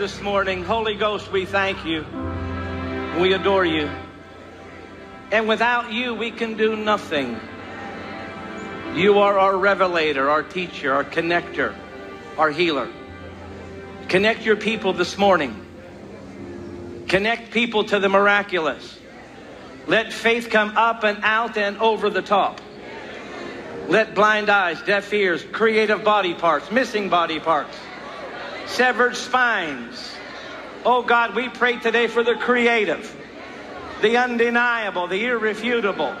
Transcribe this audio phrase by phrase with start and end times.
[0.00, 0.64] this morning.
[0.64, 2.06] Holy Ghost, we thank you.
[3.20, 3.90] We adore you.
[5.30, 7.38] And without you, we can do nothing.
[8.94, 11.74] You are our revelator, our teacher, our connector,
[12.38, 12.88] our healer.
[14.08, 15.54] Connect your people this morning.
[17.06, 18.98] Connect people to the miraculous.
[19.86, 22.62] Let faith come up and out and over the top.
[23.88, 27.76] Let blind eyes, deaf ears, creative body parts, missing body parts,
[28.80, 30.10] severed spines.
[30.86, 33.14] Oh God, we pray today for the creative,
[34.00, 36.16] the undeniable, the irrefutable.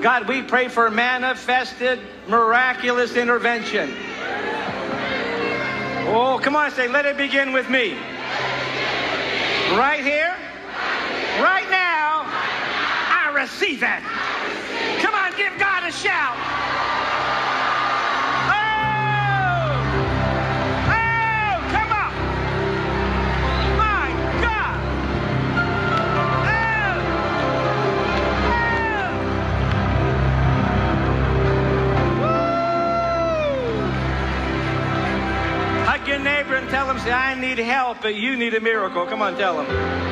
[0.00, 3.92] God, we pray for manifested, miraculous intervention.
[6.06, 7.94] Oh, come on, say, let it begin with me.
[9.74, 10.36] Right here,
[11.42, 14.06] right now, I receive that.
[15.02, 16.59] Come on, give God a shout.
[36.70, 39.04] Tell him, say, I need help, but you need a miracle.
[39.06, 40.10] Come on, tell him.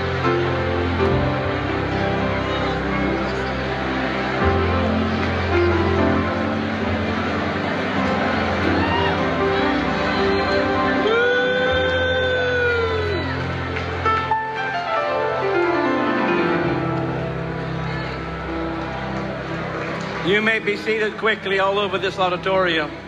[20.29, 23.08] You may be seated quickly all over this auditorium.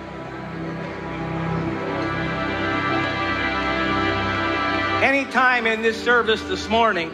[5.02, 7.10] Anytime in this service this morning,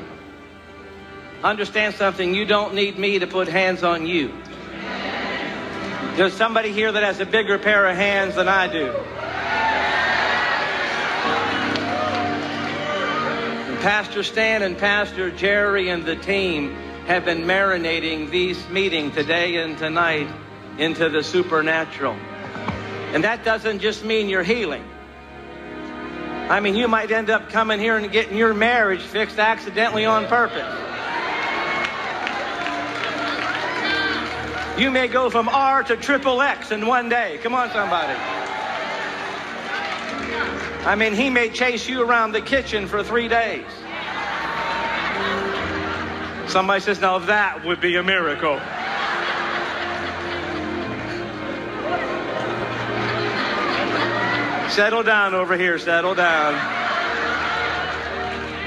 [1.45, 4.35] understand something, you don't need me to put hands on you.
[6.17, 8.93] There's somebody here that has a bigger pair of hands than I do.
[13.83, 16.75] Pastor Stan and Pastor Jerry and the team
[17.07, 20.29] have been marinating these meeting today and tonight
[20.77, 22.17] into the supernatural.
[23.13, 24.83] And that doesn't just mean you're healing.
[26.49, 30.27] I mean, you might end up coming here and getting your marriage fixed accidentally on
[30.27, 30.63] purpose.
[34.79, 37.41] You may go from R to triple X in one day.
[37.43, 38.13] Come on, somebody.
[40.85, 43.65] I mean, he may chase you around the kitchen for three days.
[46.47, 48.61] Somebody says, now that would be a miracle.
[54.77, 56.53] Settle down over here, settle down.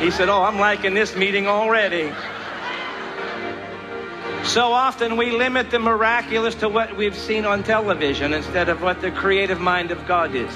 [0.02, 2.12] He said, Oh, I'm liking this meeting already.
[4.44, 9.02] So often we limit the miraculous to what we've seen on television instead of what
[9.02, 10.52] the creative mind of God is.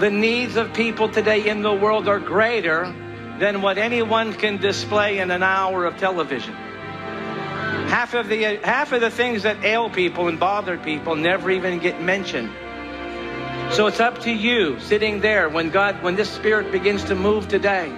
[0.00, 2.92] The needs of people today in the world are greater
[3.38, 6.54] than what anyone can display in an hour of television.
[7.86, 11.78] Half of the half of the things that ail people and bother people never even
[11.78, 12.50] get mentioned.
[13.72, 17.48] So it's up to you sitting there when God when this spirit begins to move
[17.48, 17.90] today.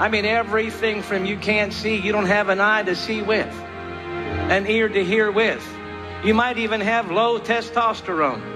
[0.00, 3.46] I mean everything from you can't see, you don't have an eye to see with,
[4.50, 5.64] an ear to hear with.
[6.24, 8.55] You might even have low testosterone.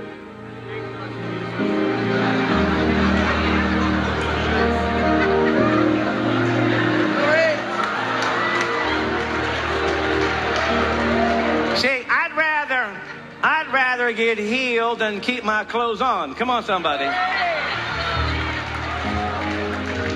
[14.12, 16.34] Get healed and keep my clothes on.
[16.34, 17.04] Come on, somebody.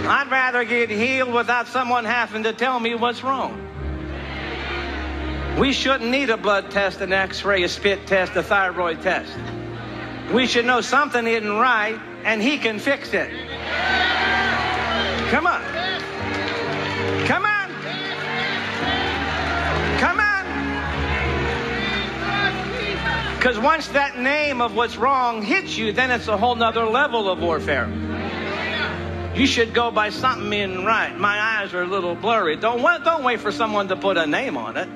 [0.06, 3.61] I'd rather get healed without someone having to tell me what's wrong.
[5.58, 9.32] We shouldn't need a blood test, an x ray, a spit test, a thyroid test.
[10.32, 13.31] We should know something isn't right and He can fix it.
[15.31, 15.74] Come on.
[23.44, 27.29] Because once that name of what's wrong hits you, then it's a whole nother level
[27.29, 27.93] of warfare.
[29.35, 31.14] You should go by something in right.
[31.14, 32.56] My eyes are a little blurry.
[32.56, 34.88] Don't, don't wait for someone to put a name on it.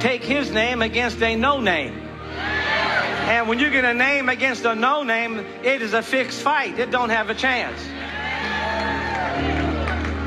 [0.00, 1.96] Take his name against a no name.
[2.36, 6.80] And when you get a name against a no name, it is a fixed fight.
[6.80, 7.80] It don't have a chance.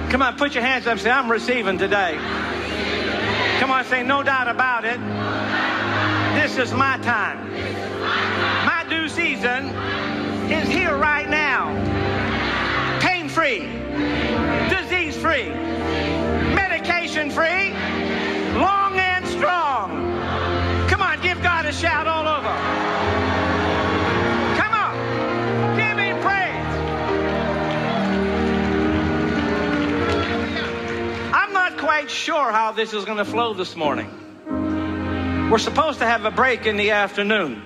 [0.10, 2.18] Come on, put your hands up and say, I'm receiving today.
[3.60, 5.77] Come on, say, no doubt about it.
[6.48, 7.52] This is my time.
[8.66, 9.66] My due season
[10.50, 11.76] is here right now.
[13.02, 13.68] Pain free,
[14.70, 15.50] disease free,
[16.56, 17.74] medication free,
[18.58, 19.92] long and strong.
[20.88, 22.56] Come on, give God a shout all over.
[24.56, 24.96] Come on,
[25.78, 26.66] give him praise.
[31.34, 34.10] I'm not quite sure how this is going to flow this morning.
[35.50, 37.64] We're supposed to have a break in the afternoon.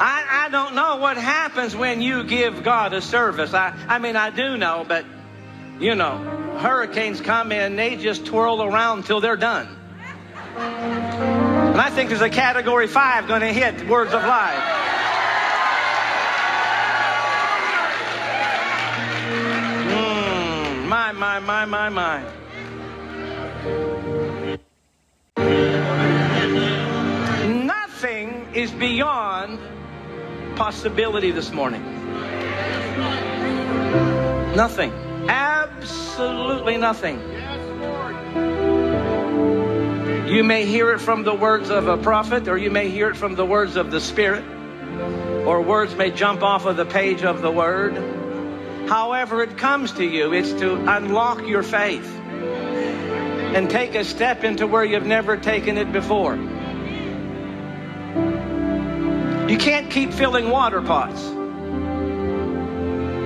[0.00, 3.52] I, I don't know what happens when you give God a service.
[3.52, 5.04] I, I mean, I do know, but
[5.80, 6.18] you know,
[6.58, 9.66] hurricanes come in, they just twirl around till they're done.
[10.56, 14.93] And I think there's a category five going to hit words of life.
[21.14, 22.22] My, my, my, my.
[27.46, 29.58] Nothing is beyond
[30.56, 31.82] possibility this morning.
[34.56, 34.92] Nothing.
[35.28, 37.20] Absolutely nothing.
[40.28, 43.16] You may hear it from the words of a prophet, or you may hear it
[43.16, 44.44] from the words of the Spirit,
[45.46, 48.23] or words may jump off of the page of the Word.
[48.88, 52.06] However, it comes to you, it's to unlock your faith
[53.54, 56.36] and take a step into where you've never taken it before.
[59.48, 61.22] You can't keep filling water pots.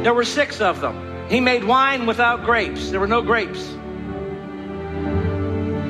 [0.05, 1.29] There were six of them.
[1.29, 2.91] He made wine without grapes.
[2.91, 3.65] There were no grapes.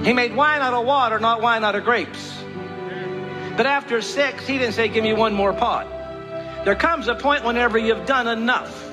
[0.06, 2.34] He made wine out of water, not wine out of grapes.
[3.56, 5.86] But after six, he didn't say, Give me one more pot.
[6.64, 8.87] There comes a point whenever you've done enough,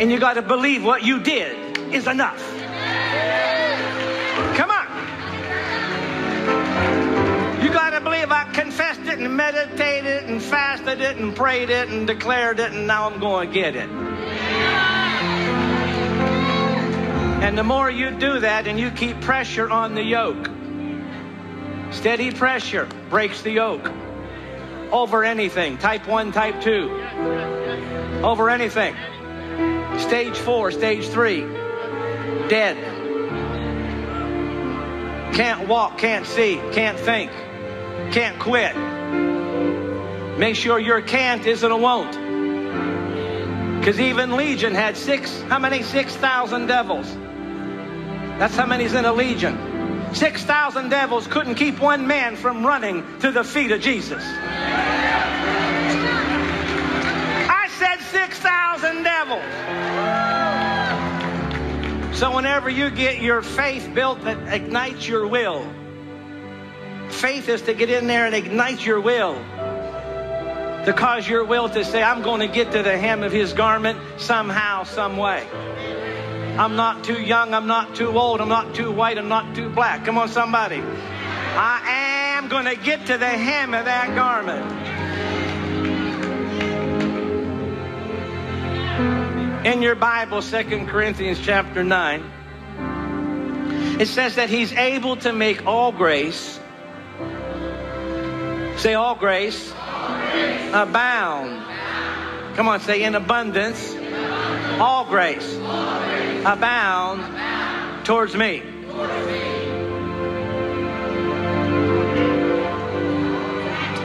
[0.00, 2.42] and you got to believe what you did is enough.
[4.56, 4.84] Come on.
[7.62, 11.88] You got to believe I confessed it and meditated and fasted it and prayed it
[11.88, 13.88] and declared it, and now I'm going to get it.
[17.42, 20.50] And the more you do that and you keep pressure on the yoke,
[21.92, 23.92] steady pressure breaks the yoke
[24.90, 25.78] over anything.
[25.78, 26.90] Type 1, type 2.
[28.24, 28.96] Over anything.
[29.98, 31.40] Stage 4, stage 3.
[32.48, 32.76] Dead.
[35.34, 37.32] Can't walk, can't see, can't think,
[38.12, 38.76] can't quit.
[40.38, 42.12] Make sure your can't isn't a won't.
[43.78, 45.82] Because even Legion had six, how many?
[45.82, 47.12] 6,000 devils.
[48.38, 50.14] That's how many's in a legion.
[50.14, 54.24] 6,000 devils couldn't keep one man from running to the feet of Jesus.
[57.94, 59.44] Said 6,000 devils.
[62.16, 65.64] So whenever you get your faith built that ignites your will,
[67.08, 69.34] faith is to get in there and ignite your will.
[69.34, 73.52] To cause your will to say, I'm going to get to the hem of his
[73.52, 75.46] garment somehow, some way.
[76.58, 77.54] I'm not too young.
[77.54, 78.40] I'm not too old.
[78.40, 79.18] I'm not too white.
[79.18, 80.04] I'm not too black.
[80.04, 80.80] Come on, somebody.
[80.80, 84.93] I am going to get to the hem of that garment.
[89.64, 92.20] In your Bible, Second Corinthians chapter 9,
[93.98, 96.60] it says that he's able to make all grace,
[98.76, 100.68] say all grace, all grace.
[100.68, 101.64] abound.
[102.56, 103.96] Come on, say in abundance,
[104.78, 106.40] all grace, all grace.
[106.40, 108.04] Abound, abound.
[108.04, 108.62] Towards me.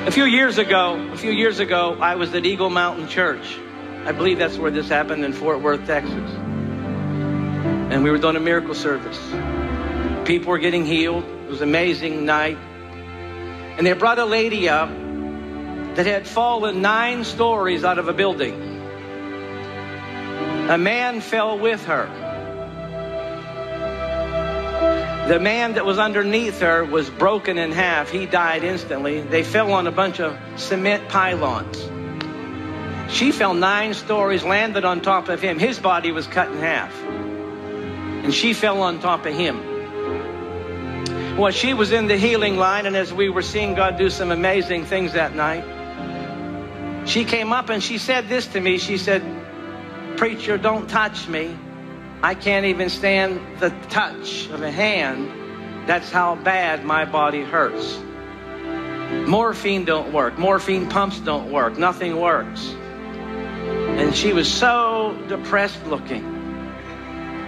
[0.07, 3.59] A few years ago, a few years ago, I was at Eagle Mountain Church.
[4.05, 6.31] I believe that's where this happened in Fort Worth, Texas.
[7.91, 9.19] And we were doing a miracle service.
[10.25, 11.23] people were getting healed.
[11.23, 12.57] It was an amazing night.
[13.77, 14.89] And they brought a lady up
[15.95, 18.53] that had fallen nine stories out of a building.
[20.69, 22.07] A man fell with her.
[25.27, 28.09] The man that was underneath her was broken in half.
[28.09, 29.21] He died instantly.
[29.21, 31.77] They fell on a bunch of cement pylons.
[33.09, 35.57] She fell nine stories, landed on top of him.
[35.57, 36.93] His body was cut in half.
[37.03, 41.37] And she fell on top of him.
[41.37, 44.31] Well, she was in the healing line, and as we were seeing God do some
[44.31, 48.77] amazing things that night, she came up and she said this to me.
[48.77, 49.23] She said,
[50.17, 51.57] Preacher, don't touch me.
[52.21, 55.87] I can't even stand the touch of a hand.
[55.87, 57.97] That's how bad my body hurts.
[59.27, 60.37] Morphine don't work.
[60.37, 61.77] Morphine pumps don't work.
[61.77, 62.75] Nothing works.
[63.99, 66.23] And she was so depressed looking.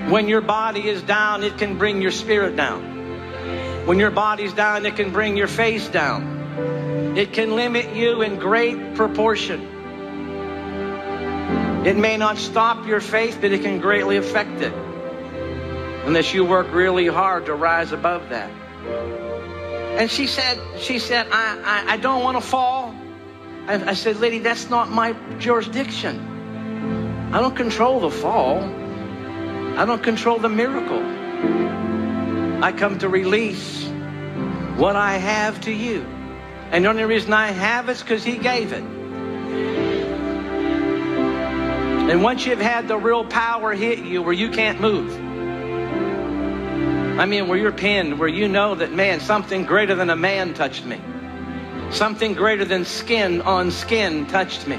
[0.10, 3.86] When your body is down, it can bring your spirit down.
[3.86, 7.18] When your body's down, it can bring your face down.
[7.18, 9.62] It can limit you in great proportion.
[11.86, 14.74] It may not stop your faith, but it can greatly affect it.
[16.06, 18.50] Unless you work really hard to rise above that.
[20.00, 22.96] And she said, she said, I, I, I don't want to fall.
[23.68, 27.30] I, I said, lady, that's not my jurisdiction.
[27.34, 28.62] I don't control the fall.
[29.78, 31.02] I don't control the miracle.
[32.64, 33.88] I come to release
[34.78, 36.02] what I have to you.
[36.72, 38.84] And the only reason I have is because he gave it.
[42.12, 45.14] And once you've had the real power hit you where you can't move,
[47.20, 50.54] I mean, where you're pinned, where you know that, man, something greater than a man
[50.54, 51.00] touched me.
[51.92, 54.78] Something greater than skin on skin touched me.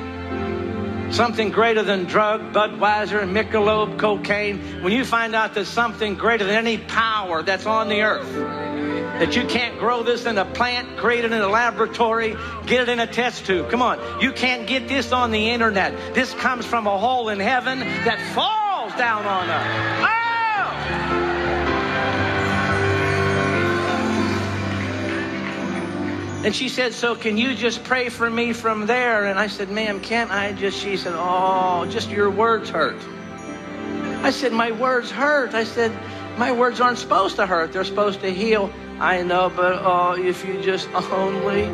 [1.13, 4.83] Something greater than drug, Budweiser, Michelob, cocaine.
[4.83, 8.33] When you find out there's something greater than any power that's on the earth,
[9.21, 12.89] that you can't grow this in a plant, create it in a laboratory, get it
[12.89, 13.71] in a test tube.
[13.71, 14.23] Come on.
[14.23, 16.15] You can't get this on the internet.
[16.15, 20.09] This comes from a hole in heaven that falls down on us.
[20.09, 21.32] Oh!
[26.45, 29.27] And she said, So can you just pray for me from there?
[29.27, 30.77] And I said, Ma'am, can't I just?
[30.77, 33.01] She said, Oh, just your words hurt.
[34.25, 35.55] I said, My words hurt.
[35.55, 35.93] I said,
[36.39, 37.73] My words aren't supposed to hurt.
[37.73, 38.73] They're supposed to heal.
[38.99, 41.69] I know, but oh, if you just only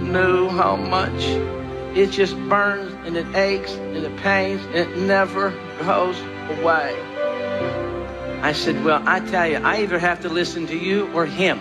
[0.00, 1.22] knew how much
[1.96, 6.18] it just burns and it aches and it pains and it never goes
[6.58, 7.00] away.
[8.42, 11.60] I said, Well, I tell you, I either have to listen to you or him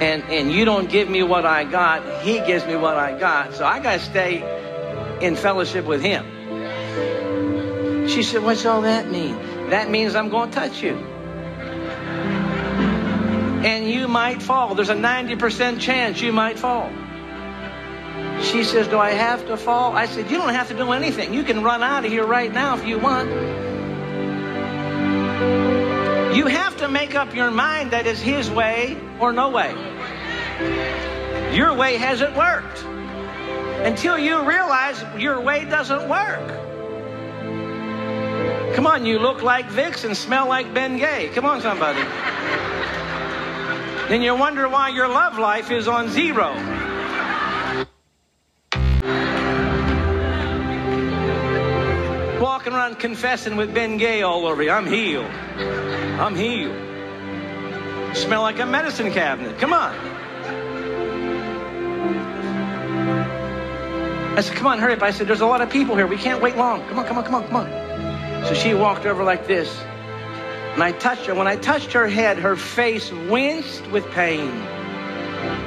[0.00, 3.54] and and you don't give me what I got, he gives me what I got.
[3.54, 4.42] So I got to stay
[5.20, 6.24] in fellowship with him.
[8.08, 9.36] She said, "What's all that mean?"
[9.70, 10.96] That means I'm to touch you.
[13.64, 14.74] And you might fall.
[14.74, 16.90] There's a 90% chance you might fall.
[18.40, 19.94] She says, Do I have to fall?
[19.94, 21.34] I said, You don't have to do anything.
[21.34, 23.28] You can run out of here right now if you want.
[26.38, 29.72] You have to make up your mind that it's His way or no way.
[31.52, 32.84] Your way hasn't worked
[33.84, 36.46] until you realize your way doesn't work.
[38.76, 41.32] Come on, you look like Vicks and smell like Bengay.
[41.34, 42.02] Come on, somebody.
[44.08, 46.54] then you wonder why your love life is on zero.
[52.48, 54.70] Walking around confessing with Bengay all over you.
[54.70, 55.26] I'm healed.
[55.26, 56.74] I'm healed.
[58.16, 59.58] Smell like a medicine cabinet.
[59.58, 59.94] Come on.
[64.34, 65.02] I said, come on, hurry up.
[65.02, 66.06] I said, there's a lot of people here.
[66.06, 66.82] We can't wait long.
[66.88, 68.46] Come on, come on, come on, come on.
[68.46, 69.68] So she walked over like this.
[70.72, 71.34] And I touched her.
[71.34, 74.48] When I touched her head, her face winced with pain.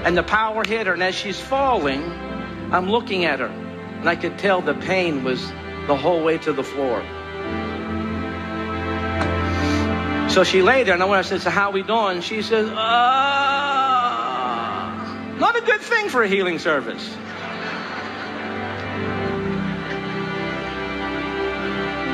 [0.03, 0.93] And the power hit her.
[0.93, 2.01] And as she's falling,
[2.71, 3.49] I'm looking at her.
[3.49, 5.47] And I could tell the pain was
[5.87, 7.03] the whole way to the floor.
[10.29, 12.21] So she lay there, and I said, So, how we doing?
[12.21, 12.73] She says, uh,
[15.37, 17.17] Not a good thing for a healing service.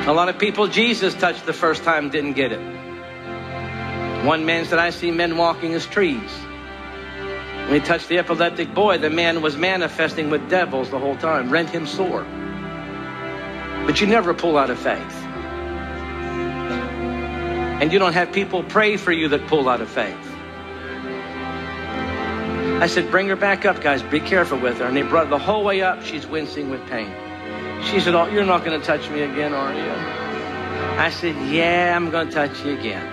[0.08, 2.62] A lot of people Jesus touched the first time didn't get it.
[4.26, 6.32] One man said, I see men walking as trees.
[7.68, 11.50] When he touched the epileptic boy, the man was manifesting with devils the whole time,
[11.50, 12.26] rent him sore.
[13.88, 15.24] But you never pull out of faith.
[17.80, 20.18] And you don't have people pray for you that pull out of faith.
[22.82, 24.04] I said, bring her back up, guys.
[24.04, 24.86] Be careful with her.
[24.86, 26.04] And they brought her the whole way up.
[26.04, 27.10] She's wincing with pain.
[27.86, 29.90] She said, oh, you're not going to touch me again, are you?
[31.00, 33.08] I said, yeah, I'm going to touch you again.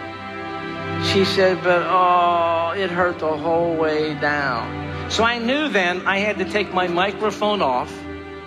[1.05, 5.11] She said, but oh, it hurt the whole way down.
[5.11, 7.93] So I knew then I had to take my microphone off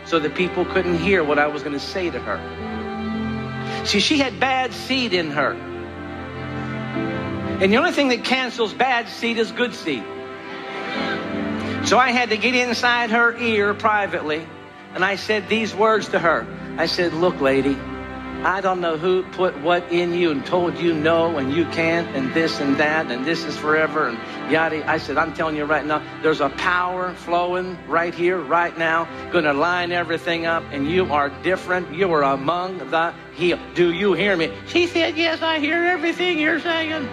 [0.08, 3.86] so that people couldn't hear what I was going to say to her.
[3.86, 5.54] See, she had bad seed in her.
[7.62, 10.04] And the only thing that cancels bad seed is good seed.
[11.86, 14.46] So I had to get inside her ear privately
[14.94, 16.48] and I said these words to her.
[16.78, 17.78] I said, Look, lady,
[18.48, 22.08] I don't know who put what in you and told you no and you can't
[22.16, 24.18] and this and that and this is forever and
[24.50, 24.90] yada.
[24.90, 29.04] I said, I'm telling you right now, there's a power flowing right here, right now,
[29.34, 31.94] going to line everything up and you are different.
[31.94, 33.60] You are among the healed.
[33.74, 34.54] Do you hear me?
[34.68, 37.06] She said, Yes, I hear everything you're saying.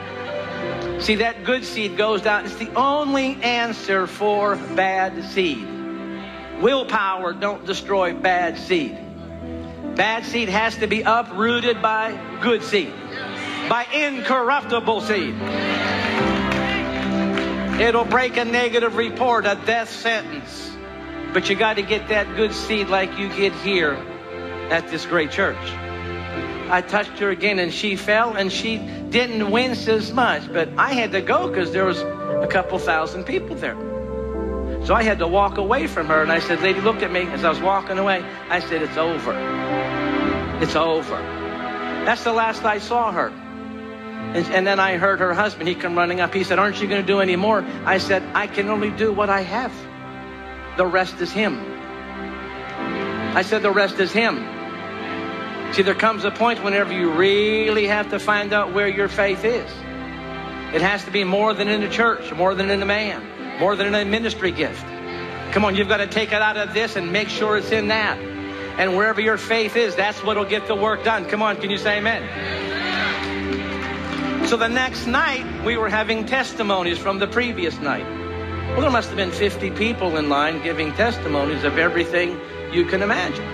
[1.00, 2.44] See, that good seed goes down.
[2.44, 5.66] It's the only answer for bad seed.
[6.60, 9.03] Willpower don't destroy bad seed.
[9.96, 12.92] Bad seed has to be uprooted by good seed,
[13.68, 15.34] by incorruptible seed.
[17.80, 20.76] It'll break a negative report, a death sentence.
[21.32, 23.94] But you got to get that good seed like you get here
[24.70, 25.58] at this great church.
[26.70, 30.92] I touched her again and she fell and she didn't wince as much, but I
[30.92, 33.93] had to go because there was a couple thousand people there.
[34.84, 37.22] So I had to walk away from her and I said, Lady, look at me
[37.22, 38.22] as I was walking away.
[38.50, 39.32] I said, It's over.
[40.60, 41.16] It's over.
[42.04, 43.28] That's the last I saw her.
[43.28, 46.34] And, and, then I heard her husband, he come running up.
[46.34, 47.64] He said, Aren't you going to do any more?
[47.84, 49.73] I said, I can only do what I have.
[50.76, 51.58] The rest is Him.
[53.36, 54.36] I said, The rest is Him.
[55.73, 59.44] See, there comes a point whenever you really have to find out where your faith
[59.44, 59.70] is.
[60.75, 63.23] It has to be more than in the church, more than in the man,
[63.58, 64.84] more than a ministry gift.
[65.52, 67.88] Come on, you've got to take it out of this and make sure it's in
[67.88, 68.19] that.
[68.78, 71.26] And wherever your faith is, that's what'll get the work done.
[71.26, 72.23] Come on, can you say amen?
[74.49, 78.04] So the next night, we were having testimonies from the previous night.
[78.73, 82.40] Well, there must have been 50 people in line giving testimonies of everything
[82.73, 83.45] you can imagine.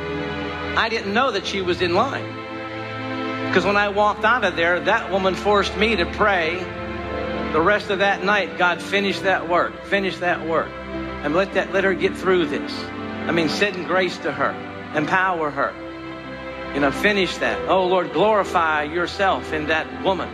[0.78, 2.24] I didn't know that she was in line.
[3.48, 6.64] Because when I walked out of there, that woman forced me to pray
[7.52, 8.58] the rest of that night.
[8.58, 9.84] God, finish that work.
[9.84, 10.68] Finish that work.
[10.68, 12.72] And let that let her get through this.
[12.72, 14.52] I mean, send grace to her.
[14.94, 15.72] Empower her.
[16.74, 17.68] You know, finish that.
[17.68, 20.28] Oh Lord, glorify yourself in that woman.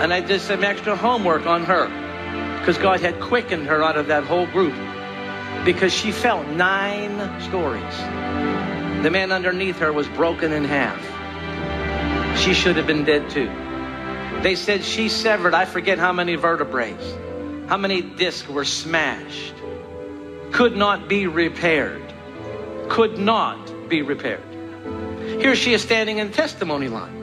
[0.00, 1.88] And I did some extra homework on her.
[2.58, 4.74] Because God had quickened her out of that whole group
[5.64, 7.96] because she felt nine stories.
[9.02, 10.98] The man underneath her was broken in half.
[12.38, 13.50] She should have been dead too.
[14.42, 16.96] They said she severed, I forget how many vertebrae,
[17.66, 19.54] how many discs were smashed,
[20.52, 22.02] could not be repaired.
[22.88, 24.42] Could not be repaired.
[25.40, 27.16] Here she is standing in testimony line.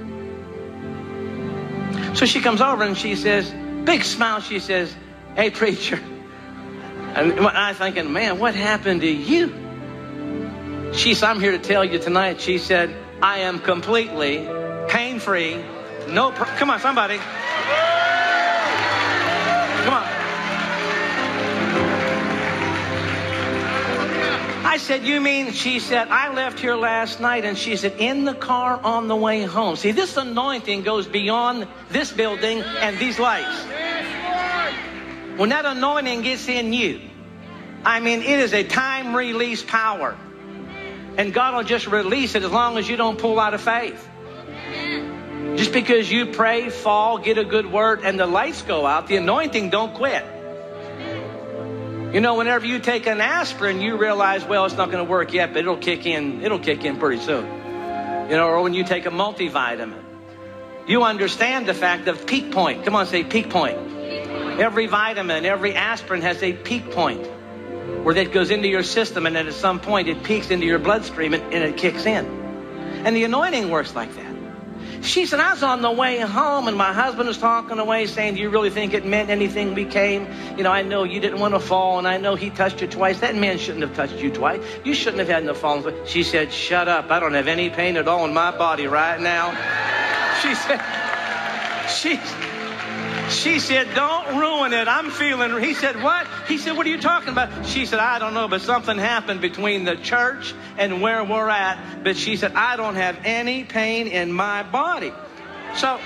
[2.15, 4.95] So she comes over and she says, big smile, she says,
[5.36, 5.99] Hey, preacher,
[7.15, 10.93] and I'm thinking, man, what happened to you?
[10.93, 12.41] She said, I'm here to tell you tonight.
[12.41, 14.47] She said, I am completely
[14.89, 15.63] pain free.
[16.10, 17.18] No, pr- come on, somebody.
[19.86, 20.04] Come on.
[24.65, 25.54] I said, You mean?
[25.54, 27.46] She said, I left here last night.
[27.46, 29.76] And she said, In the car on the way home.
[29.76, 33.63] See, this anointing goes beyond this building and these lights.
[35.38, 37.02] When that anointing gets in you,
[37.84, 40.18] I mean, it is a time release power.
[41.18, 44.10] And God will just release it as long as you don't pull out of faith.
[45.56, 49.15] Just because you pray, fall, get a good word, and the lights go out, the
[49.15, 50.26] anointing don't quit.
[52.13, 55.34] You know, whenever you take an aspirin, you realize, well, it's not going to work
[55.34, 56.44] yet, but it'll kick in.
[56.44, 57.46] It'll kick in pretty soon.
[58.30, 60.02] You know, or when you take a multivitamin,
[60.88, 62.86] you understand the fact of peak point.
[62.86, 63.78] Come on, say peak point.
[64.60, 67.26] Every vitamin, every aspirin has a peak point
[68.04, 70.80] where that goes into your system and then at some point it peaks into your
[70.80, 72.26] bloodstream and, and it kicks in.
[73.06, 74.24] And the anointing works like that.
[75.06, 78.36] She said, I was on the way home and my husband was talking away saying,
[78.36, 80.28] Do you really think it meant anything we came?
[80.58, 82.88] You know, I know you didn't want to fall and I know he touched you
[82.88, 83.20] twice.
[83.20, 84.62] That man shouldn't have touched you twice.
[84.84, 85.96] You shouldn't have had no fallen.
[86.08, 87.12] She said, Shut up.
[87.12, 89.56] I don't have any pain at all in my body right now.
[90.41, 90.82] She said,
[91.88, 92.55] She's.
[93.29, 94.88] She said, Don't ruin it.
[94.88, 95.61] I'm feeling.
[95.61, 96.27] He said, What?
[96.47, 97.65] He said, What are you talking about?
[97.65, 102.03] She said, I don't know, but something happened between the church and where we're at.
[102.03, 105.11] But she said, I don't have any pain in my body.
[105.75, 105.99] So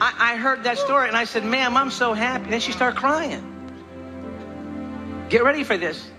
[0.00, 2.50] I, I heard that story and I said, Ma'am, I'm so happy.
[2.50, 3.44] Then she started crying.
[5.28, 6.10] Get ready for this.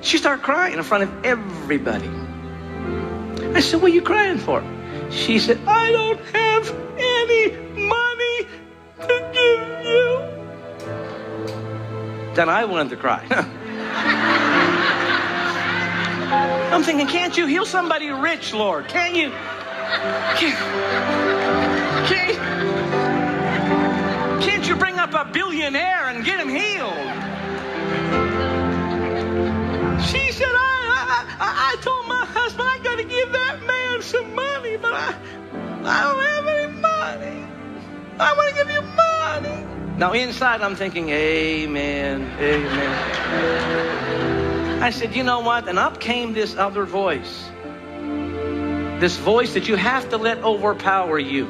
[0.00, 2.08] She started crying in front of everybody.
[3.54, 4.62] I said, What are you crying for?
[5.10, 8.46] She said, I don't have any money
[9.00, 10.08] you.
[12.34, 13.26] Then I wanted to cry.
[16.72, 18.88] I'm thinking, can't you heal somebody rich, Lord?
[18.88, 19.30] Can you?
[20.36, 20.58] Can't,
[22.06, 22.38] can't,
[24.42, 26.92] can't you bring up a billionaire and get him healed?
[30.04, 34.34] She said, I, I, I told my husband I got to give that man some
[34.34, 35.14] money, but I,
[35.84, 37.47] I don't have any money.
[38.20, 39.64] I want to give you money.
[39.98, 43.78] Now, inside, I'm thinking, Amen, Amen.
[44.82, 45.68] I said, You know what?
[45.68, 47.50] And up came this other voice.
[49.00, 51.48] This voice that you have to let overpower you.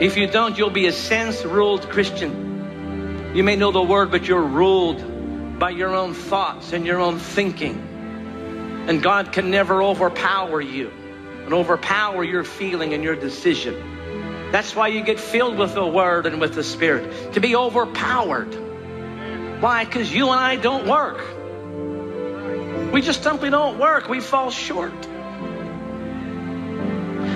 [0.00, 3.32] If you don't, you'll be a sense ruled Christian.
[3.34, 7.18] You may know the word, but you're ruled by your own thoughts and your own
[7.18, 7.76] thinking.
[8.88, 10.90] And God can never overpower you
[11.44, 13.99] and overpower your feeling and your decision.
[14.52, 18.52] That's why you get filled with the Word and with the Spirit, to be overpowered.
[19.60, 19.84] Why?
[19.84, 21.20] Because you and I don't work.
[22.92, 24.08] We just simply don't work.
[24.08, 24.92] We fall short.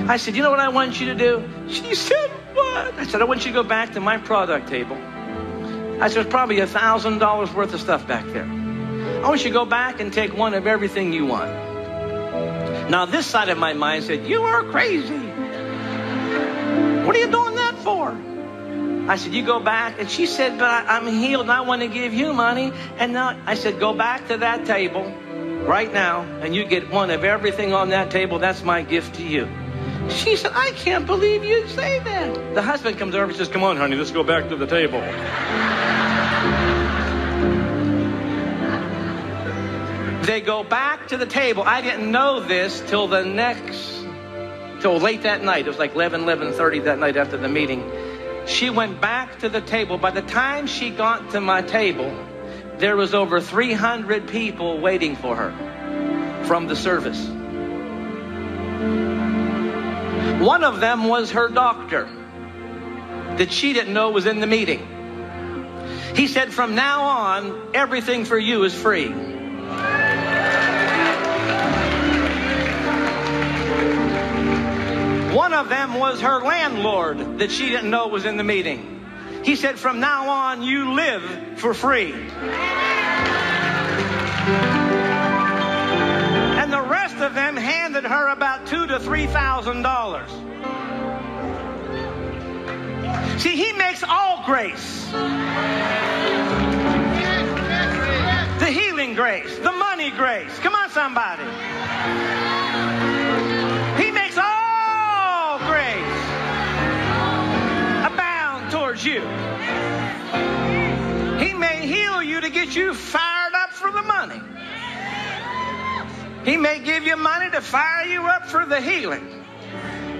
[0.09, 1.48] I said, You know what I want you to do?
[1.68, 2.94] She said, What?
[2.94, 4.96] I said, I want you to go back to my product table.
[4.96, 8.44] I said, There's probably a $1,000 worth of stuff back there.
[8.44, 11.50] I want you to go back and take one of everything you want.
[12.90, 15.34] Now, this side of my mind said, You are crazy.
[17.14, 19.09] What are you doing that for?
[19.09, 20.00] I said, You go back.
[20.00, 22.72] And she said, But I, am healed and I want to give you money.
[22.98, 25.05] And now I said, Go back to that table
[25.64, 28.40] right now and you get one of everything on that table.
[28.40, 29.48] That's my gift to you.
[30.09, 32.55] She said, I can't believe you'd say that.
[32.57, 35.00] The husband comes over and says, Come on, honey, let's go back to the table.
[40.27, 41.62] they go back to the table.
[41.62, 43.93] I didn't know this till the next
[44.85, 45.64] till late that night.
[45.64, 47.90] It was like 11, 11.30 that night after the meeting.
[48.44, 49.97] She went back to the table.
[49.97, 52.14] By the time she got to my table,
[52.77, 57.18] there was over 300 people waiting for her from the service.
[60.44, 62.07] One of them was her doctor
[63.38, 64.87] that she didn't know was in the meeting.
[66.14, 69.09] He said, From now on, everything for you is free.
[75.35, 79.05] One of them was her landlord that she didn't know was in the meeting.
[79.42, 82.12] He said, From now on, you live for free.
[86.55, 90.31] And the rest of them handed her about two to three thousand dollars.
[93.42, 95.11] See, he makes all grace.
[98.61, 100.57] The healing grace, the money grace.
[100.61, 102.43] Come on, somebody.
[109.02, 109.20] You.
[111.38, 114.40] He may heal you to get you fired up for the money.
[116.44, 119.44] He may give you money to fire you up for the healing.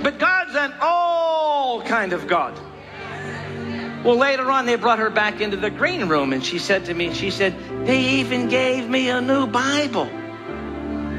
[0.03, 2.59] But God's an all kind of God.
[4.05, 6.95] Well, later on, they brought her back into the green room, and she said to
[6.95, 7.55] me, she said,
[7.87, 10.09] they even gave me a new Bible.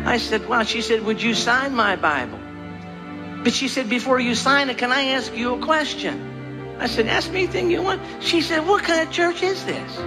[0.05, 2.39] I said, well, she said, would you sign my Bible?
[3.43, 6.34] But she said, before you sign it, can I ask you a question?
[6.77, 8.01] I said, ask me anything you want.
[8.21, 9.97] She said, what kind of church is this?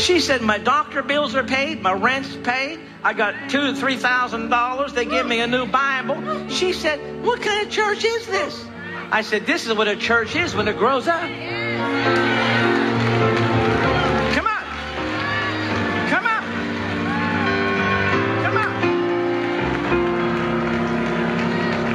[0.00, 2.78] She said, my doctor bills are paid, my rent's paid.
[3.02, 4.92] I got two three thousand dollars.
[4.92, 6.48] They give me a new Bible.
[6.48, 8.64] She said, what kind of church is this?
[9.10, 11.20] I said, this is what a church is when it grows up.
[11.20, 11.32] Come
[14.46, 14.64] on.
[16.08, 16.42] Come on.
[18.42, 18.70] Come on.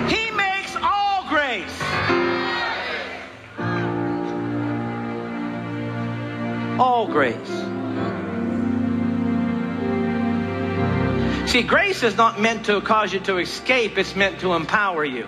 [0.09, 1.80] He makes all grace.
[11.51, 15.27] See, grace is not meant to cause you to escape, it's meant to empower you.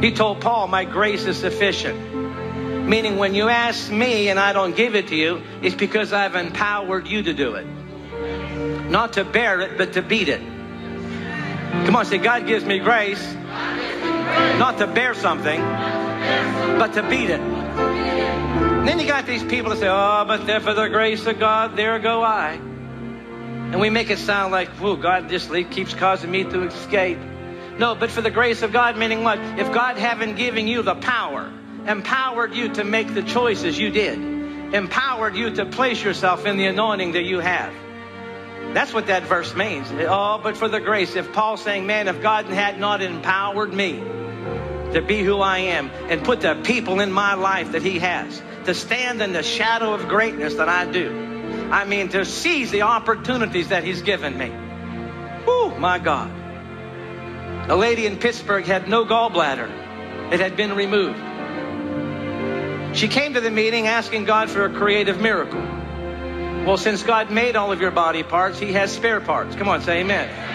[0.00, 2.88] He told Paul, My grace is sufficient.
[2.88, 6.34] Meaning, when you ask me and I don't give it to you, it's because I've
[6.34, 7.66] empowered you to do it.
[8.90, 10.40] Not to bear it, but to beat it.
[11.84, 13.22] Come on, say, God gives me grace,
[14.58, 17.53] not to bear something, but to beat it.
[18.84, 21.38] And then you got these people that say, oh, but there for the grace of
[21.38, 22.50] God, there go I.
[22.52, 27.16] And we make it sound like, whoa, God just keeps causing me to escape.
[27.78, 29.38] No, but for the grace of God, meaning what?
[29.58, 31.50] If God haven't given you the power,
[31.86, 34.18] empowered you to make the choices you did,
[34.74, 37.72] empowered you to place yourself in the anointing that you have.
[38.74, 39.88] That's what that verse means.
[39.92, 41.16] Oh, but for the grace.
[41.16, 43.92] If Paul's saying, man, if God had not empowered me
[44.92, 48.42] to be who I am and put the people in my life that he has,
[48.66, 51.68] to stand in the shadow of greatness that I do.
[51.70, 54.50] I mean, to seize the opportunities that He's given me.
[55.46, 56.30] Oh, my God.
[57.70, 61.18] A lady in Pittsburgh had no gallbladder, it had been removed.
[62.96, 65.60] She came to the meeting asking God for a creative miracle.
[65.60, 69.56] Well, since God made all of your body parts, He has spare parts.
[69.56, 70.54] Come on, say amen.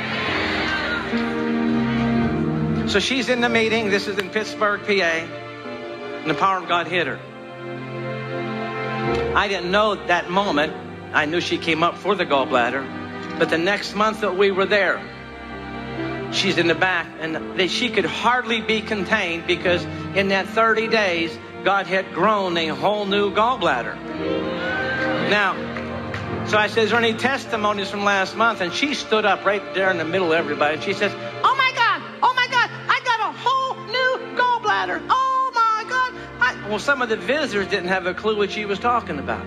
[2.89, 3.91] So she's in the meeting.
[3.91, 4.91] This is in Pittsburgh, PA.
[4.91, 7.19] And the power of God hit her.
[9.35, 10.73] I didn't know that moment.
[11.13, 13.39] I knew she came up for the gallbladder.
[13.39, 15.01] But the next month that we were there,
[16.33, 19.83] she's in the back, and they, she could hardly be contained because
[20.15, 23.95] in that 30 days, God had grown a whole new gallbladder.
[25.29, 25.53] Now,
[26.47, 28.61] so I said, Is there any testimonies from last month?
[28.61, 31.11] And she stood up right there in the middle of everybody, and she says,
[31.43, 35.05] Oh my God, oh my God, I got a whole new gallbladder.
[35.09, 35.28] Oh.
[36.69, 39.43] Well, some of the visitors didn't have a clue what she was talking about.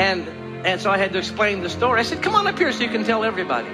[0.00, 0.26] And
[0.66, 2.00] and so I had to explain the story.
[2.00, 3.68] I said, Come on up here so you can tell everybody.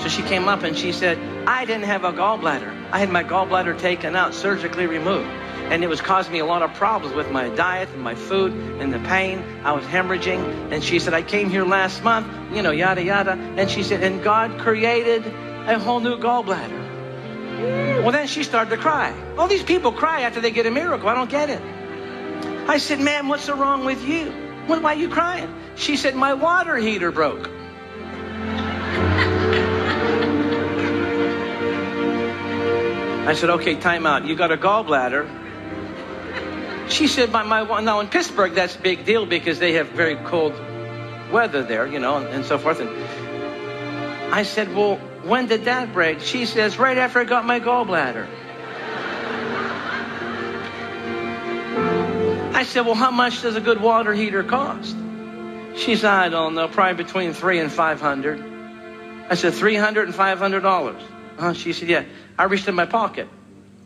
[0.00, 2.90] So she came up and she said, I didn't have a gallbladder.
[2.92, 5.28] I had my gallbladder taken out, surgically removed.
[5.70, 8.52] And it was causing me a lot of problems with my diet and my food
[8.80, 9.44] and the pain.
[9.64, 10.72] I was hemorrhaging.
[10.72, 13.32] And she said, I came here last month, you know, yada, yada.
[13.32, 16.85] And she said, and God created a whole new gallbladder.
[17.56, 19.14] Well, then she started to cry.
[19.36, 21.08] All these people cry after they get a miracle.
[21.08, 21.60] I don't get it.
[22.68, 24.30] I said, ma'am, what's wrong with you?
[24.66, 25.52] Why are you crying?
[25.76, 27.48] She said, my water heater broke.
[33.26, 34.24] I said, okay, time out.
[34.24, 35.28] You got a gallbladder.
[36.88, 40.14] She said, my, my, now in Pittsburgh, that's a big deal because they have very
[40.16, 40.52] cold
[41.32, 42.80] weather there, you know, and, and so forth.
[42.80, 42.88] And
[44.32, 46.20] I said, well, when did that break?
[46.20, 48.26] She says, right after I got my gallbladder.
[52.54, 54.96] I said, well, how much does a good water heater cost?
[55.76, 58.42] She said, I don't know, probably between three and five hundred.
[59.28, 61.02] I said, three hundred and five hundred dollars.
[61.38, 62.04] Uh, she said, yeah.
[62.38, 63.28] I reached in my pocket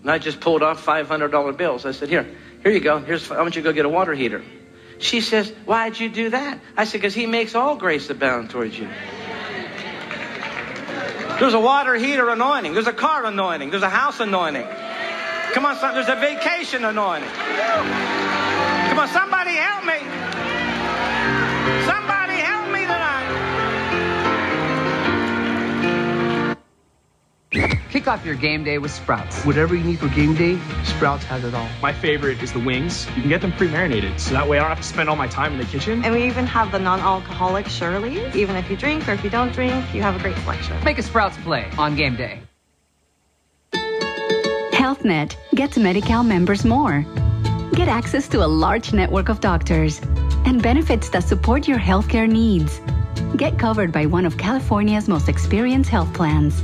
[0.02, 1.84] and I just pulled off $500 bills.
[1.84, 2.26] I said, here,
[2.62, 2.98] here you go.
[2.98, 4.42] Here's, I want you to go get a water heater.
[4.98, 6.60] She says, why'd you do that?
[6.76, 8.88] I said, because he makes all grace abound towards you.
[11.40, 12.74] There's a water heater anointing.
[12.74, 13.70] There's a car anointing.
[13.70, 14.66] There's a house anointing.
[15.54, 17.30] Come on, son, there's a vacation anointing.
[17.30, 20.39] Come on, somebody help me.
[27.90, 29.42] Kick off your game day with Sprouts.
[29.44, 31.68] Whatever you need for game day, Sprouts has it all.
[31.82, 33.04] My favorite is the wings.
[33.16, 35.26] You can get them pre-marinated, so that way I don't have to spend all my
[35.26, 36.04] time in the kitchen.
[36.04, 38.36] And we even have the non-alcoholic Shirley's.
[38.36, 40.82] Even if you drink or if you don't drink, you have a great selection.
[40.84, 42.40] Make a Sprouts play on game day.
[44.70, 47.04] HealthNet gets Medi-Cal members more.
[47.72, 50.00] Get access to a large network of doctors
[50.46, 52.80] and benefits that support your healthcare needs.
[53.36, 56.62] Get covered by one of California's most experienced health plans.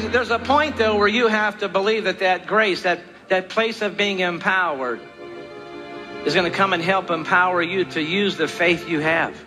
[0.00, 3.80] There's a point, though, where you have to believe that that grace, that, that place
[3.82, 5.00] of being empowered,
[6.24, 9.40] is going to come and help empower you to use the faith you have.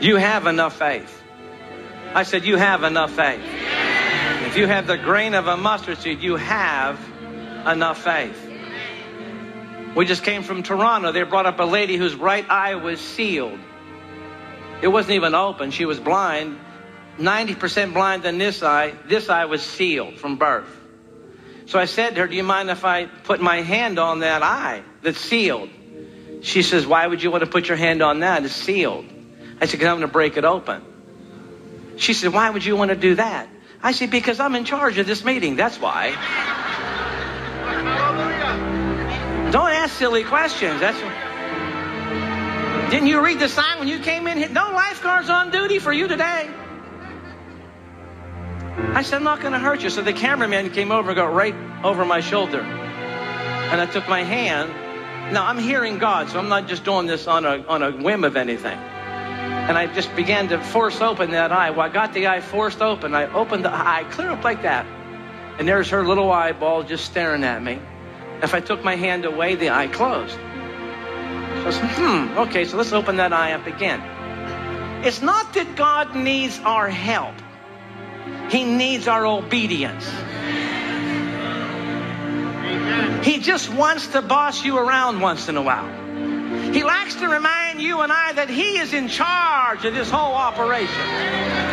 [0.00, 1.22] You have enough faith.
[2.14, 3.40] I said, You have enough faith.
[4.46, 7.00] If you have the grain of a mustard seed, you have
[7.66, 8.42] enough faith.
[9.96, 11.12] We just came from Toronto.
[11.12, 13.58] They brought up a lady whose right eye was sealed.
[14.82, 15.70] It wasn't even open.
[15.70, 16.58] She was blind.
[17.18, 18.94] 90% blind in this eye.
[19.08, 20.68] This eye was sealed from birth.
[21.66, 24.42] So I said to her, Do you mind if I put my hand on that
[24.42, 25.70] eye that's sealed?
[26.42, 28.44] She says, Why would you want to put your hand on that?
[28.44, 29.06] It's sealed.
[29.60, 30.82] I said, Because I'm going to break it open.
[31.96, 33.48] She said, Why would you want to do that?
[33.82, 35.56] I said, Because I'm in charge of this meeting.
[35.56, 36.10] That's why.
[39.50, 40.80] Don't ask silly questions.
[40.80, 40.98] That's
[42.90, 44.52] Didn't you read the sign when you came in?
[44.52, 46.48] No lifeguards on duty for you today.
[48.78, 49.90] I said, I'm not going to hurt you.
[49.90, 52.60] So the cameraman came over and got right over my shoulder.
[52.60, 54.70] And I took my hand.
[55.32, 58.22] Now I'm hearing God, so I'm not just doing this on a, on a whim
[58.22, 58.78] of anything.
[58.78, 61.70] And I just began to force open that eye.
[61.70, 63.14] Well, I got the eye forced open.
[63.14, 64.86] I opened the eye clear up like that.
[65.58, 67.80] And there's her little eyeball just staring at me.
[68.42, 70.34] If I took my hand away, the eye closed.
[70.34, 74.00] So I said, hmm, okay, so let's open that eye up again.
[75.04, 77.34] It's not that God needs our help.
[78.50, 80.08] He needs our obedience.
[83.24, 86.06] He just wants to boss you around once in a while.
[86.72, 90.34] He likes to remind you and I that He is in charge of this whole
[90.34, 91.66] operation.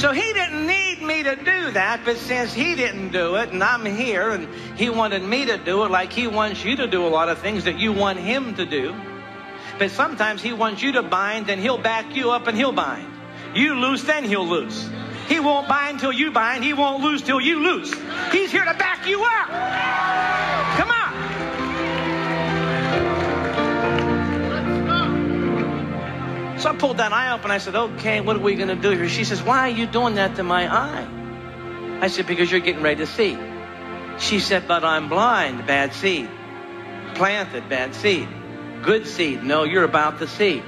[0.00, 3.62] So he didn't need me to do that, but since he didn't do it and
[3.62, 4.48] I'm here and
[4.78, 7.38] he wanted me to do it like he wants you to do a lot of
[7.40, 8.94] things that you want him to do.
[9.80, 13.08] But sometimes he wants you to bind, then he'll back you up and he'll bind.
[13.54, 14.86] You loose, then he'll loose.
[15.26, 16.62] He won't bind till you bind.
[16.62, 17.90] He won't lose till you lose.
[18.30, 19.48] He's here to back you up.
[20.76, 21.12] Come on.
[26.60, 28.76] So I pulled that eye up and I said, okay, what are we going to
[28.76, 29.08] do here?
[29.08, 31.08] She says, why are you doing that to my eye?
[32.02, 33.38] I said, because you're getting ready to see.
[34.18, 35.66] She said, but I'm blind.
[35.66, 36.28] Bad seed.
[37.14, 37.70] Planted.
[37.70, 38.28] Bad seed.
[38.82, 39.42] Good seed.
[39.42, 40.62] No, you're about to see.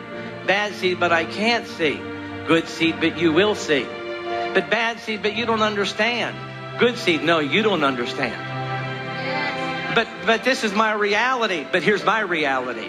[0.47, 2.01] Bad seed, but I can't see.
[2.47, 3.85] Good seed, but you will see.
[3.85, 6.37] But bad seed, but you don't understand.
[6.79, 9.95] Good seed, no, you don't understand.
[9.95, 11.67] But but this is my reality.
[11.71, 12.89] But here's my reality.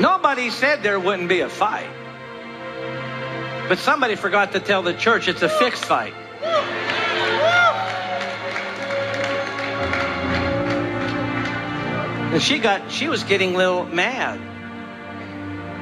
[0.00, 1.90] Nobody said there wouldn't be a fight.
[3.68, 6.14] But somebody forgot to tell the church it's a fixed fight.
[12.34, 14.40] And she got she was getting a little mad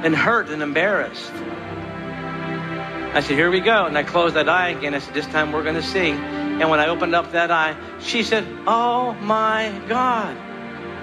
[0.05, 1.33] and hurt and embarrassed.
[1.33, 3.87] I said, Here we go.
[3.87, 4.95] And I closed that eye again.
[4.95, 6.11] I said, This time we're going to see.
[6.11, 10.37] And when I opened up that eye, she said, Oh my God.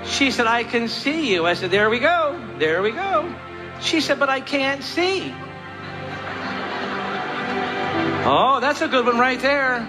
[0.05, 1.47] She said, I can see you.
[1.47, 2.39] I said, There we go.
[2.59, 3.33] There we go.
[3.81, 5.33] She said, But I can't see.
[8.21, 9.79] Oh, that's a good one right there.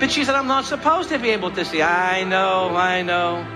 [0.00, 1.80] But she said, I'm not supposed to be able to see.
[1.80, 3.55] I know, I know.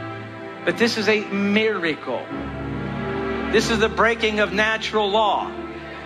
[0.65, 2.25] But this is a miracle.
[3.51, 5.51] This is the breaking of natural law.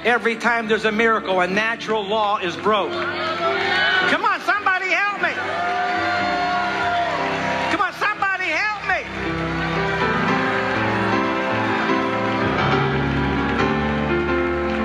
[0.04, 2.92] Every time there's a miracle, a natural law is broke.
[2.92, 5.32] Come on, somebody help me.
[7.72, 9.00] Come on, somebody help me.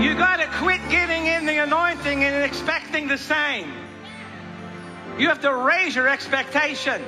[0.06, 3.72] You got to quit getting in the anointing and expecting the same.
[5.20, 7.04] You have to raise your expectation.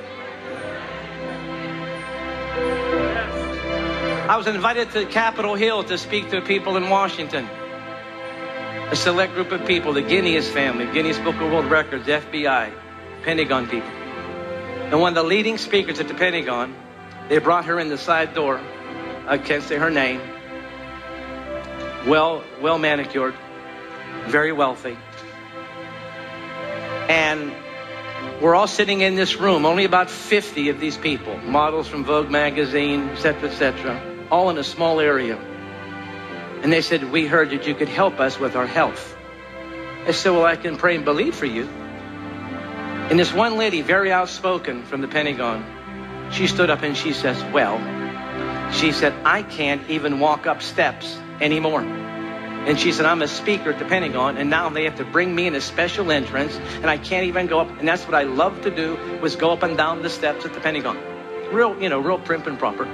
[4.28, 7.44] I was invited to Capitol Hill to speak to people in Washington.
[7.44, 12.72] A select group of people, the Guinness family, Guinness Book of World Records, FBI,
[13.24, 13.88] Pentagon people.
[13.88, 16.72] And one of the leading speakers at the Pentagon,
[17.28, 18.60] they brought her in the side door.
[19.26, 20.20] I can't say her name.
[22.06, 23.34] Well, well manicured,
[24.28, 24.96] very wealthy.
[27.08, 27.52] And
[28.40, 32.30] we're all sitting in this room, only about 50 of these people, models from Vogue
[32.30, 35.36] magazine, etc., etc., all in a small area.
[36.62, 39.14] And they said, We heard that you could help us with our health.
[40.06, 41.68] I said, Well, I can pray and believe for you.
[41.68, 47.36] And this one lady, very outspoken from the Pentagon, she stood up and she says,
[47.52, 47.78] Well,
[48.72, 51.82] she said, I can't even walk up steps anymore.
[51.82, 55.34] And she said, I'm a speaker at the Pentagon, and now they have to bring
[55.34, 57.68] me in a special entrance, and I can't even go up.
[57.80, 60.54] And that's what I love to do, was go up and down the steps at
[60.54, 60.96] the Pentagon.
[61.52, 62.86] Real, you know, real prim and proper.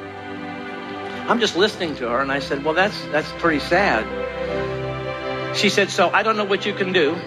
[1.29, 4.07] I'm just listening to her, and I said, well, that's, that's pretty sad.
[5.55, 7.19] She said, so I don't know what you can do.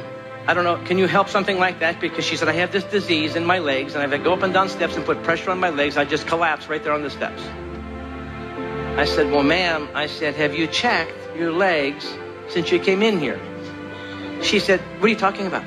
[0.48, 2.02] I don't know, can you help something like that?
[2.02, 4.42] Because she said, I have this disease in my legs, and if I go up
[4.42, 7.04] and down steps and put pressure on my legs, I just collapse right there on
[7.04, 7.44] the steps.
[8.98, 12.12] I said, well, ma'am, I said, have you checked your legs
[12.50, 13.40] since you came in here?
[14.42, 15.64] She said, what are you talking about?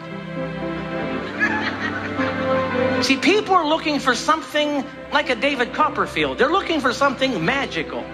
[3.05, 6.37] See, people are looking for something like a David Copperfield.
[6.37, 8.05] They're looking for something magical.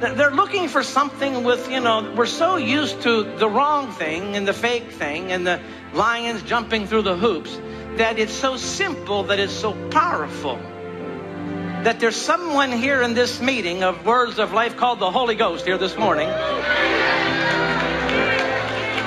[0.00, 4.46] They're looking for something with, you know, we're so used to the wrong thing and
[4.46, 5.58] the fake thing and the
[5.94, 7.58] lions jumping through the hoops
[7.96, 10.56] that it's so simple that it's so powerful.
[11.84, 15.64] That there's someone here in this meeting of words of life called the Holy Ghost
[15.64, 16.28] here this morning.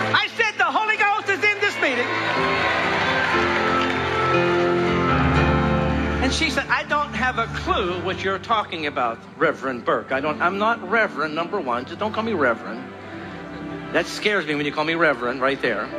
[0.01, 2.18] I said the Holy Ghost is in this meeting.
[6.30, 10.11] And she said, I don't have a clue what you're talking about, Reverend Burke.
[10.11, 11.86] I don't, I'm not Reverend, number one.
[11.86, 12.84] Just don't call me Reverend.
[13.93, 15.89] That scares me when you call me Reverend right there.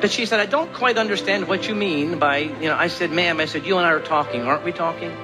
[0.00, 3.12] But she said, I don't quite understand what you mean by, you know, I said,
[3.12, 5.16] ma'am, I said, you and I are talking, aren't we talking?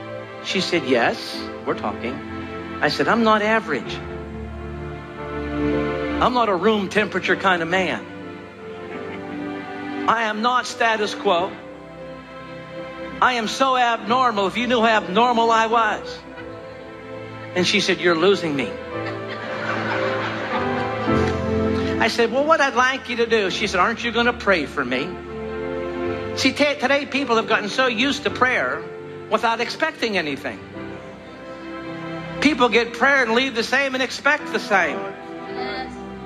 [0.44, 2.14] She said, yes, we're talking.
[2.80, 3.92] I said, I'm not average.
[6.22, 8.06] I'm not a room temperature kind of man.
[10.08, 11.50] I am not status quo.
[13.22, 14.48] I am so abnormal.
[14.48, 16.18] If you knew how abnormal I was.
[17.54, 18.68] And she said, You're losing me.
[22.00, 23.48] I said, Well, what I'd like you to do.
[23.50, 25.06] She said, Aren't you going to pray for me?
[26.36, 28.82] See, t- today people have gotten so used to prayer
[29.30, 30.58] without expecting anything.
[32.40, 34.98] People get prayer and leave the same and expect the same.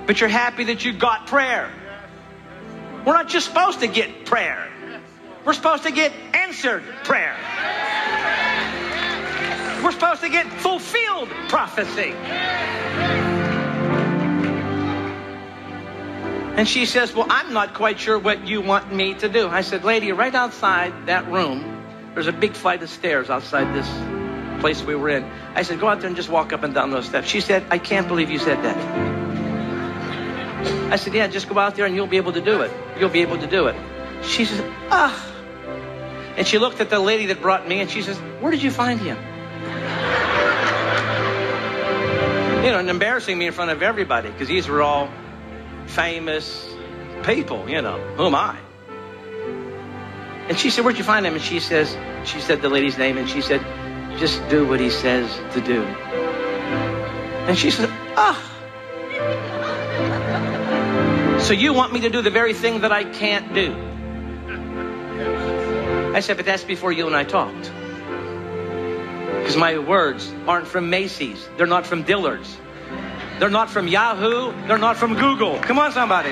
[0.06, 1.70] but you're happy that you got prayer.
[3.04, 4.72] We're not just supposed to get prayer.
[5.46, 7.36] We're supposed to get answered prayer.
[9.84, 12.10] We're supposed to get fulfilled prophecy.
[16.56, 19.46] And she says, Well, I'm not quite sure what you want me to do.
[19.46, 21.84] I said, Lady, right outside that room,
[22.14, 23.88] there's a big flight of stairs outside this
[24.60, 25.22] place we were in.
[25.54, 27.28] I said, Go out there and just walk up and down those steps.
[27.28, 28.76] She said, I can't believe you said that.
[30.92, 32.72] I said, Yeah, just go out there and you'll be able to do it.
[32.98, 33.76] You'll be able to do it.
[34.24, 35.34] She says, Ah.
[36.36, 38.70] And she looked at the lady that brought me and she says, Where did you
[38.70, 39.16] find him?
[42.64, 45.08] You know, and embarrassing me in front of everybody because these were all
[45.86, 46.68] famous
[47.24, 47.98] people, you know.
[48.16, 48.58] Who am I?
[50.48, 51.34] And she said, Where'd you find him?
[51.34, 53.60] And she says, She said the lady's name, and she said,
[54.18, 55.82] Just do what he says to do.
[55.82, 58.52] And she said, Ah.
[61.40, 63.74] So you want me to do the very thing that I can't do?
[66.16, 67.70] I said, But that's before you and I talked.
[69.38, 72.56] Because my words aren't from Macy's, they're not from Dillard's.
[73.38, 74.50] They're not from Yahoo.
[74.66, 75.58] They're not from Google.
[75.58, 76.30] Come on, somebody.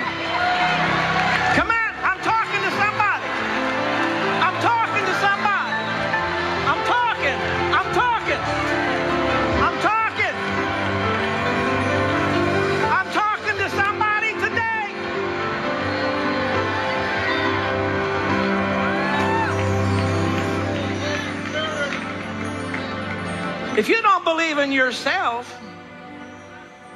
[23.76, 25.60] If you don't believe in yourself,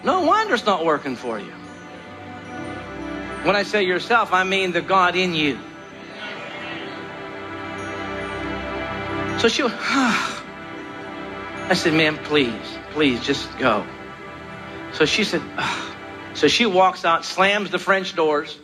[0.05, 1.53] no wonder it's not working for you.
[3.43, 5.59] When I say yourself, I mean the God in you.
[9.39, 9.75] So she, went.
[9.81, 13.85] I said, ma'am, please, please just go.
[14.93, 15.43] So she said,
[16.35, 18.57] so she walks out, slams the French doors.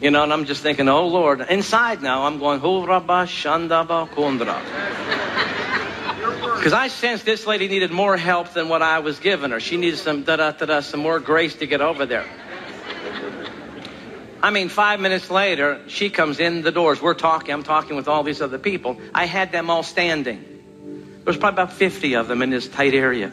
[0.00, 1.40] You know, and I'm just thinking, oh Lord.
[1.40, 5.51] Inside now, I'm going, Shandaba Kundra.
[6.62, 9.58] Because I sensed this lady needed more help than what I was giving her.
[9.58, 12.24] She needed some da da da da, some more grace to get over there.
[14.40, 17.02] I mean, five minutes later, she comes in the doors.
[17.02, 17.52] We're talking.
[17.52, 19.00] I'm talking with all these other people.
[19.12, 20.40] I had them all standing.
[21.16, 23.32] There was probably about 50 of them in this tight area.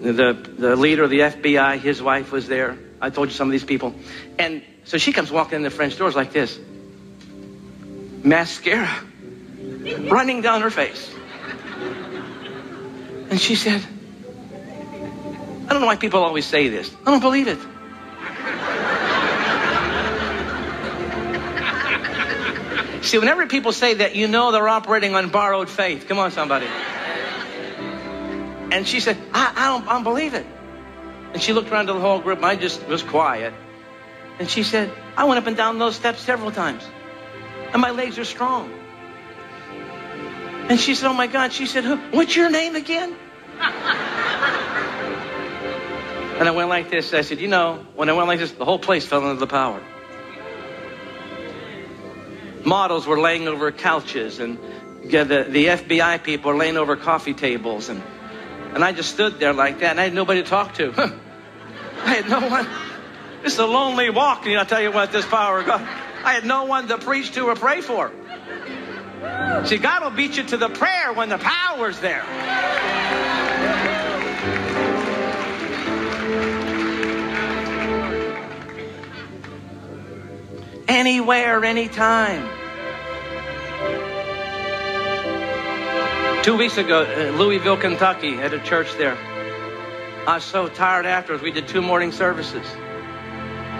[0.00, 2.78] The, the leader of the FBI, his wife was there.
[3.00, 3.96] I told you some of these people.
[4.38, 6.56] And so she comes walking in the French doors like this
[8.22, 8.96] mascara
[10.08, 11.12] running down her face.
[13.32, 13.80] And she said,
[15.64, 16.94] I don't know why people always say this.
[17.06, 17.58] I don't believe it.
[23.02, 26.08] See, whenever people say that, you know they're operating on borrowed faith.
[26.08, 26.66] Come on, somebody.
[28.70, 30.44] And she said, I, I, don't, I don't believe it.
[31.32, 33.54] And she looked around to the whole group, and I just was quiet.
[34.40, 36.86] And she said, I went up and down those steps several times.
[37.72, 38.70] And my legs are strong.
[40.68, 41.54] And she said, Oh my God.
[41.54, 43.16] She said, What's your name again?
[46.38, 47.14] And I went like this.
[47.14, 49.46] I said, You know, when I went like this, the whole place fell under the
[49.46, 49.82] power.
[52.64, 54.58] Models were laying over couches, and
[55.04, 57.88] the, the FBI people were laying over coffee tables.
[57.88, 58.02] And,
[58.74, 60.92] and I just stood there like that, and I had nobody to talk to.
[62.04, 62.68] I had no one.
[63.44, 65.80] It's a lonely walk, and I'll tell you what, this power of God.
[65.80, 68.12] I had no one to preach to or pray for.
[69.64, 73.31] See, God will beat you to the prayer when the power's there.
[80.94, 82.42] Anywhere, anytime.
[86.42, 89.16] Two weeks ago, uh, Louisville, Kentucky, at a church there.
[90.26, 91.42] I was so tired afterwards.
[91.42, 92.66] We did two morning services.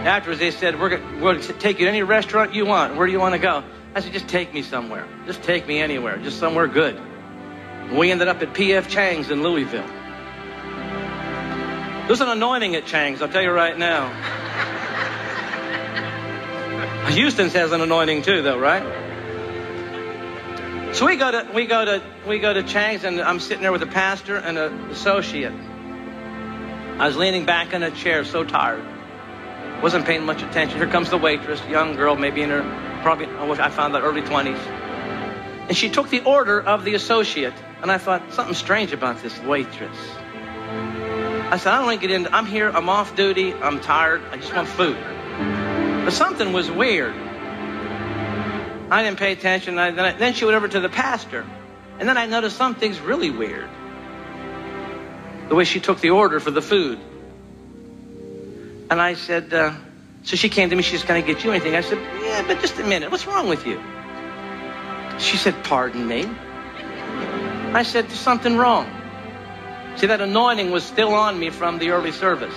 [0.06, 2.96] Afterwards, they said, We're going to take you to any restaurant you want.
[2.96, 3.62] Where do you want to go?
[3.94, 5.06] I said, just take me somewhere.
[5.26, 6.16] Just take me anywhere.
[6.16, 6.96] Just somewhere good.
[6.96, 8.88] And we ended up at P.F.
[8.88, 9.86] Chang's in Louisville.
[12.06, 14.40] There's an anointing at Chang's, I'll tell you right now.
[17.12, 18.82] Houston's has an anointing too, though, right?
[20.94, 23.72] So we go to we go to we go to Chang's, and I'm sitting there
[23.72, 25.52] with a pastor and an associate.
[26.98, 28.84] I was leaning back in a chair, so tired.
[29.82, 30.78] Wasn't paying much attention.
[30.78, 32.62] Here comes the waitress, young girl, maybe in her
[33.02, 33.26] probably
[33.58, 34.56] I found out early 20s.
[35.68, 39.38] And she took the order of the associate, and I thought something strange about this
[39.40, 39.96] waitress.
[41.50, 42.32] I said, I don't want to get in.
[42.32, 42.70] I'm here.
[42.70, 43.52] I'm off duty.
[43.52, 44.22] I'm tired.
[44.30, 44.96] I just want food.
[46.04, 47.14] But something was weird.
[47.14, 49.78] I didn't pay attention.
[49.78, 51.46] I, then, I, then she went over to the pastor,
[51.98, 53.68] and then I noticed something's really weird.
[55.48, 56.98] The way she took the order for the food.
[58.90, 59.72] And I said, uh,
[60.24, 61.74] so she came to me, she's going to get you anything?
[61.74, 63.10] I said, yeah, but just a minute.
[63.10, 63.80] What's wrong with you?
[65.18, 66.28] She said, pardon me.
[67.74, 68.86] I said, there's something wrong.
[69.96, 72.54] See, that anointing was still on me from the early service.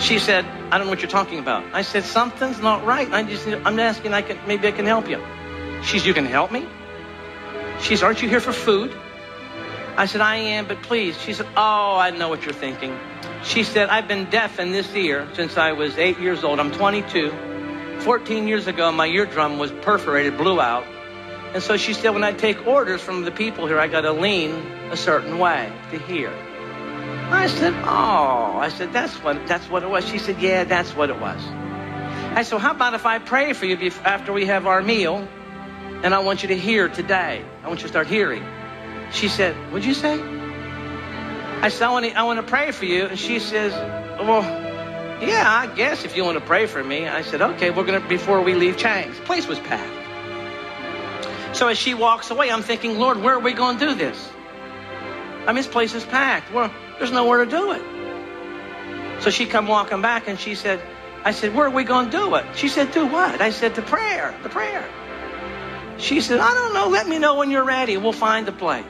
[0.00, 1.64] She said, I don't know what you're talking about.
[1.72, 3.10] I said, something's not right.
[3.12, 5.20] I just, I'm asking, I can, maybe I can help you.
[5.82, 6.66] She's, you can help me?
[7.80, 8.94] She's, aren't you here for food?
[9.96, 11.20] I said, I am, but please.
[11.20, 12.96] She said, oh, I know what you're thinking.
[13.42, 16.60] She said, I've been deaf in this ear since I was eight years old.
[16.60, 17.32] I'm 22.
[18.00, 20.84] 14 years ago, my eardrum was perforated, blew out.
[21.54, 24.12] And so she said, when I take orders from the people here, I got to
[24.12, 24.52] lean
[24.92, 26.32] a certain way to hear.
[27.30, 30.08] I said, oh, I said, that's what, that's what it was.
[30.08, 31.42] She said, yeah, that's what it was.
[31.44, 35.28] I said, how about if I pray for you after we have our meal
[36.02, 37.44] and I want you to hear today.
[37.62, 38.44] I want you to start hearing.
[39.12, 40.20] She said, what'd you say?
[41.60, 43.06] I said, I want to, I want to pray for you.
[43.06, 44.42] And she says, well,
[45.20, 47.08] yeah, I guess if you want to pray for me.
[47.08, 49.18] I said, okay, we're going to, before we leave Chang's.
[49.20, 51.56] Place was packed.
[51.56, 54.30] So as she walks away, I'm thinking, Lord, where are we going to do this?
[55.42, 56.52] I mean, this place is packed.
[56.52, 59.22] Well, there's nowhere to do it.
[59.22, 60.80] So she come walking back and she said,
[61.24, 62.44] I said, where are we going to do it?
[62.54, 63.40] She said, do what?
[63.40, 64.88] I said, the prayer, the prayer.
[65.98, 66.88] She said, I don't know.
[66.88, 67.96] Let me know when you're ready.
[67.96, 68.84] We'll find the place.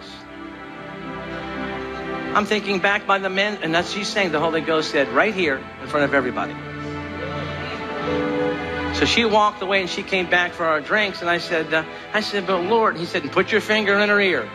[2.34, 5.34] I'm thinking back by the men, and that's she's saying the Holy Ghost said right
[5.34, 6.54] here in front of everybody.
[8.94, 11.84] So she walked away and she came back for our drinks, and I said, uh,
[12.12, 14.48] I said, but Lord, he said, put your finger in her ear.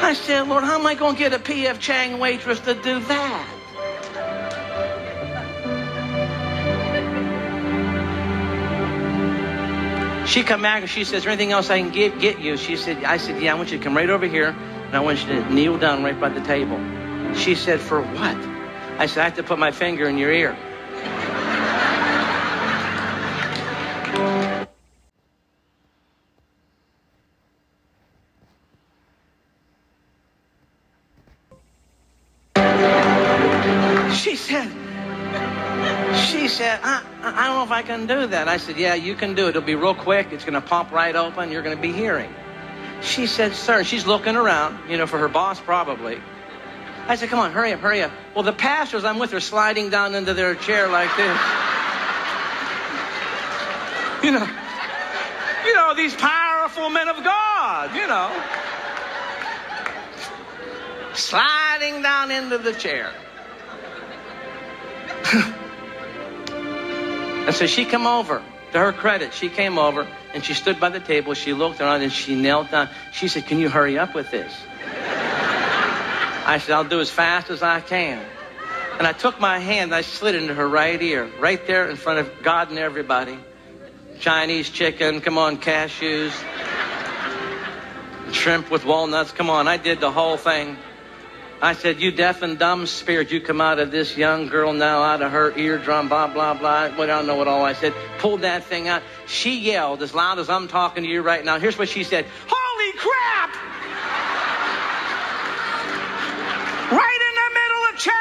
[0.00, 1.80] I said, Lord, how am I going to get a P.F.
[1.80, 3.54] Chang waitress to do that?
[10.28, 12.58] She come back and she says, "Is there anything else I can get get you?"
[12.58, 15.00] She said, "I said, yeah, I want you to come right over here, and I
[15.00, 16.78] want you to kneel down right by the table."
[17.34, 18.36] She said, "For what?"
[18.98, 20.54] I said, "I have to put my finger in your ear."
[37.78, 38.48] I can do that.
[38.48, 39.50] I said, Yeah, you can do it.
[39.50, 40.32] It'll be real quick.
[40.32, 41.52] It's going to pop right open.
[41.52, 42.34] You're going to be hearing.
[43.02, 46.20] She said, Sir, she's looking around, you know, for her boss probably.
[47.06, 48.10] I said, Come on, hurry up, hurry up.
[48.34, 51.38] Well, the pastors I'm with are sliding down into their chair like this.
[54.24, 54.48] You know,
[55.64, 58.28] you know, these powerful men of God, you know,
[61.14, 63.12] sliding down into the chair.
[67.48, 68.42] And so she come over.
[68.72, 71.32] To her credit, she came over and she stood by the table.
[71.32, 72.90] She looked around and she knelt down.
[73.14, 74.52] She said, Can you hurry up with this?
[76.44, 78.22] I said, I'll do as fast as I can.
[78.98, 82.18] And I took my hand, I slid into her right ear, right there in front
[82.18, 83.38] of God and everybody.
[84.20, 86.34] Chinese chicken, come on, cashews,
[88.30, 89.66] shrimp with walnuts, come on.
[89.66, 90.76] I did the whole thing.
[91.60, 95.02] I said, You deaf and dumb spirit, you come out of this young girl now,
[95.02, 96.90] out of her eardrum, blah, blah, blah.
[96.96, 97.92] Well, I don't know what all I said.
[98.18, 99.02] Pulled that thing out.
[99.26, 101.58] She yelled as loud as I'm talking to you right now.
[101.58, 103.56] Here's what she said Holy crap!
[106.90, 108.14] right in the middle of Chang's.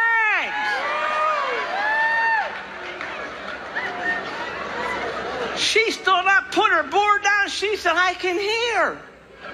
[5.61, 7.49] She stood up, put her board down.
[7.49, 8.99] She said, I can hear.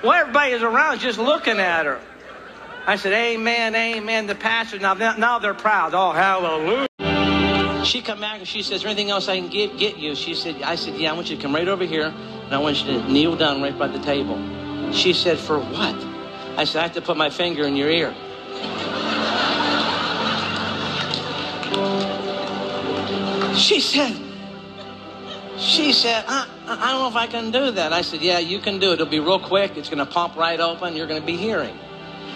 [0.04, 2.00] Well, everybody is around just looking at her.
[2.86, 4.28] I said, Amen, Amen.
[4.28, 5.94] The pastor now now they're proud.
[5.94, 6.88] Oh, hallelujah.
[7.86, 10.16] She come back and she says, Is there anything else I can get get you?
[10.16, 12.58] She said, I said, Yeah, I want you to come right over here and I
[12.58, 14.38] want you to kneel down right by the table.
[14.92, 15.96] She said, For what?
[16.58, 18.14] I said, I have to put my finger in your ear.
[23.56, 24.20] She said,
[25.58, 27.94] she said, I, I don't know if I can do that.
[27.94, 28.96] I said, Yeah, you can do it.
[28.96, 29.78] It'll be real quick.
[29.78, 30.98] It's going to pop right open.
[30.98, 31.78] You're going to be hearing.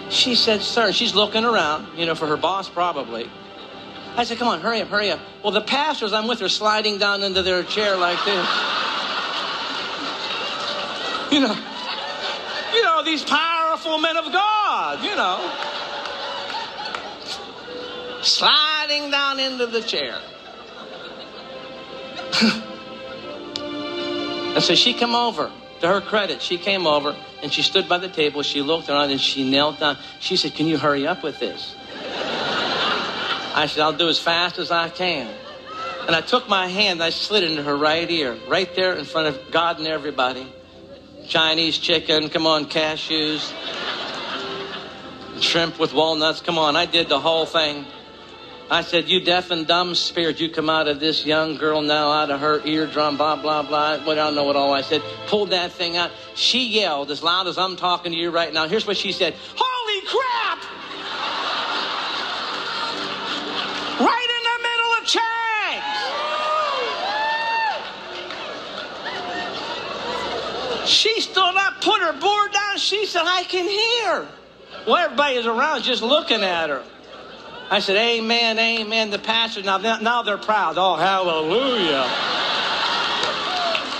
[0.09, 3.29] She said, Sir, she's looking around, you know, for her boss probably.
[4.15, 5.19] I said, Come on, hurry up, hurry up.
[5.43, 8.47] Well, the pastors I'm with are sliding down into their chair like this.
[11.31, 11.55] You know,
[12.73, 15.51] you know, these powerful men of God, you know,
[18.23, 20.19] sliding down into the chair.
[24.55, 25.51] and so she come over.
[25.81, 28.41] To her credit, she came over and she stood by the table.
[28.41, 29.97] She looked around and she knelt down.
[30.19, 31.75] She said, Can you hurry up with this?
[33.53, 35.33] I said, I'll do as fast as I can.
[36.07, 39.27] And I took my hand, I slid into her right ear, right there in front
[39.27, 40.47] of God and everybody.
[41.27, 43.51] Chinese chicken, come on, cashews,
[45.41, 46.39] shrimp with walnuts.
[46.41, 47.85] Come on, I did the whole thing.
[48.69, 52.11] I said, You deaf and dumb spirit, you come out of this young girl now,
[52.11, 53.99] out of her eardrum, blah, blah, blah.
[54.05, 55.01] Well, I don't know what all I said.
[55.27, 56.11] Pulled that thing out.
[56.35, 58.67] She yelled as loud as I'm talking to you right now.
[58.67, 60.59] Here's what she said Holy crap!
[63.99, 65.27] right in the middle of Chang's.
[70.89, 72.77] She stood up, put her board down.
[72.77, 74.27] She said, I can hear.
[74.85, 76.83] Well, everybody is around just looking at her.
[77.69, 79.09] I said, Amen, Amen.
[79.09, 80.77] The pastor now, now they're proud.
[80.77, 82.07] Oh, hallelujah!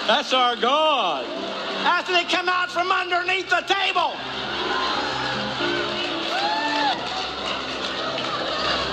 [0.07, 1.25] That's our God.
[1.83, 4.13] After they come out from underneath the table.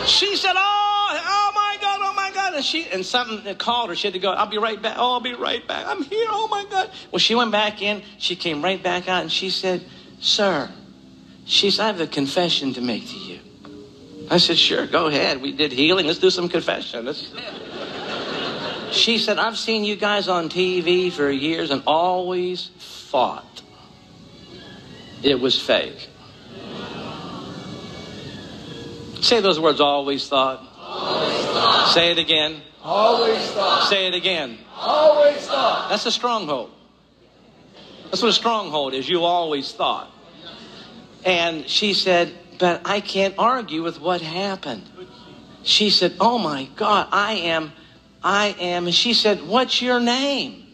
[0.07, 2.55] She said, Oh, oh my God, oh my God.
[2.55, 3.97] And she and something called her.
[3.97, 4.97] She had to go, I'll be right back.
[4.99, 5.87] Oh, I'll be right back.
[5.87, 6.27] I'm here.
[6.31, 6.91] Oh my God.
[7.13, 8.03] Well, she went back in.
[8.19, 9.83] She came right back out and she said,
[10.21, 10.71] Sir,
[11.45, 13.39] she said, I have a confession to make to you.
[14.31, 15.41] I said, Sure, go ahead.
[15.43, 16.07] We did healing.
[16.07, 17.05] Let's do some confession.
[17.05, 17.33] Let's...
[18.91, 23.63] She said, I've seen you guys on TV for years and always thought
[25.23, 26.09] it was fake.
[29.21, 30.63] Say those words, always thought.
[30.79, 31.95] Always thought.
[31.95, 32.61] Say it again.
[32.83, 33.89] Always thought.
[33.89, 34.59] Say it again.
[34.77, 35.89] Always thought.
[35.89, 36.71] That's a stronghold.
[38.05, 39.09] That's what a stronghold is.
[39.09, 40.11] You always thought.
[41.25, 44.85] And she said, But I can't argue with what happened.
[45.65, 47.73] She said, Oh my God, I am,
[48.23, 48.87] I am.
[48.87, 50.67] And she said, What's your name?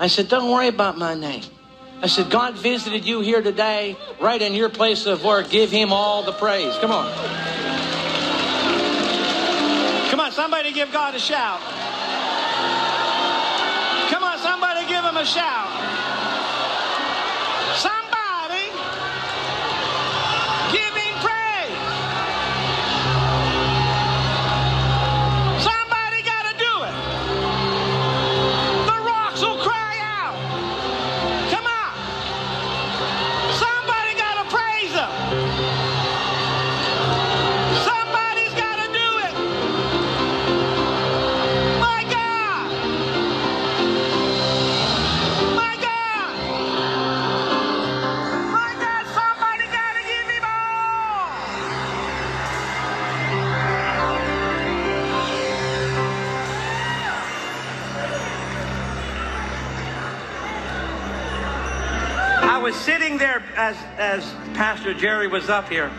[0.00, 1.44] I said, Don't worry about my name.
[2.02, 5.50] I said, God visited you here today, right in your place of work.
[5.50, 6.76] Give him all the praise.
[6.78, 7.12] Come on.
[10.10, 11.60] Come on, somebody give God a shout.
[14.10, 15.77] Come on, somebody give him a shout.
[63.08, 65.90] Sitting there as, as Pastor Jerry was up here,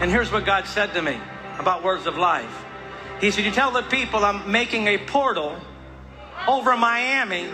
[0.00, 1.20] and here's what God said to me
[1.58, 2.64] about words of life.
[3.20, 5.58] He said, You tell the people I'm making a portal
[6.46, 7.50] over Miami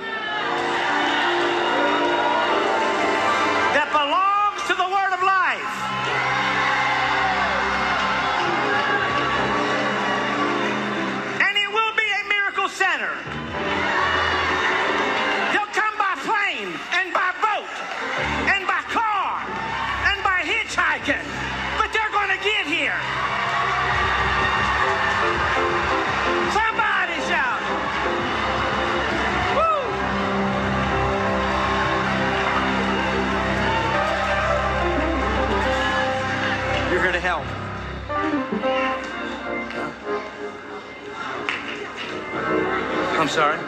[43.34, 43.58] sorry.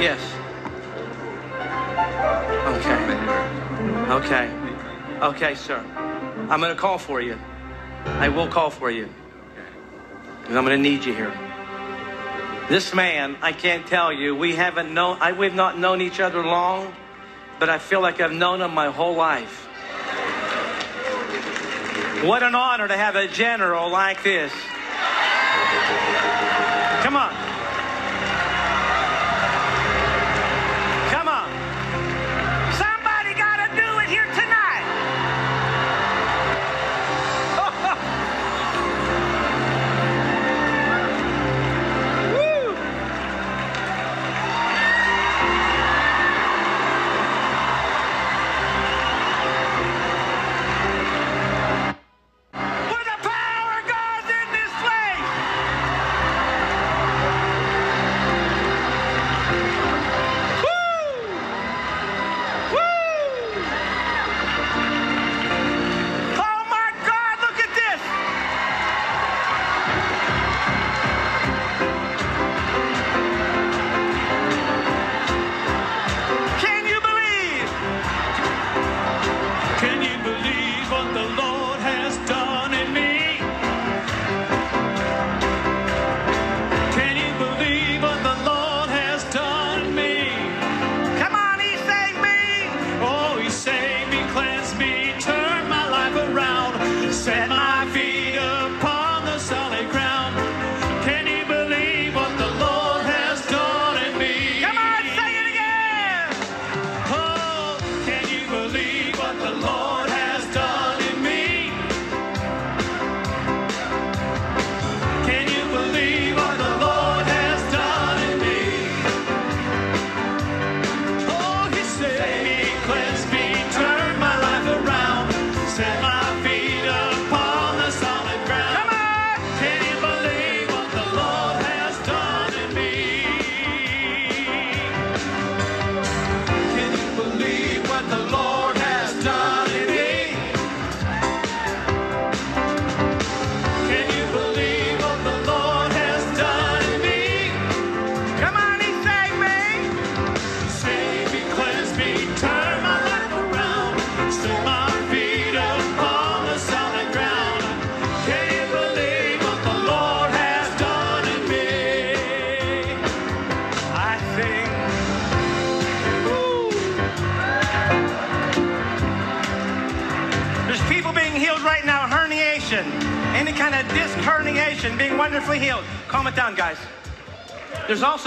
[0.00, 0.18] Yes.
[2.72, 3.00] Okay.
[4.10, 4.46] Okay.
[5.20, 5.84] Okay, sir.
[6.48, 7.38] I'm going to call for you.
[8.06, 9.10] I will call for you.
[10.46, 11.38] And I'm going to need you here.
[12.70, 16.42] This man, I can't tell you, we haven't known, I, we've not known each other
[16.42, 16.94] long,
[17.58, 19.66] but I feel like I've known him my whole life.
[22.24, 24.52] What an honor to have a general like this.
[27.02, 27.49] Come on.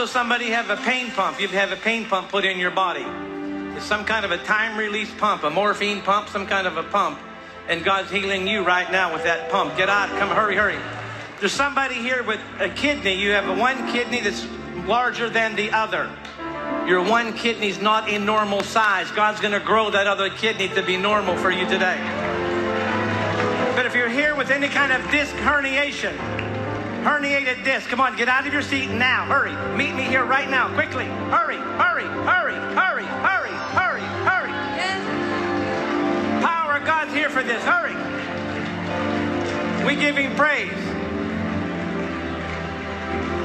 [0.03, 1.39] Also somebody have a pain pump.
[1.39, 3.05] You'd have a pain pump put in your body.
[3.77, 6.83] It's some kind of a time release pump, a morphine pump, some kind of a
[6.83, 7.17] pump.
[7.69, 9.77] And God's healing you right now with that pump.
[9.77, 10.09] Get out.
[10.19, 10.77] Come, hurry, hurry.
[11.39, 13.13] There's somebody here with a kidney.
[13.13, 14.45] You have one kidney that's
[14.85, 16.09] larger than the other.
[16.85, 19.09] Your one kidney's not in normal size.
[19.11, 21.97] God's going to grow that other kidney to be normal for you today.
[23.73, 26.42] But if you're here with any kind of disc herniation,
[27.03, 29.25] herniated disc, come on, get out of your seat now.
[29.25, 29.53] Hurry.
[29.77, 30.73] Meet me here right now.
[30.73, 31.05] Quickly.
[31.05, 34.51] Hurry, hurry, hurry, hurry, hurry, hurry, hurry.
[36.41, 37.61] Power of God's here for this.
[37.63, 37.95] Hurry.
[39.85, 40.71] We give him praise.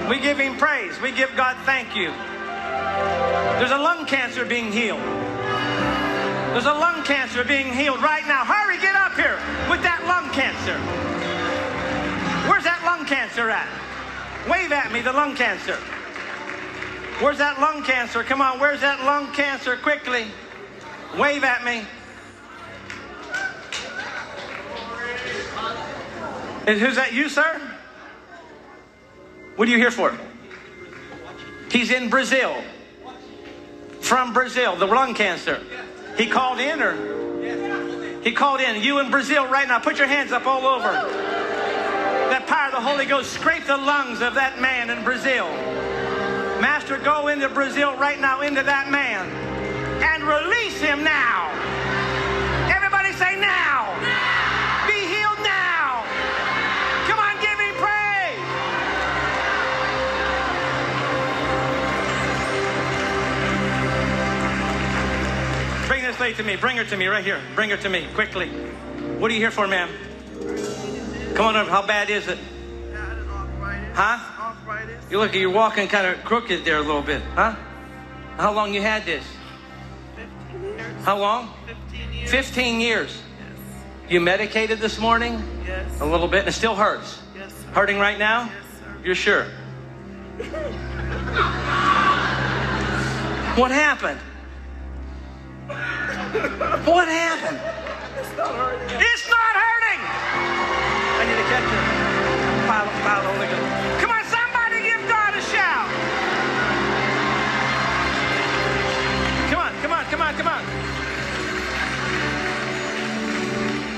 [0.08, 1.00] We give him praise.
[1.00, 2.12] We give God thank you.
[3.58, 5.02] There's a lung cancer being healed.
[6.54, 8.44] There's a lung cancer being healed right now.
[8.44, 9.38] Hurry, get up here
[9.68, 11.17] with that lung cancer.
[13.08, 13.66] Cancer at?
[14.50, 15.76] Wave at me, the lung cancer.
[17.20, 18.22] Where's that lung cancer?
[18.22, 19.78] Come on, where's that lung cancer?
[19.78, 20.26] Quickly.
[21.18, 21.86] Wave at me.
[26.70, 27.58] Is, who's that, you, sir?
[29.56, 30.14] What are you here for?
[31.72, 32.62] He's in Brazil.
[34.02, 35.62] From Brazil, the lung cancer.
[36.18, 38.20] He called in or?
[38.22, 38.82] He called in.
[38.82, 39.78] You in Brazil right now.
[39.78, 41.37] Put your hands up all over.
[42.38, 45.48] That power of the Holy Ghost scrape the lungs of that man in Brazil.
[46.62, 49.26] Master, go into Brazil right now, into that man,
[49.98, 51.50] and release him now.
[52.70, 53.90] Everybody say now.
[54.86, 56.06] Be healed now.
[57.10, 58.38] Come on, give him praise.
[65.88, 66.54] Bring this lady to me.
[66.54, 67.40] Bring her to me right here.
[67.56, 68.46] Bring her to me quickly.
[69.18, 69.90] What are you here for, ma'am?
[71.38, 71.70] Come on over.
[71.70, 72.36] How bad is it?
[73.94, 74.18] Huh?
[75.08, 77.54] You look, you're walking kind of crooked there a little bit, huh?
[78.36, 79.22] How long you had this?
[80.16, 81.04] 15 years.
[81.04, 81.54] How long?
[81.92, 82.30] 15 years.
[82.32, 83.22] 15 years.
[84.08, 85.40] You medicated this morning?
[85.64, 86.00] Yes.
[86.00, 87.20] A little bit, and it still hurts.
[87.36, 87.68] Yes, sir.
[87.68, 88.46] Hurting right now?
[88.46, 88.96] Yes, sir.
[89.04, 89.44] You're sure?
[93.54, 94.18] what happened?
[96.84, 97.60] What happened?
[98.18, 98.96] It's not hurting.
[98.98, 99.68] It's not hurting.
[101.50, 102.68] I need to catch it.
[102.68, 104.02] Pile, pile, Holy Ghost.
[104.02, 105.88] Come on, somebody give God a shout.
[109.50, 110.62] Come on, come on, come on, come on.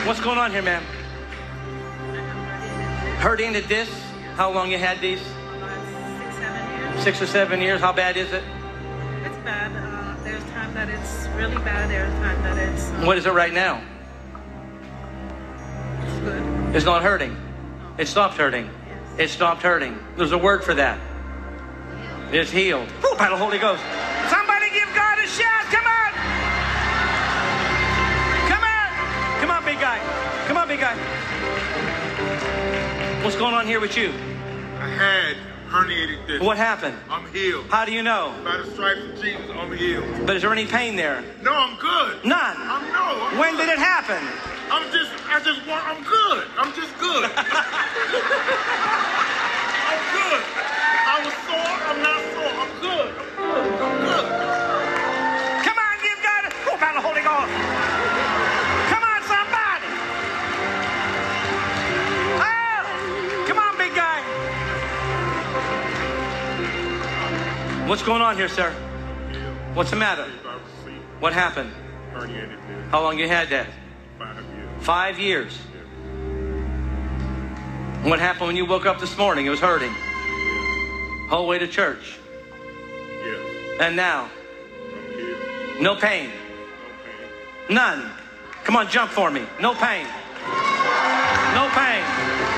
[0.06, 0.82] What's going on here, ma'am?
[3.18, 3.92] Hurting the disc?
[4.34, 5.20] How long you had these?
[5.20, 5.28] Six,
[6.38, 7.02] seven years.
[7.02, 7.80] Six or seven years.
[7.80, 8.42] How bad is it?
[9.24, 9.72] It's bad.
[9.76, 11.90] Uh, there's time that it's really bad.
[11.90, 13.82] There's time that it's, What is it right now?
[16.74, 17.36] It's not hurting.
[17.98, 18.70] It stopped hurting.
[19.18, 19.98] It stopped hurting.
[20.16, 20.98] There's a word for that.
[22.32, 22.88] It's healed.
[23.02, 23.82] Woo, by the Holy Ghost.
[24.30, 25.64] Somebody give God a shout.
[25.64, 26.12] Come on.
[28.48, 29.40] Come on.
[29.40, 29.98] Come on, big guy.
[30.46, 30.94] Come on, big guy.
[33.24, 34.10] What's going on here with you?
[34.78, 35.36] I had
[35.68, 36.42] herniated disc.
[36.42, 36.96] What happened?
[37.10, 37.66] I'm healed.
[37.68, 38.32] How do you know?
[38.44, 40.26] By the stripes of Jesus, I'm healed.
[40.26, 41.22] But is there any pain there?
[41.42, 42.24] No, I'm good.
[42.24, 42.56] None.
[42.58, 43.26] I'm no.
[43.26, 43.66] I'm When good.
[43.66, 44.22] did it happen?
[44.70, 46.46] I'm just, I just want, I'm good.
[46.56, 47.24] I'm just good.
[49.90, 50.42] I'm good.
[51.10, 52.54] I was sore, I'm not sore.
[52.54, 53.10] I'm good.
[53.34, 53.90] I'm good.
[53.90, 54.30] I'm good.
[55.66, 57.50] Come on, give God a oh, by the Holy Ghost.
[58.94, 59.90] Come on, somebody.
[62.38, 62.86] Oh,
[63.48, 64.22] come on, big guy.
[67.88, 68.70] What's going on here, sir?
[69.74, 70.30] What's the matter?
[71.18, 71.72] What happened?
[72.92, 73.66] How long you had that?
[74.80, 75.56] Five years.
[78.02, 79.46] What happened when you woke up this morning?
[79.46, 79.92] It was hurting.
[81.28, 82.18] Whole way to church.
[83.22, 83.78] Yes.
[83.80, 84.30] And now,
[85.80, 86.30] no pain.
[86.30, 86.30] No pain.
[87.68, 88.10] None.
[88.64, 89.44] Come on, jump for me.
[89.60, 90.06] No pain.
[91.54, 92.49] No pain.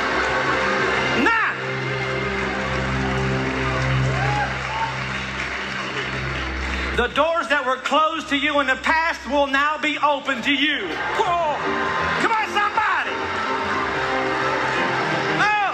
[6.96, 10.52] The doors that were closed to you in the past will now be open to
[10.52, 10.88] you.
[11.16, 11.56] Whoa.
[12.20, 13.16] Come on, somebody.
[15.40, 15.72] Oh.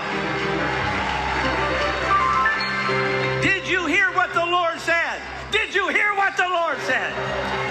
[3.43, 5.21] Did you hear what the Lord said?
[5.51, 7.68] Did you hear what the Lord said?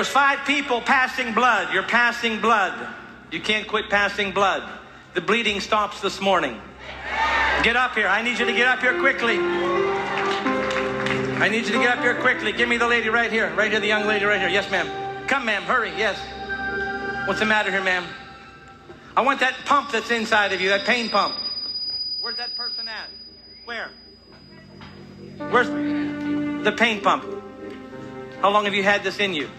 [0.00, 1.74] There's five people passing blood.
[1.74, 2.72] You're passing blood.
[3.30, 4.66] You can't quit passing blood.
[5.12, 6.58] The bleeding stops this morning.
[7.62, 8.08] Get up here.
[8.08, 9.36] I need you to get up here quickly.
[11.36, 12.50] I need you to get up here quickly.
[12.52, 13.54] Give me the lady right here.
[13.54, 14.48] Right here, the young lady right here.
[14.48, 14.88] Yes, ma'am.
[15.26, 15.64] Come, ma'am.
[15.64, 15.90] Hurry.
[15.90, 16.18] Yes.
[17.28, 18.06] What's the matter here, ma'am?
[19.14, 21.34] I want that pump that's inside of you, that pain pump.
[22.22, 23.10] Where's that person at?
[23.66, 23.90] Where?
[25.50, 27.26] Where's the pain pump?
[28.40, 29.50] How long have you had this in you?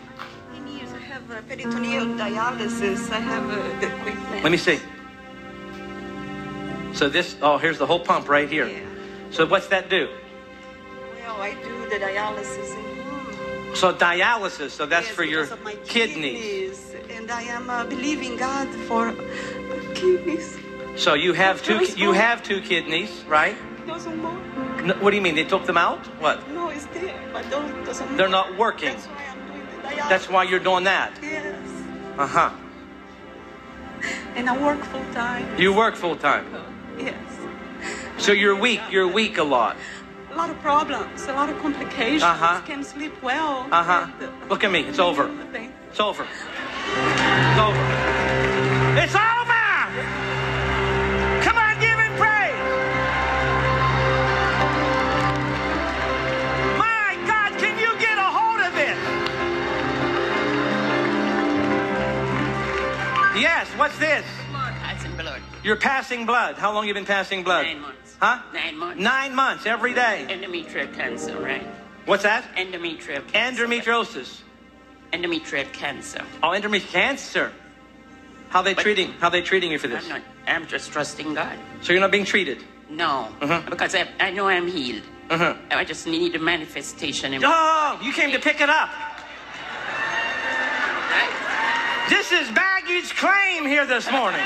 [1.31, 3.11] Many years I have peritoneal dialysis.
[3.11, 4.43] I have equipment.
[4.43, 4.79] Let me see.
[6.93, 8.67] So this, oh, here's the whole pump right here.
[8.67, 8.79] Yeah.
[9.31, 10.09] So what's that do?
[11.23, 13.75] Well, I do the dialysis in.
[13.75, 16.93] So dialysis, so that's Yes, for your my kidneys.
[17.09, 19.13] And I am uh, believing God for
[19.95, 20.57] kidneys.
[20.97, 23.55] So you have two, you have two kidneys, right?
[23.87, 24.37] Doesn't more.
[24.83, 25.35] No, what do you mean?
[25.35, 26.05] They took them out?
[26.19, 26.49] What?
[26.51, 28.31] No, it's there, but don't, doesn't They're work.
[28.31, 28.95] not working.
[29.95, 30.09] That's why I'm doing the dialysis.
[30.09, 31.11] That's why you're doing that.
[31.21, 31.55] Yes.
[32.17, 32.49] Uh huh.
[34.35, 35.59] And I work full time.
[35.59, 36.45] You work full time.
[36.97, 37.15] Yes.
[38.17, 38.81] So you're weak.
[38.89, 39.77] You're weak a lot.
[40.31, 42.23] A lot of problems, a lot of complications.
[42.23, 42.61] Uh-huh.
[42.65, 43.67] Can't sleep well.
[43.71, 44.07] Uh huh.
[44.21, 44.81] Uh, Look at me.
[44.81, 45.29] It's over.
[45.91, 46.23] It's over.
[46.23, 47.83] It's over.
[48.97, 49.50] It's over.
[63.81, 64.23] What's this?
[64.53, 65.41] Passing blood.
[65.63, 66.55] You're passing blood.
[66.55, 67.63] How long you been passing blood?
[67.65, 68.15] Nine months.
[68.21, 68.39] Huh?
[68.53, 69.01] Nine months.
[69.01, 70.27] Nine months every day.
[70.29, 71.65] Endometrial cancer, right?
[72.05, 72.43] What's that?
[72.55, 73.65] Endometrial cancer.
[73.65, 74.41] Endometriosis.
[75.11, 76.21] Endometrial cancer.
[76.43, 77.51] Oh, endometrial cancer.
[78.49, 79.13] How they But- treating?
[79.13, 80.03] How they treating you for this?
[80.03, 80.21] I'm not.
[80.45, 81.57] I'm just trusting God.
[81.81, 82.63] So you're not being treated.
[82.87, 83.67] No, Mhm.
[83.67, 85.03] because I, I know I'm healed.
[85.31, 85.55] Uh-huh.
[85.71, 87.33] I just need a manifestation.
[87.33, 88.89] In Oh, you came to pick it up.
[92.11, 94.41] This is baggage claim here this morning.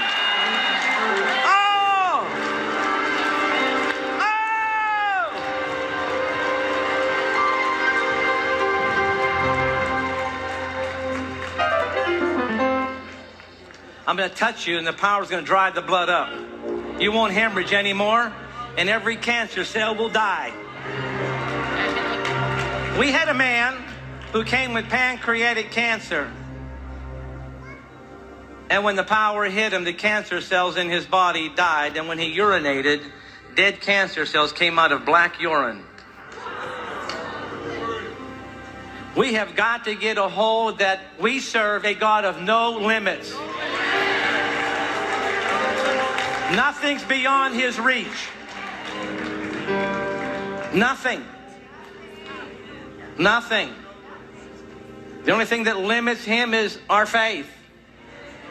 [1.46, 2.28] Oh!
[4.20, 5.32] Oh!
[14.06, 16.32] I'm going to touch you, and the power is going to drive the blood up.
[17.02, 18.32] You won't hemorrhage anymore,
[18.78, 20.54] and every cancer cell will die.
[23.00, 23.84] We had a man
[24.34, 26.32] who came with pancreatic cancer.
[28.70, 31.98] And when the power hit him, the cancer cells in his body died.
[31.98, 33.04] And when he urinated,
[33.56, 35.84] dead cancer cells came out of black urine.
[39.16, 43.32] We have got to get a hold that we serve a God of no limits.
[46.54, 48.30] Nothing's beyond his reach.
[50.74, 51.24] Nothing.
[53.18, 53.74] Nothing.
[55.24, 57.50] The only thing that limits him is our faith.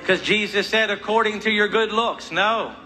[0.05, 2.31] Because Jesus said, according to your good looks.
[2.31, 2.77] No.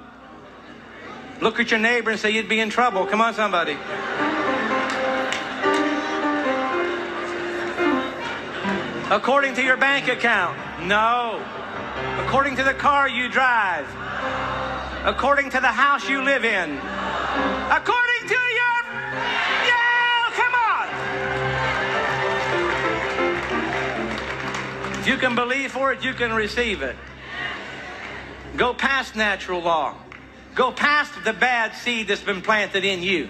[1.40, 3.06] Look at your neighbor and say, you'd be in trouble.
[3.06, 3.76] Come on, somebody.
[9.10, 10.56] According to your bank account.
[10.86, 11.44] No.
[12.24, 13.88] According to the car you drive.
[15.04, 16.78] According to the house you live in.
[16.78, 18.84] According to your.
[19.66, 20.88] Yeah, come on.
[25.00, 26.94] If you can believe for it, you can receive it.
[28.56, 29.94] Go past natural law.
[30.54, 33.28] Go past the bad seed that's been planted in you.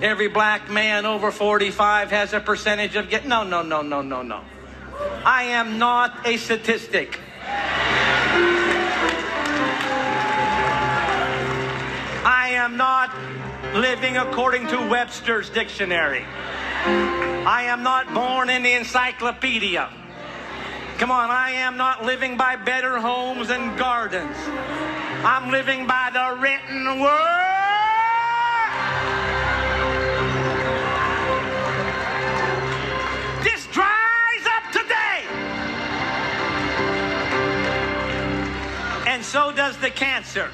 [0.00, 3.26] Every black man over 45 has a percentage of get.
[3.26, 4.42] No, no, no, no, no, no.
[5.24, 7.18] I am not a statistic.
[12.24, 13.14] I am not
[13.74, 16.24] living according to Webster's dictionary.
[16.84, 19.90] I am not born in the encyclopedia.
[20.98, 24.34] Come on, I am not living by better homes and gardens.
[25.24, 27.12] I'm living by the written word.
[33.44, 35.26] This dries up today.
[39.06, 40.48] And so does the cancer.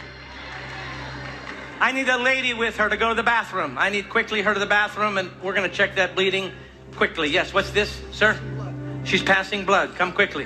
[1.79, 3.79] I need a lady with her to go to the bathroom.
[3.79, 6.51] I need quickly her to the bathroom, and we're going to check that bleeding
[6.97, 7.29] quickly.
[7.29, 8.37] Yes, what's this, sir?
[9.05, 9.95] She's passing blood.
[9.97, 10.45] Come quickly.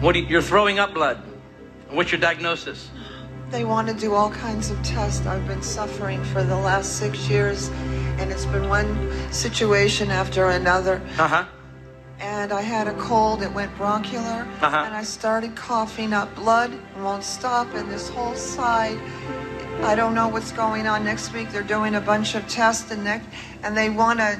[0.00, 1.22] What you, you're throwing up blood.
[1.90, 2.90] What's your diagnosis?
[3.50, 5.26] They want to do all kinds of tests.
[5.26, 7.68] I've been suffering for the last six years,
[8.18, 11.02] and it's been one situation after another.
[11.18, 11.44] Uh huh.
[12.20, 14.66] And I had a cold, it went bronchial, Uh-huh.
[14.86, 17.66] and I started coughing up blood and won't stop.
[17.74, 18.98] And this whole side,
[19.82, 21.02] I don't know what's going on.
[21.04, 23.26] Next week they're doing a bunch of tests, and next,
[23.62, 24.38] and they want to,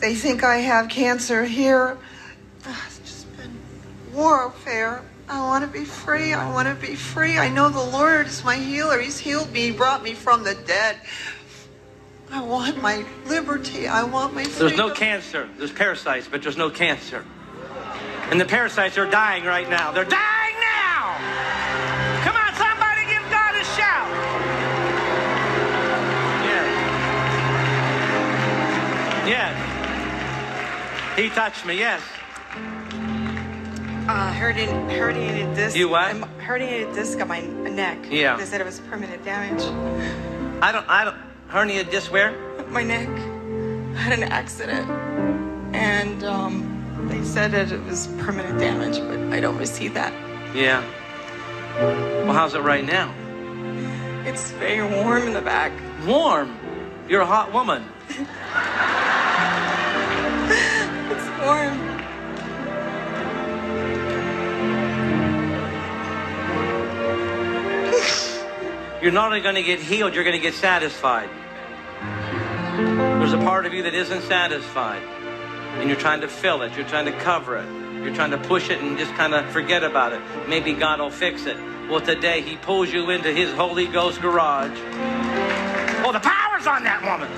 [0.00, 1.98] they think I have cancer here.
[2.66, 3.56] It's just been
[4.12, 5.02] warfare.
[5.28, 6.34] I want to be free.
[6.34, 7.38] I want to be free.
[7.38, 9.00] I know the Lord is my healer.
[9.00, 9.60] He's healed me.
[9.60, 10.96] He brought me from the dead.
[12.30, 13.86] I want my liberty.
[13.86, 14.58] I want my freedom.
[14.58, 15.48] There's no cancer.
[15.56, 17.24] There's parasites, but there's no cancer.
[18.30, 19.92] And the parasites are dying right now.
[19.92, 21.16] They're dying now.
[22.24, 24.10] Come on, somebody give God a shout.
[26.44, 26.66] Yes.
[29.28, 29.63] Yes.
[31.16, 32.02] He touched me, yes.
[34.06, 35.76] Uh, herniated, herniated disc.
[35.76, 36.06] You what?
[36.06, 37.98] I'm herniated disc on my neck.
[38.10, 38.36] Yeah.
[38.36, 39.62] They said it was permanent damage.
[40.60, 42.32] I don't, I don't, hernia disc where?
[42.68, 43.08] My neck.
[43.08, 44.90] I had an accident,
[45.72, 50.12] and um, they said that it was permanent damage, but I don't see that.
[50.52, 50.84] Yeah.
[52.24, 53.14] Well, how's it right now?
[54.26, 55.72] It's very warm in the back.
[56.06, 56.58] Warm.
[57.08, 57.84] You're a hot woman.
[61.44, 61.78] Warm.
[69.02, 71.28] You're not only going to get healed, you're going to get satisfied.
[73.20, 75.02] There's a part of you that isn't satisfied.
[75.02, 77.66] And you're trying to fill it, you're trying to cover it,
[78.02, 80.22] you're trying to push it and just kind of forget about it.
[80.48, 81.58] Maybe God will fix it.
[81.90, 84.78] Well, today He pulls you into His Holy Ghost garage.
[86.06, 87.28] Oh, the power's on that woman.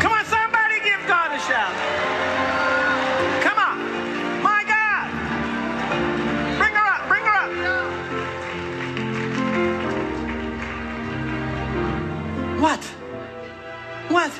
[0.00, 2.23] Come on, somebody give God a shout.
[12.64, 12.80] What?
[14.08, 14.32] What?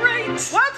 [0.00, 0.38] Right.
[0.52, 0.74] What?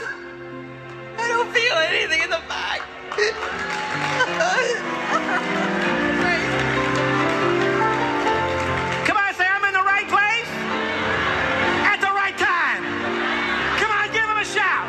[1.18, 2.80] I don't feel anything in the back.
[9.04, 10.48] Come on, say I'm in the right place
[11.84, 12.82] at the right time.
[13.76, 14.88] Come on, give him a shout.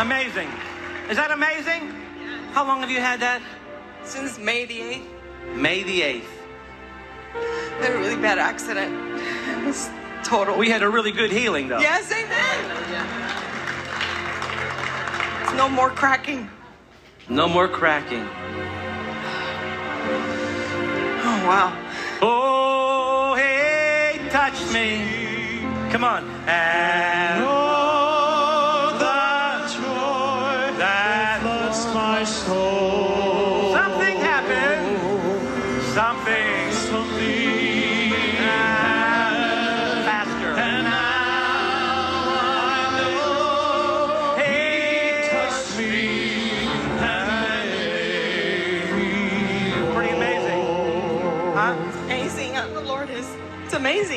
[0.00, 0.50] Amazing.
[1.08, 1.94] Is that amazing?
[2.52, 3.40] How long have you had that?
[4.02, 5.21] Since May the 8th,
[5.54, 6.24] May the 8th.
[7.34, 8.92] I had a really bad accident.
[9.58, 9.90] It was
[10.24, 10.56] total.
[10.56, 11.78] We had a really good healing, though.
[11.78, 12.64] Yes, amen.
[15.42, 16.48] It's no more cracking.
[17.28, 18.26] No more cracking.
[21.24, 21.72] Oh, wow.
[22.20, 25.60] Oh, hey, touch me.
[25.90, 26.24] Come on.
[26.46, 27.61] And oh,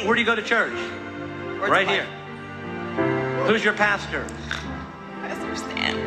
[0.06, 0.78] Where do you go to church?
[1.58, 2.06] Right here.
[3.48, 4.24] Who's your pastor?
[5.20, 5.98] Pastor Stan.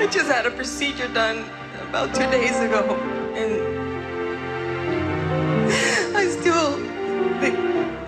[0.00, 1.44] I just had a procedure done
[1.90, 2.96] about two days ago,
[3.34, 3.52] and
[6.16, 6.78] I still.
[7.40, 7.50] They,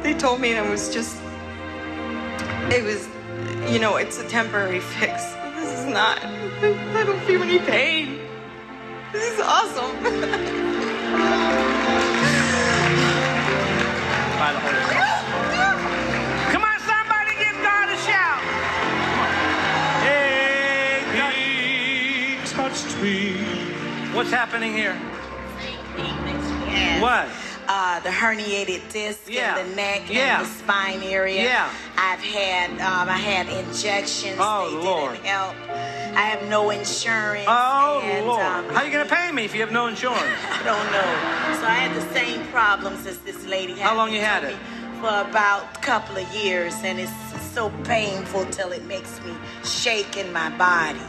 [0.02, 1.18] they told me it was just.
[2.70, 3.11] It was,
[3.68, 5.32] you know, it's a temporary fix.
[5.56, 6.22] This is not.
[6.24, 8.18] I don't feel any pain.
[9.12, 9.92] This is awesome.
[14.38, 16.52] By the Holy Ghost.
[16.52, 18.42] Come on, somebody give God a shout.
[21.34, 23.34] He touched me.
[24.14, 24.94] What's happening here?
[27.00, 27.28] What?
[27.68, 29.58] Uh, the herniated disc Yeah.
[29.58, 30.38] in the neck Yeah.
[30.40, 31.42] and the spine area.
[31.44, 31.68] Yeah.
[32.04, 34.36] I've had um, I had injections.
[34.40, 35.12] Oh, they Lord.
[35.12, 35.54] didn't help.
[36.16, 37.44] I have no insurance.
[37.48, 38.42] Oh, and, Lord.
[38.42, 40.18] um, How you going to pay me if you have no insurance?
[40.50, 41.10] I don't know.
[41.60, 43.82] So I had the same problems as this lady had.
[43.88, 44.56] How long you had it?
[45.00, 47.12] For about a couple of years, and it's
[47.52, 49.32] so painful till it makes me
[49.64, 51.00] shake in my body.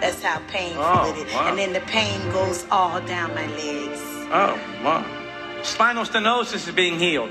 [0.00, 1.34] That's how painful Oh, it is.
[1.34, 1.48] wow.
[1.48, 4.00] And then the pain goes all down my legs.
[4.32, 5.04] Oh, wow.
[5.64, 7.30] Spinal stenosis is being healed.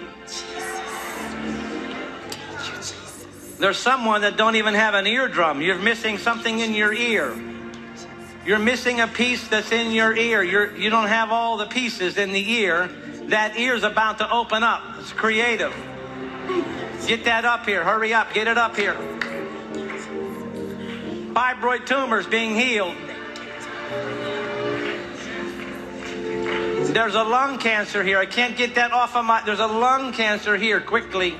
[3.59, 5.61] There's someone that don't even have an eardrum.
[5.61, 7.35] You're missing something in your ear.
[8.45, 10.41] You're missing a piece that's in your ear.
[10.41, 12.87] You're, you don't have all the pieces in the ear.
[13.27, 14.81] That ear's about to open up.
[14.99, 15.75] It's creative.
[17.05, 17.83] Get that up here.
[17.83, 18.33] Hurry up.
[18.33, 18.95] Get it up here.
[21.33, 22.95] Fibroid tumors being healed.
[26.93, 28.19] There's a lung cancer here.
[28.19, 29.43] I can't get that off of my.
[29.43, 31.35] There's a lung cancer here quickly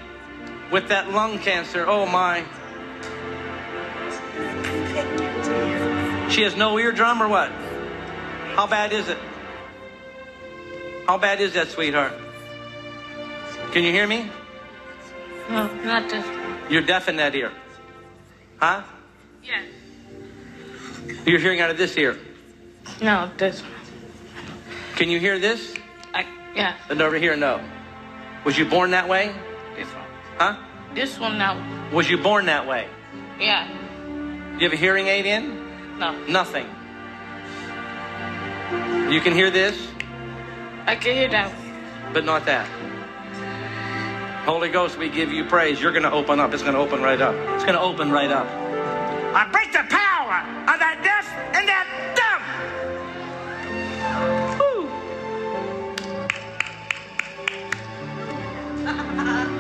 [0.72, 1.86] with that lung cancer.
[1.88, 2.44] Oh my.
[6.30, 7.52] She has no eardrum or what?
[8.56, 9.18] How bad is it?
[11.08, 12.14] How bad is that, sweetheart?
[13.72, 14.30] Can you hear me?
[15.50, 16.26] No, not this.
[16.70, 17.52] You're deaf in that ear.
[18.58, 18.84] Huh?
[19.44, 19.62] Yeah.
[21.26, 22.18] You're hearing out of this ear.
[23.02, 23.72] No, this one.
[24.96, 25.74] Can you hear this?
[26.14, 27.64] I, yeah, And over here, no.
[28.46, 29.34] Was you born that way?
[30.40, 30.56] This one.
[30.56, 30.56] Huh?
[30.96, 31.92] This one now.
[31.92, 32.88] Was you born that way?
[33.40, 33.68] Yeah.
[34.58, 36.00] You have a hearing aid in?
[36.00, 36.16] No.
[36.28, 36.66] Nothing.
[39.12, 39.88] You can hear this,
[40.86, 41.52] I can hear that.
[42.14, 42.68] but not that.
[44.46, 45.82] Holy Ghost, we give you praise.
[45.82, 46.54] You're going to open up.
[46.54, 47.36] It's going to open right up.
[47.56, 48.48] It's going to open right up.
[49.36, 51.86] I break the power of that deaf and that
[59.46, 59.56] dumb.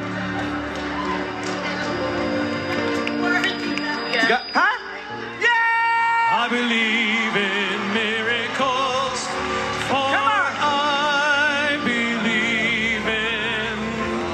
[4.29, 4.45] Yeah.
[4.53, 4.77] Huh?
[5.41, 5.49] Yeah!
[6.37, 9.25] I believe in miracles,
[9.89, 10.53] for Come on.
[10.53, 13.73] I believe in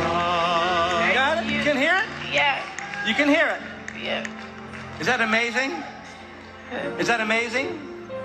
[0.03, 1.13] God.
[1.13, 1.49] Got it?
[1.49, 2.05] You can hear it?
[2.33, 2.61] Yeah.
[3.07, 3.61] You can hear it.
[4.03, 4.27] Yeah.
[4.99, 5.81] Is that amazing?
[6.99, 7.79] Is that amazing?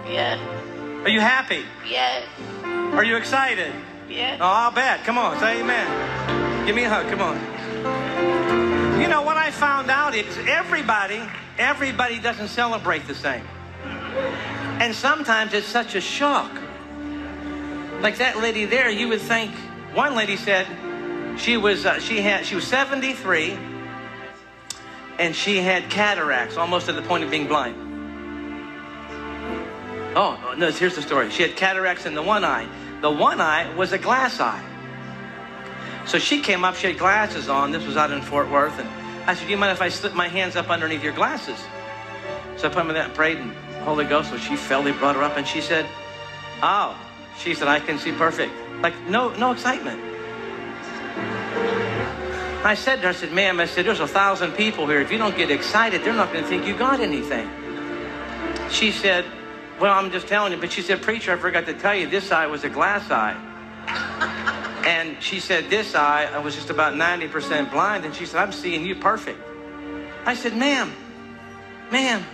[0.09, 0.41] Yeah.
[1.05, 1.63] Are you happy?
[1.89, 2.25] Yeah.
[2.97, 3.73] Are you excited?
[4.09, 4.39] Yeah.
[4.41, 5.05] Oh, I'll bet.
[5.05, 6.67] Come on, say amen.
[6.67, 7.07] Give me a hug.
[7.09, 7.39] Come on.
[9.01, 11.23] You know what I found out is everybody,
[11.61, 13.45] everybody doesn't celebrate the same.
[14.81, 16.51] And sometimes it's such a shock.
[18.01, 19.55] Like that lady there, you would think.
[19.93, 20.67] One lady said
[21.39, 23.59] she was uh, she had she was 73
[25.19, 27.77] and she had cataracts, almost to the point of being blind.
[30.17, 30.71] Oh no!
[30.71, 31.31] Here's the story.
[31.31, 32.67] She had cataracts in the one eye.
[33.03, 34.65] The one eye was a glass eye.
[36.07, 36.75] So she came up.
[36.75, 37.71] She had glasses on.
[37.71, 38.89] This was out in Fort Worth, and
[39.27, 41.59] I said, "Do you mind if I slip my hands up underneath your glasses?"
[42.57, 44.31] So I put them in that and prayed, and Holy Ghost.
[44.31, 44.83] So she fell.
[44.83, 45.87] They brought her up, and she said,
[46.63, 46.97] "Oh,"
[47.39, 48.53] she said, "I can see perfect."
[48.83, 50.01] Like no, no excitement.
[52.63, 55.01] I said to her, I said, "Ma'am," I said, "There's a thousand people here.
[55.01, 57.49] If you don't get excited, they're not going to think you got anything."
[58.71, 59.25] She said,
[59.81, 62.07] "Well, I'm just telling you." But she said, "Preacher, I forgot to tell you.
[62.07, 63.50] This eye was a glass eye."
[64.91, 68.05] And she said, This eye, I was just about 90% blind.
[68.05, 69.39] And she said, I'm seeing you perfect.
[70.27, 70.93] I said, Ma'am,
[71.93, 72.25] ma'am,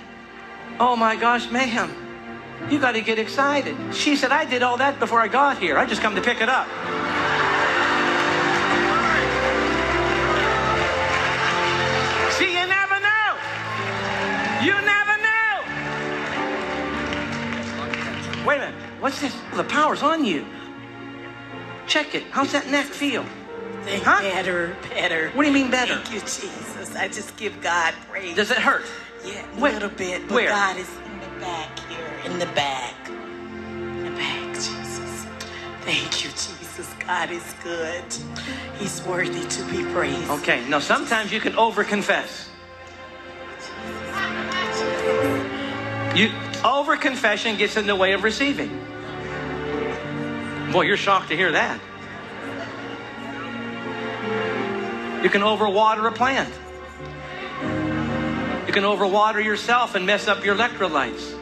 [0.81, 1.91] oh my gosh, ma'am,
[2.71, 3.77] you got to get excited.
[3.95, 5.77] She said, I did all that before I got here.
[5.77, 6.67] I just come to pick it up.
[12.39, 13.37] See, you never know.
[14.65, 15.61] You never know.
[18.47, 18.81] Wait a minute.
[19.01, 19.37] What's this?
[19.55, 20.47] The power's on you.
[21.87, 22.25] Check it.
[22.31, 23.25] How's that neck feel?
[23.89, 24.21] Huh?
[24.21, 25.31] better, better.
[25.31, 25.95] What do you mean better?
[25.97, 26.97] Thank you, Jesus.
[26.97, 28.35] I just give God praise.
[28.35, 28.85] Does it hurt?
[29.25, 30.23] Yeah, a Where- little bit.
[30.27, 30.49] But where?
[30.49, 32.95] God is in the back here, in the back.
[33.09, 35.27] In the back, Jesus.
[35.83, 36.93] Thank you, Jesus.
[37.07, 38.05] God is good.
[38.79, 40.29] He's worthy to be praised.
[40.31, 42.49] Okay, now sometimes you can over confess.
[46.17, 46.31] You
[46.65, 48.71] over confession gets in the way of receiving.
[50.77, 51.81] Boy, you're shocked to hear that.
[55.25, 56.53] You can overwater a plant.
[58.67, 61.35] You can overwater yourself and mess up your electrolytes.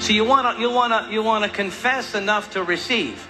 [0.00, 3.28] See, you want to you want to you want to confess enough to receive.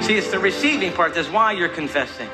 [0.00, 2.30] See, it's the receiving part that's why you're confessing.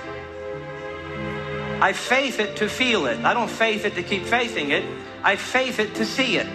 [1.81, 3.19] I faith it to feel it.
[3.25, 4.85] I don't faith it to keep faithing it.
[5.25, 6.47] I faith it to see it.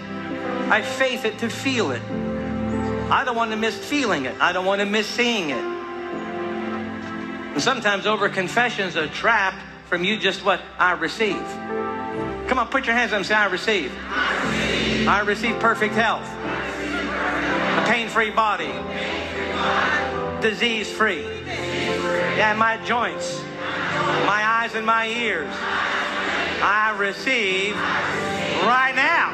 [0.72, 2.02] I faith it to feel it.
[3.12, 4.36] I don't want to miss feeling it.
[4.42, 5.64] I don't want to miss seeing it.
[7.54, 9.54] And sometimes over confessions a trap
[9.86, 11.46] from you just what I receive.
[12.48, 13.92] Come on, put your hands up and say, I receive.
[15.08, 18.74] I receive, perfect health, a pain free body,
[20.42, 21.24] disease free.
[21.46, 23.40] Yeah, my joints,
[24.26, 25.54] my eyes, and my ears.
[26.62, 27.76] I receive
[28.66, 29.32] right now.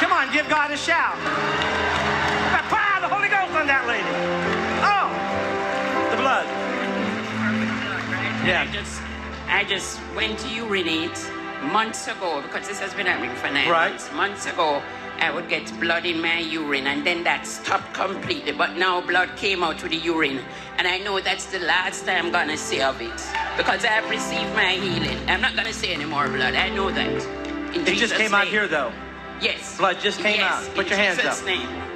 [0.00, 2.09] Come on, give God a shout.
[3.60, 4.08] On that lady.
[4.80, 5.08] Oh,
[6.10, 6.46] the blood.
[8.46, 8.64] Yeah.
[8.66, 9.02] I just,
[9.48, 11.18] I just went to urinate
[11.70, 13.90] months ago because this has been happening for nine Right.
[13.90, 14.10] months.
[14.14, 14.82] Months ago,
[15.18, 18.52] I would get blood in my urine and then that stopped completely.
[18.52, 20.40] But now blood came out with the urine.
[20.78, 23.20] And I know that's the last time I'm gonna see of it.
[23.58, 25.18] Because I've received my healing.
[25.28, 26.54] I'm not gonna see any more blood.
[26.54, 27.12] I know that.
[27.74, 28.90] In It just Jesus' came out here though.
[29.42, 29.76] Yes.
[29.76, 30.74] Blood just came Yes, out.
[30.74, 31.44] Put in your hands up.
[31.44, 31.89] Name.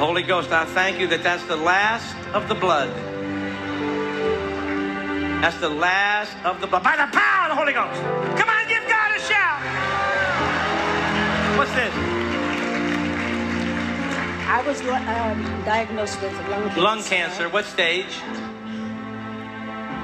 [0.00, 2.88] Holy Ghost, I thank you that that's the last of the blood.
[5.42, 6.82] That's the last of the blood.
[6.82, 8.00] By the power of the Holy Ghost.
[8.40, 9.60] Come on, give God a shout.
[11.58, 11.92] What's this?
[14.48, 16.80] I was um, diagnosed with lung cancer.
[16.80, 17.48] Lung cancer.
[17.50, 18.16] What stage?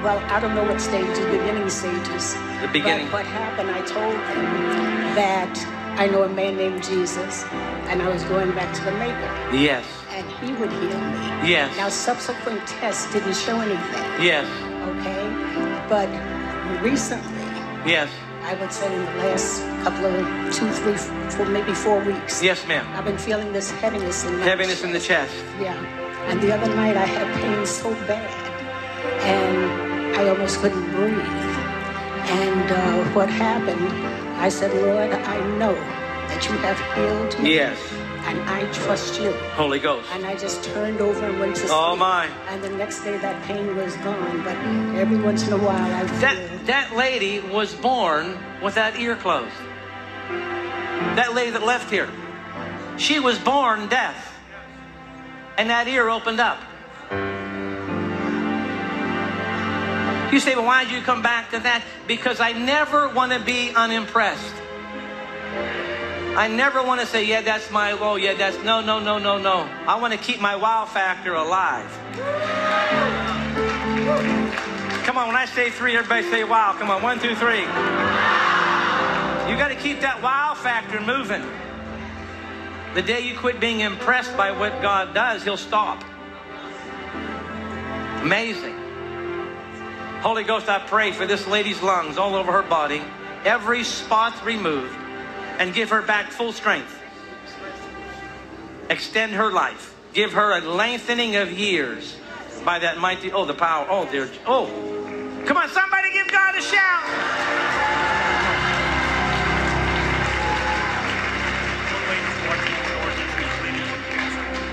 [0.05, 2.35] Well, I don't know what stage, the beginning stages.
[2.61, 3.07] The beginning.
[3.07, 5.57] But what happened, I told them that
[5.97, 7.43] I know a man named Jesus,
[7.89, 9.83] and I was going back to the Maker, Yes.
[10.11, 11.49] and he would heal me.
[11.49, 11.75] Yes.
[11.75, 14.45] Now, subsequent tests didn't show anything, Yes.
[14.93, 15.23] okay?
[15.89, 16.09] But
[16.83, 17.33] recently,
[17.85, 18.09] Yes.
[18.43, 20.97] I would say in the last couple of two, three,
[21.31, 22.85] four, maybe four weeks, Yes, ma'am.
[22.95, 25.33] I've been feeling this heaviness in my Heaviness in the chest.
[25.59, 25.73] Yeah.
[26.29, 28.29] And the other night I had pain so bad
[29.23, 31.17] and I almost couldn't breathe.
[32.29, 33.87] And uh, what happened,
[34.37, 37.55] I said, Lord, I know that you have healed me.
[37.55, 37.79] Yes.
[38.27, 39.31] And I trust you.
[39.55, 40.07] Holy Ghost.
[40.11, 41.77] And I just turned over and went to oh, sleep.
[41.77, 42.27] Oh, my.
[42.49, 44.43] And the next day that pain was gone.
[44.43, 44.55] But
[44.95, 46.19] every once in a while I feel.
[46.19, 49.55] That that lady was born with that ear closed.
[51.15, 52.09] That lady that left here,
[52.97, 54.37] she was born deaf,
[55.57, 56.59] and that ear opened up.
[60.31, 61.83] You say, well, why did you come back to that?
[62.05, 64.55] Because I never want to be unimpressed.
[66.35, 69.37] I never want to say, yeah, that's my, oh, yeah, that's, no, no, no, no,
[69.37, 69.67] no.
[69.87, 71.89] I want to keep my wow factor alive.
[75.05, 76.75] Come on, when I say three, everybody say wow.
[76.77, 77.61] Come on, one, two, three.
[77.61, 81.43] You got to keep that wow factor moving.
[82.95, 86.03] The day you quit being impressed by what God does, He'll stop.
[88.21, 88.86] Amazing.
[90.21, 93.03] Holy Ghost, I pray for this lady's lungs all over her body,
[93.45, 94.95] every spot removed,
[95.59, 96.99] and give her back full strength.
[98.89, 99.95] Extend her life.
[100.13, 102.17] Give her a lengthening of years
[102.65, 104.65] by that mighty, oh, the power, oh, dear, oh.
[105.45, 107.03] Come on, somebody give God a shout.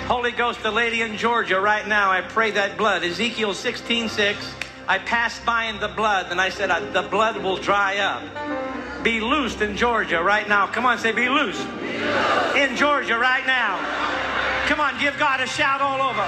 [0.09, 3.05] Holy Ghost, the lady in Georgia right now, I pray that blood.
[3.05, 4.55] Ezekiel 16 6.
[4.87, 9.03] I passed by in the blood and I said, The blood will dry up.
[9.03, 10.67] Be loosed in Georgia right now.
[10.67, 11.67] Come on, say, Be loosed.
[12.57, 13.79] In Georgia right now.
[14.67, 16.25] Come on, give God a shout all over.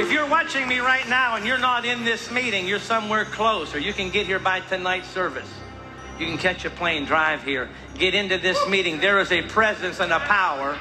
[0.00, 3.74] If you're watching me right now and you're not in this meeting, you're somewhere close,
[3.74, 5.48] or you can get here by tonight's service.
[6.18, 8.98] You can catch a plane, drive here, get into this meeting.
[8.98, 10.76] There is a presence and a power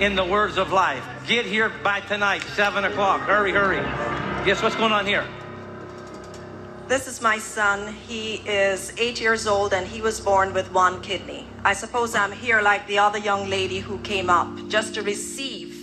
[0.00, 1.04] in the words of life.
[1.28, 3.20] Get here by tonight, 7 o'clock.
[3.20, 3.76] Hurry, hurry.
[4.46, 5.26] Guess what's going on here?
[6.86, 7.92] This is my son.
[7.92, 11.46] He is eight years old and he was born with one kidney.
[11.66, 15.74] I suppose I'm here like the other young lady who came up just to receive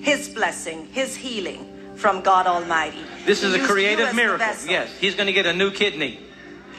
[0.00, 3.02] his blessing, his healing from God Almighty.
[3.26, 4.46] This is He a creative miracle.
[4.68, 6.20] Yes, he's going to get a new kidney.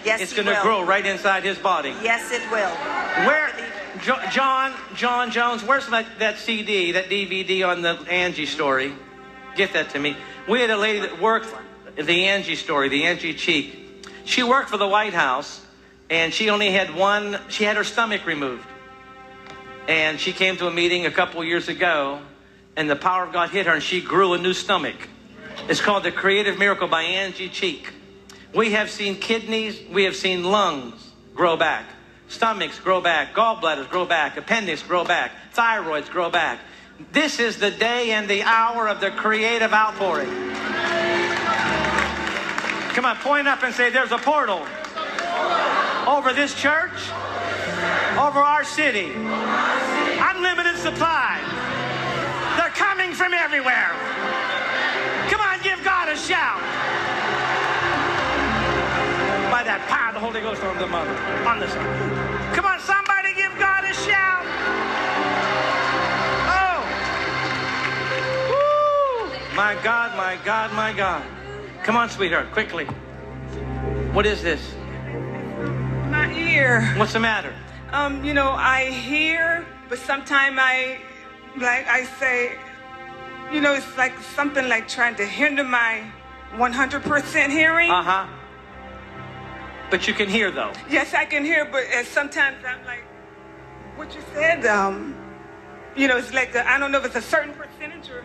[0.06, 1.94] Yes, It's going to grow right inside his body.
[2.02, 2.70] Yes, it will.
[3.28, 3.52] Where,
[4.02, 8.94] Jo- John, John Jones, where's that, that CD, that DVD on the Angie story?
[9.56, 10.16] Get that to me.
[10.48, 11.48] We had a lady that worked
[11.96, 14.08] the Angie story, the Angie Cheek.
[14.26, 15.66] She worked for the White House,
[16.10, 18.66] and she only had one, she had her stomach removed.
[19.88, 22.22] And she came to a meeting a couple years ago,
[22.76, 24.96] and the power of God hit her, and she grew a new stomach.
[25.68, 27.92] It's called The Creative Miracle by Angie Cheek.
[28.54, 31.86] We have seen kidneys, we have seen lungs grow back,
[32.30, 36.60] stomachs grow back, gallbladders grow back, appendix grow back, thyroids grow back.
[37.12, 40.30] This is the day and the hour of the creative outpouring.
[42.94, 44.66] Come on, point up and say, There's a portal
[46.08, 46.92] over this church,
[48.18, 49.14] over our city.
[49.14, 51.40] Unlimited supply.
[52.58, 53.92] They're coming from everywhere.
[55.30, 56.60] Come on, give God a shout.
[59.52, 59.86] By that
[60.20, 61.16] the Holy Ghost on the mother,
[61.48, 62.54] on the son.
[62.54, 64.44] Come on, somebody give God a shout.
[66.60, 66.80] Oh.
[68.52, 69.56] Woo.
[69.56, 71.24] My God, my God, my God.
[71.84, 72.84] Come on, sweetheart, quickly.
[74.12, 74.60] What is this?
[76.10, 76.82] My ear.
[76.98, 77.54] What's the matter?
[77.94, 81.00] Um, you know, I hear, but sometimes I,
[81.56, 82.58] like I say,
[83.54, 86.04] you know, it's like something like trying to hinder my
[86.56, 87.90] 100% hearing.
[87.90, 88.39] Uh huh.
[89.90, 90.72] But you can hear though.
[90.90, 93.04] Yes, I can hear, but uh, sometimes I'm like,
[93.96, 95.16] what you said, um,
[95.96, 98.24] you know, it's like, I I don't know if it's a certain percentage or,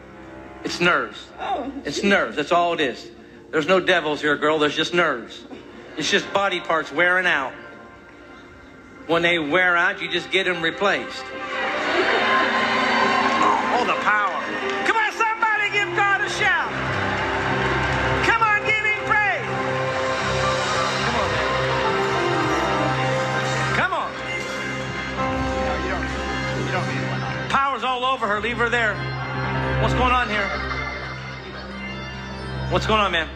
[0.63, 1.27] It's nerves.
[1.41, 1.73] oh.
[1.85, 2.37] It's nerves.
[2.37, 3.11] That's all it is.
[3.51, 4.59] There's no devils here, girl.
[4.59, 5.45] There's just nerves.
[5.97, 7.53] It's just body parts wearing out.
[9.07, 11.25] When they wear out, you just get them replaced.
[13.77, 14.43] Oh, the power.
[14.87, 16.73] Come on, somebody give God a shout.
[28.15, 28.41] Over her.
[28.41, 28.95] Leave her there.
[29.83, 30.47] What's going on here?
[32.71, 33.29] What's going on, man?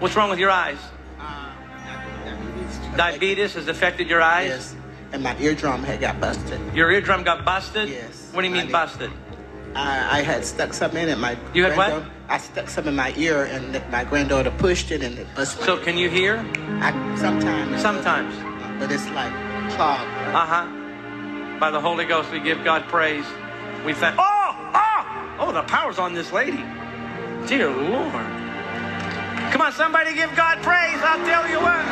[0.00, 0.78] What's wrong with your eyes?
[2.96, 4.48] Diabetes has affected your eyes?
[4.48, 4.76] Yes.
[5.12, 6.60] And my eardrum had got busted.
[6.74, 7.88] Your eardrum got busted?
[7.88, 8.30] Yes.
[8.32, 9.12] What do you mean busted?
[9.76, 11.18] I, I had stuck something in it.
[11.18, 12.02] My You had what?
[12.28, 15.64] I stuck something in my ear, and my granddaughter pushed it, and it busted.
[15.64, 16.38] So can you hear?
[16.80, 17.80] I sometimes.
[17.80, 18.34] Sometimes.
[18.80, 19.32] But it's like
[19.74, 20.10] clogged.
[20.34, 20.85] Uh huh.
[21.58, 23.24] By the Holy Ghost, we give God praise.
[23.84, 24.16] We thank.
[24.18, 25.52] Oh, oh, oh!
[25.52, 26.62] The power's on this lady.
[27.46, 28.12] Dear Lord.
[29.52, 30.98] Come on, somebody give God praise.
[31.00, 31.86] I'll tell you what.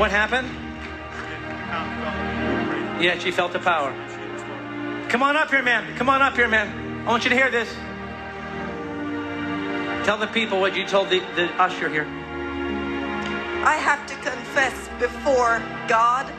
[0.00, 0.48] What happened?
[3.00, 3.92] Yeah, she felt the power.
[5.08, 5.96] Come on up here, man.
[5.96, 7.06] Come on up here, man.
[7.06, 7.72] I want you to hear this.
[10.04, 12.19] Tell the people what you told the, the usher here.
[13.62, 16.32] I have to confess before God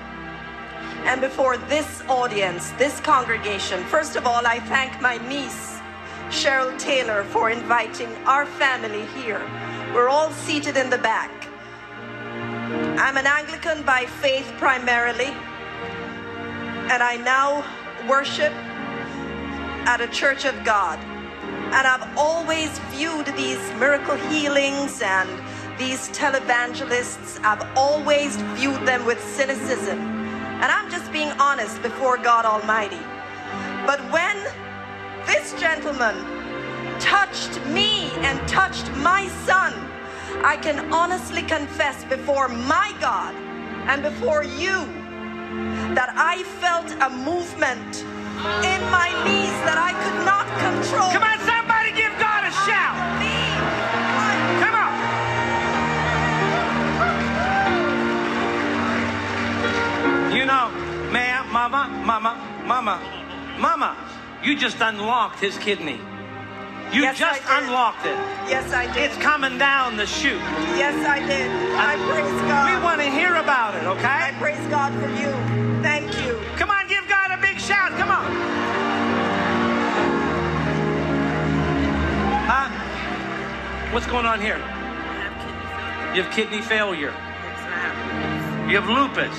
[1.05, 3.83] and before this audience, this congregation.
[3.85, 5.79] First of all, I thank my niece,
[6.29, 9.41] Cheryl Taylor, for inviting our family here.
[9.93, 11.29] We're all seated in the back.
[12.99, 15.33] I'm an Anglican by faith primarily,
[16.89, 17.63] and I now
[18.09, 18.53] worship
[19.85, 20.97] at a church of God.
[21.73, 25.29] And I've always viewed these miracle healings and
[25.81, 29.97] these televangelists, I've always viewed them with cynicism.
[30.61, 33.01] And I'm just being honest before God Almighty.
[33.87, 34.37] But when
[35.25, 36.15] this gentleman
[36.99, 39.73] touched me and touched my son,
[40.45, 43.33] I can honestly confess before my God
[43.89, 44.85] and before you
[45.97, 48.05] that I felt a movement
[48.71, 51.09] in my knees that I could not control.
[51.09, 51.70] Come on, somebody
[61.69, 62.33] mama, mama,
[62.65, 62.99] mama,
[63.59, 63.95] mama,
[64.43, 65.99] you just unlocked his kidney.
[66.91, 67.63] You Yes, I just did.
[67.63, 68.17] unlocked it.
[68.49, 68.97] Yes, I did.
[69.11, 70.41] It's coming down the chute.
[70.75, 71.51] Yes, I did.
[71.77, 72.65] I praise God.
[72.75, 74.07] We want to hear about it, okay?
[74.29, 75.29] I praise God for you.
[75.83, 76.41] Thank you.
[76.57, 77.91] Come on, give God a big shout.
[77.91, 78.25] Come on.
[82.49, 82.69] Huh?
[83.93, 84.57] What's going on here?
[86.15, 87.13] You have kidney failure.
[88.67, 89.37] You have lupus.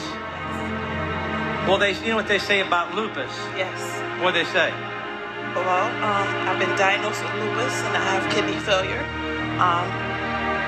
[1.66, 3.32] Well, they, you know what they say about lupus?
[3.56, 4.22] Yes.
[4.22, 4.70] What they say?
[5.54, 9.00] Well, um, I've been diagnosed with lupus and I have kidney failure.
[9.62, 9.86] Um,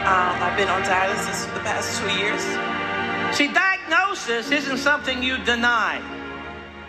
[0.07, 2.41] um, I've been on dialysis for the past two years.
[3.37, 6.01] See, diagnosis isn't something you deny.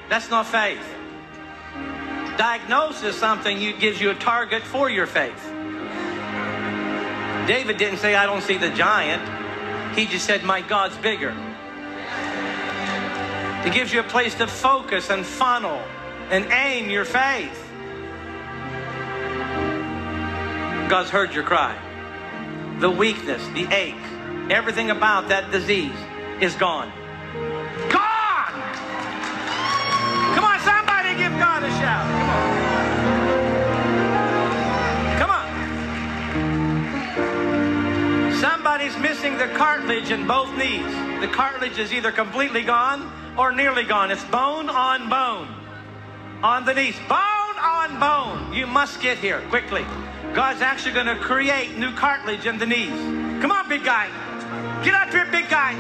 [0.09, 0.85] That's not faith.
[2.37, 5.41] Diagnosis is something you gives you a target for your faith.
[7.47, 9.23] David didn't say, I don't see the giant.
[9.97, 11.33] He just said, My God's bigger.
[13.65, 15.81] It gives you a place to focus and funnel
[16.29, 17.63] and aim your faith.
[20.87, 21.75] God's heard your cry.
[22.79, 23.95] The weakness, the ache,
[24.51, 25.97] everything about that disease
[26.39, 26.91] is gone.
[27.89, 28.53] Gone!
[30.35, 32.05] Come on, somebody give God a shout.
[35.17, 35.49] Come on.
[38.29, 38.33] Come on.
[38.39, 40.85] Somebody's missing the cartilage in both knees.
[41.19, 44.11] The cartilage is either completely gone or nearly gone.
[44.11, 45.47] It's bone on bone
[46.43, 46.95] on the knees.
[47.09, 48.53] Bone on bone.
[48.53, 49.85] You must get here quickly.
[50.33, 52.91] God's actually going to create new cartilage in the knees.
[53.41, 54.07] Come on, big guy.
[54.83, 55.73] Get up here, big guy.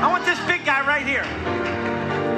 [0.00, 1.24] I want this big guy right here.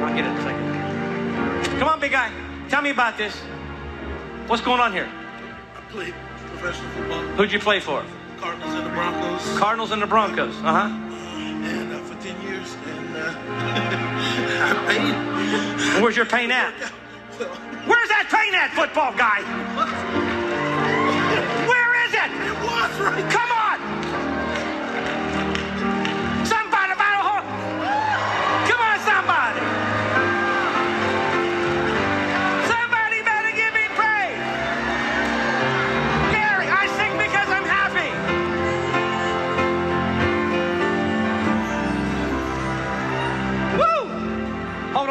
[0.05, 1.79] I'll get it in a second.
[1.79, 2.33] Come on, big guy.
[2.69, 3.37] Tell me about this.
[4.47, 5.09] What's going on here?
[5.77, 6.15] I played
[6.59, 8.05] professional football, Who'd you play for?
[8.39, 10.55] Cardinals and the Broncos, Cardinals and the Broncos.
[10.57, 11.14] Uh huh.
[12.27, 13.35] And 10 years, and uh,
[14.65, 16.03] I paid.
[16.03, 16.73] Where's your pain at?
[17.87, 19.43] Where's that pain at, football guy?
[21.69, 22.31] Where is it?
[22.49, 23.31] It was right.
[23.31, 23.44] Come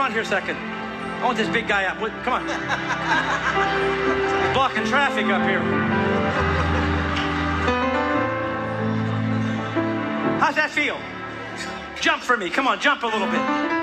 [0.04, 0.58] on here a second.
[0.58, 1.98] I want this big guy up.
[2.24, 2.46] Come on.
[4.54, 5.62] Blocking traffic up here.
[10.40, 11.00] How's that feel?
[12.02, 12.50] Jump for me.
[12.50, 13.83] Come on, jump a little bit.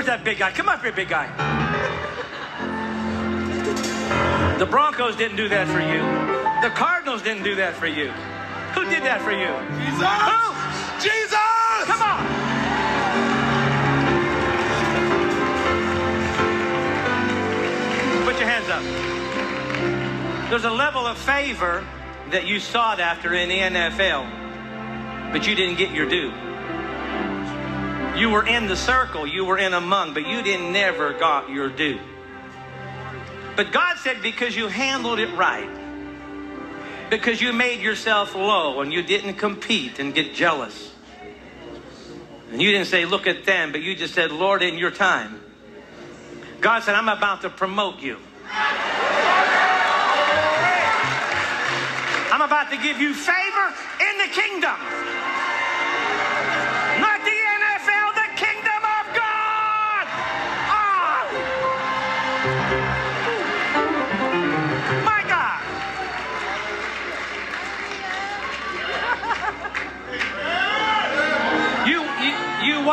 [0.00, 0.50] Where's that big guy?
[0.50, 1.28] Come up here, big guy.
[4.58, 6.00] The Broncos didn't do that for you.
[6.66, 8.08] The Cardinals didn't do that for you.
[8.72, 9.52] Who did that for you?
[9.76, 10.08] Jesus!
[10.24, 10.40] Who?
[11.04, 11.84] Jesus!
[11.84, 12.24] Come on.
[18.24, 18.82] Put your hands up.
[20.48, 21.84] There's a level of favor
[22.30, 26.32] that you sought after in the NFL, but you didn't get your due.
[28.20, 31.70] You were in the circle, you were in among, but you didn't never got your
[31.70, 31.98] due.
[33.56, 35.70] But God said because you handled it right,
[37.08, 40.92] because you made yourself low and you didn't compete and get jealous.
[42.52, 45.40] And you didn't say, look at them, but you just said, Lord, in your time.
[46.60, 48.18] God said, I'm about to promote you.
[52.30, 54.76] I'm about to give you favor in the kingdom.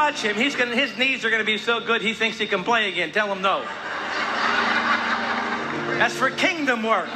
[0.08, 0.36] You watch him.
[0.36, 2.90] He's gonna, his knees are going to be so good he thinks he can play
[2.90, 3.12] again.
[3.12, 3.62] Tell him no.
[5.98, 7.10] That's for kingdom work.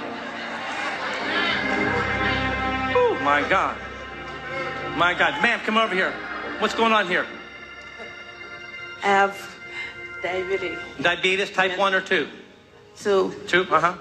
[2.93, 3.77] Oh, my God.
[4.97, 5.41] My God.
[5.41, 6.11] Ma'am, come over here.
[6.59, 7.25] What's going on here?
[9.03, 9.55] I have
[10.21, 10.77] diabetes.
[10.99, 12.27] Diabetes, type 1 or 2?
[12.95, 13.97] So 2, uh huh.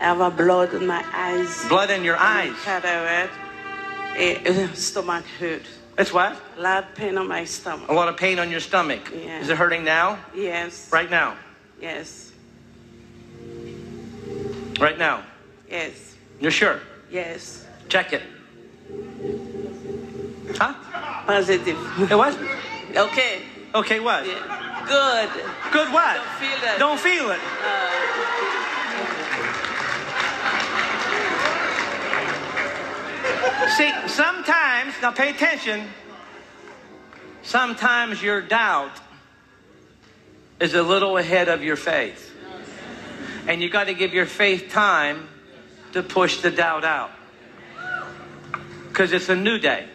[0.00, 1.68] I have a blood in my eyes.
[1.68, 2.54] Blood in your eyes.
[2.62, 3.32] Cataract.
[4.16, 5.66] Eh, stomach hurt.
[5.98, 6.36] It's what?
[6.56, 7.88] A lot of pain on my stomach.
[7.88, 9.12] A lot of pain on your stomach.
[9.14, 9.40] Yeah.
[9.40, 10.18] Is it hurting now?
[10.34, 10.90] Yes.
[10.90, 11.36] Right now?
[11.80, 12.32] Yes.
[14.80, 15.22] Right now?
[15.70, 16.16] Yes.
[16.40, 16.80] You're sure?
[17.10, 17.66] Yes.
[17.88, 18.22] Check it.
[20.56, 20.74] Huh?
[21.26, 21.78] Positive.
[22.10, 22.36] It was?
[22.96, 23.42] Okay.
[23.74, 24.26] Okay, what?
[24.26, 24.84] Yeah.
[24.88, 25.30] Good.
[25.72, 26.16] Good what?
[26.16, 26.78] Don't feel it.
[26.78, 27.40] Don't feel it.
[27.64, 28.61] Uh,
[33.76, 35.88] See, sometimes, now pay attention,
[37.42, 38.92] sometimes your doubt
[40.60, 42.30] is a little ahead of your faith.
[43.48, 45.28] And you got to give your faith time
[45.92, 47.10] to push the doubt out.
[48.88, 49.88] Because it's a new day.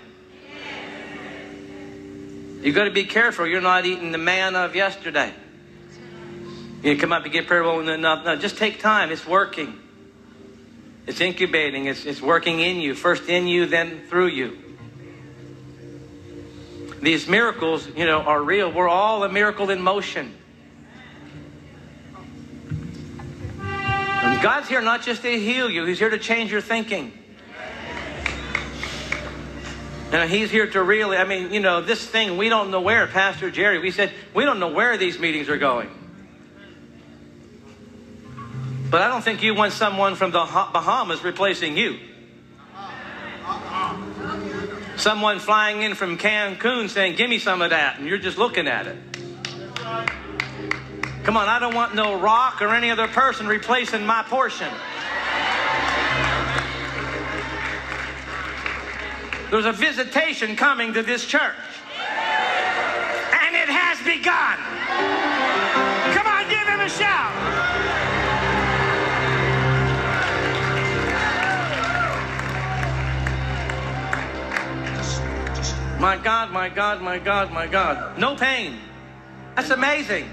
[2.62, 5.34] You got to be careful you're not eating the manna of yesterday.
[6.84, 9.12] You come up and get prayer, well, no, no, no, just take time.
[9.12, 9.80] It's working.
[11.08, 11.86] It's incubating.
[11.86, 12.94] It's, it's working in you.
[12.94, 14.58] First in you, then through you.
[17.02, 18.72] These miracles, you know, are real.
[18.72, 20.36] We're all a miracle in motion.
[23.60, 27.14] And God's here not just to heal you, He's here to change your thinking.
[30.12, 33.08] And He's here to really, I mean, you know, this thing, we don't know where,
[33.08, 35.90] Pastor Jerry, we said, we don't know where these meetings are going.
[38.90, 42.00] But I don't think you want someone from the Bahamas replacing you.
[44.96, 48.00] Someone flying in from Cancun saying, Give me some of that.
[48.00, 48.98] And you're just looking at it.
[51.24, 54.70] Come on, I don't want no rock or any other person replacing my portion.
[59.52, 61.56] There's a visitation coming to this church.
[62.00, 64.58] And it has begun.
[66.16, 67.87] Come on, give him a shout.
[76.00, 78.20] My God, my God, my God, my God.
[78.20, 78.78] No pain.
[79.56, 80.30] That's amazing.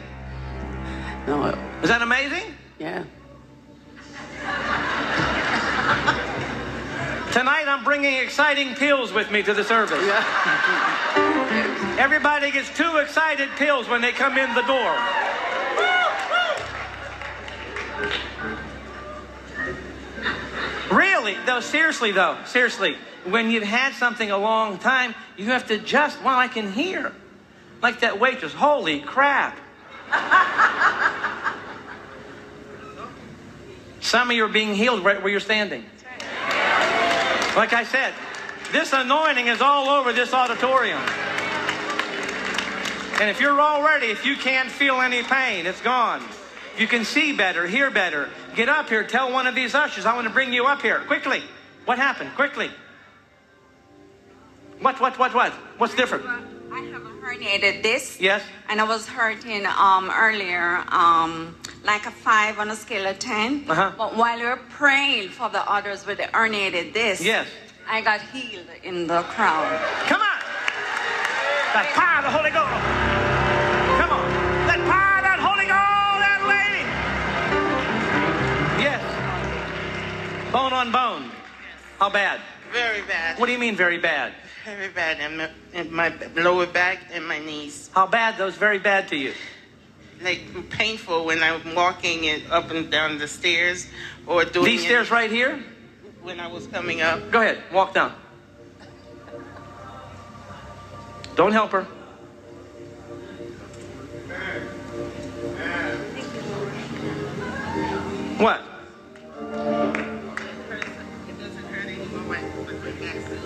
[1.27, 1.47] No.
[1.83, 2.55] Is that amazing?
[2.79, 3.05] Yeah.
[7.33, 10.05] Tonight I'm bringing exciting pills with me to the service.
[10.05, 11.97] Yeah.
[11.99, 14.95] Everybody gets two excited pills when they come in the door.
[20.95, 25.79] Really, though, seriously, though, seriously, when you've had something a long time, you have to
[25.79, 27.13] just, well, I can hear.
[27.83, 29.59] Like that waitress, holy crap.
[34.01, 35.85] Some of you are being healed right where you're standing.
[37.57, 38.13] Like I said,
[38.73, 41.01] this anointing is all over this auditorium.
[43.21, 46.23] And if you're already, if you can't feel any pain, it's gone.
[46.75, 50.05] If you can see better, hear better, get up here, tell one of these ushers,
[50.05, 50.99] I want to bring you up here.
[51.07, 51.43] Quickly.
[51.85, 52.35] What happened?
[52.35, 52.71] Quickly.
[54.81, 55.53] What, what, what, what?
[55.79, 56.25] What's different?
[56.27, 58.21] I have a herniated disc.
[58.21, 58.43] Yes?
[58.69, 63.67] And I was hurting um, earlier, um, like a five on a scale of 10.
[63.69, 63.93] Uh-huh.
[63.97, 67.47] But while we were praying for the others with the herniated disc, Yes.
[67.89, 69.79] I got healed in the crowd.
[70.07, 70.39] Come on.
[71.75, 72.71] That power of the Holy Ghost.
[74.01, 74.25] Come on.
[74.67, 76.85] That power of that Holy Ghost, that lady.
[78.83, 79.03] Yes.
[80.53, 81.31] Bone on bone.
[81.99, 82.41] How bad?
[82.73, 83.39] Very bad.
[83.39, 84.33] What do you mean very bad?
[84.65, 87.91] Very bad in my, in my lower back and my knees.
[87.95, 88.39] How bad?
[88.39, 89.35] Those very bad to you.
[90.23, 93.87] Like painful when I'm walking it up and down the stairs
[94.27, 95.63] or doing These stairs right here?
[96.23, 97.31] when I was coming up.
[97.31, 97.59] Go ahead.
[97.71, 98.15] Walk down.
[101.37, 101.83] Don't help her.
[108.39, 108.63] What?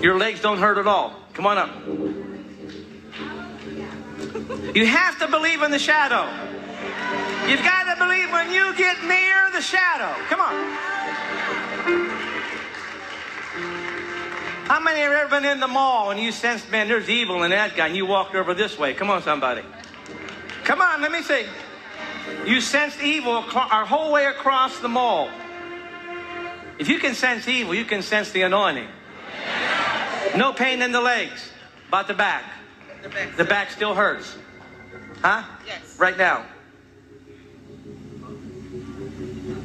[0.01, 1.15] Your legs don't hurt at all.
[1.35, 1.70] Come on up.
[4.75, 6.29] You have to believe in the shadow.
[7.49, 10.15] You've got to believe when you get near the shadow.
[10.29, 10.55] Come on.
[14.69, 17.51] How many have ever been in the mall and you sensed, man, there's evil in
[17.51, 18.93] that guy, and you walked over this way?
[18.93, 19.62] Come on, somebody.
[20.65, 21.47] Come on, let me see.
[22.47, 25.31] You sensed evil our whole way across the mall.
[26.79, 28.89] If you can sense evil, you can sense the anointing.
[30.37, 31.51] No pain in the legs,
[31.91, 32.45] but the back.
[33.03, 33.37] The back.
[33.37, 34.37] The back still hurts.
[35.23, 35.43] Huh?
[35.66, 35.99] Yes.
[35.99, 36.45] Right now.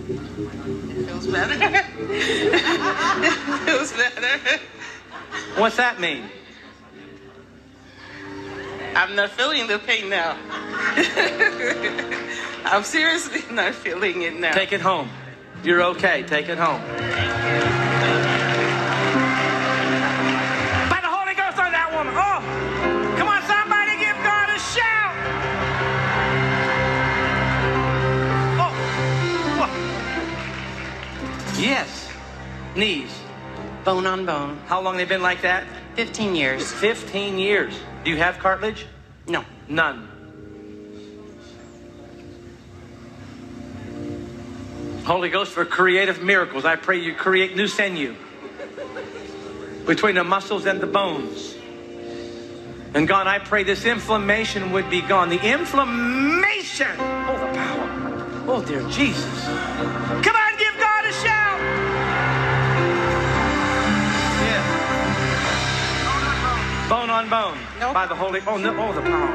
[0.10, 1.54] It feels better.
[2.10, 3.34] it
[3.66, 4.60] feels better.
[5.58, 6.24] What's that mean?
[8.96, 10.38] I'm not feeling the pain now.
[12.66, 14.54] I'm seriously not feeling it now.
[14.54, 15.10] Take it home.
[15.64, 16.24] You're okay.
[16.24, 16.82] Take it home.
[31.64, 32.10] Yes.
[32.76, 33.10] Knees.
[33.86, 34.58] Bone on bone.
[34.68, 35.66] How long they been like that?
[35.96, 36.70] 15 years.
[36.74, 37.74] 15 years.
[38.04, 38.86] Do you have cartilage?
[39.28, 39.46] No.
[39.70, 40.10] None.
[45.06, 46.66] Holy Ghost for creative miracles.
[46.66, 48.14] I pray you create new sinew
[49.86, 51.56] between the muscles and the bones.
[52.94, 55.30] And God, I pray this inflammation would be gone.
[55.30, 56.92] The inflammation.
[57.00, 58.04] Oh, the power.
[58.48, 59.46] Oh, dear Jesus.
[59.46, 61.53] Come on, give God a shout.
[66.94, 67.58] Bone on bone.
[67.92, 68.40] By the Holy.
[68.46, 68.70] Oh, no.
[68.78, 69.28] Oh, the power.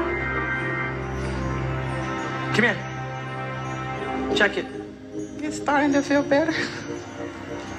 [2.53, 4.33] Come here.
[4.33, 4.65] Check it.
[5.39, 6.53] It's starting to feel better.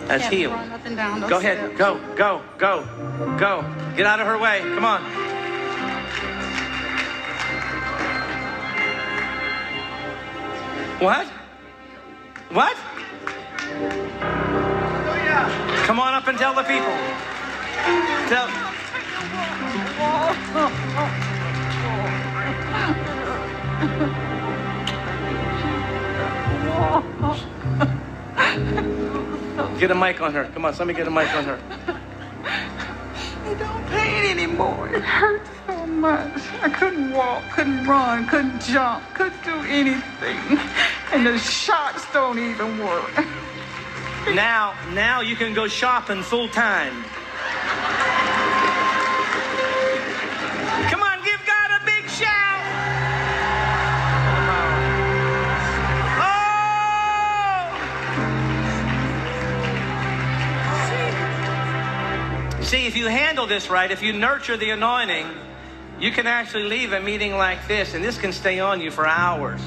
[0.07, 0.53] That's Can't healed.
[0.97, 1.79] down Go ahead.
[1.79, 2.85] Go, go, go,
[3.39, 3.65] go.
[3.97, 4.61] Get out of her way.
[4.61, 5.03] Come on.
[11.01, 11.27] What?
[12.53, 12.77] What?
[15.87, 16.93] Come on up and tell the people.
[18.29, 18.70] Tell.
[29.81, 30.45] Get a mic on her.
[30.53, 31.59] Come on, let me get a mic on her.
[33.47, 34.89] It don't pain anymore.
[34.95, 36.43] It hurts so much.
[36.63, 40.59] I couldn't walk, couldn't run, couldn't jump, couldn't do anything.
[41.13, 43.25] And the shocks don't even work.
[44.35, 47.03] Now, now you can go shopping full time.
[62.71, 65.27] See, if you handle this right, if you nurture the anointing,
[65.99, 69.05] you can actually leave a meeting like this, and this can stay on you for
[69.05, 69.61] hours.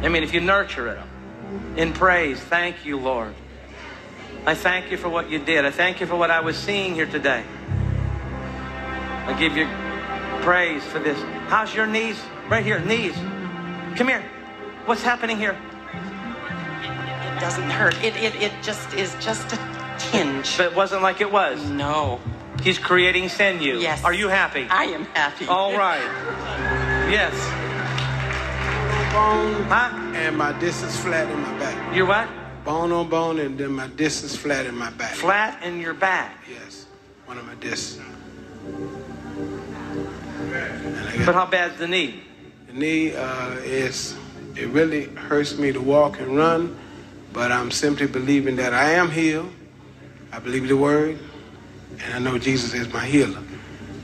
[0.00, 1.00] I mean, if you nurture it
[1.76, 3.34] in praise, thank you, Lord.
[4.46, 5.64] I thank you for what you did.
[5.64, 7.42] I thank you for what I was seeing here today.
[9.26, 9.66] I give you
[10.44, 11.20] praise for this.
[11.48, 12.22] How's your knees?
[12.48, 13.16] Right here, knees.
[13.96, 14.22] Come here.
[14.84, 15.58] What's happening here?
[15.92, 17.96] It doesn't hurt.
[18.04, 19.58] It, it, it just is just
[20.10, 20.56] tinge.
[20.56, 21.62] But it wasn't like it was.
[21.70, 22.20] No.
[22.62, 23.78] He's creating sinew.
[23.78, 24.04] Yes.
[24.04, 24.66] Are you happy?
[24.68, 25.46] I am happy.
[25.46, 26.02] All right.
[27.10, 27.32] Yes.
[29.12, 29.90] Bone, Huh?
[30.14, 31.96] and my disc is flat in my back.
[31.96, 32.28] You're what?
[32.64, 35.14] Bone on bone, and then my disc is flat in my back.
[35.14, 36.36] Flat in your back.
[36.48, 36.86] Yes,
[37.26, 37.98] one of my discs.
[41.26, 42.22] But how bad's the knee?
[42.68, 44.16] The knee uh, is,
[44.56, 46.76] it really hurts me to walk and run,
[47.32, 49.50] but I'm simply believing that I am healed.
[50.32, 51.18] I believe the word,
[52.04, 53.42] and I know Jesus is my healer.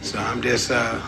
[0.02, 1.00] So I'm just uh,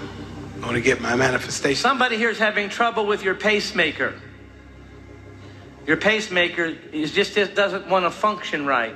[0.60, 1.80] going to get my manifestation.
[1.80, 4.14] Somebody here is having trouble with your pacemaker.
[5.86, 8.94] Your pacemaker is just it doesn't want to function right.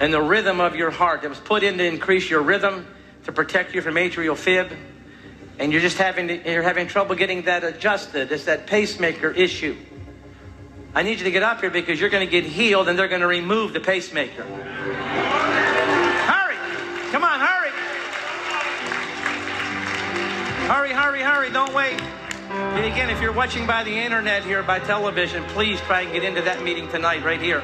[0.00, 2.86] And the rhythm of your heart that was put in to increase your rhythm
[3.24, 4.72] to protect you from atrial fib,
[5.60, 8.32] and you're just having to, you're having trouble getting that adjusted.
[8.32, 9.76] It's that pacemaker issue.
[10.94, 13.08] I need you to get up here because you're going to get healed, and they're
[13.08, 14.44] going to remove the pacemaker.
[14.44, 16.56] Hurry!
[17.10, 17.70] Come on, hurry!
[20.68, 21.48] Hurry, hurry, hurry!
[21.50, 21.98] Don't wait.
[22.50, 26.24] And again, if you're watching by the internet here, by television, please try and get
[26.24, 27.62] into that meeting tonight, right here.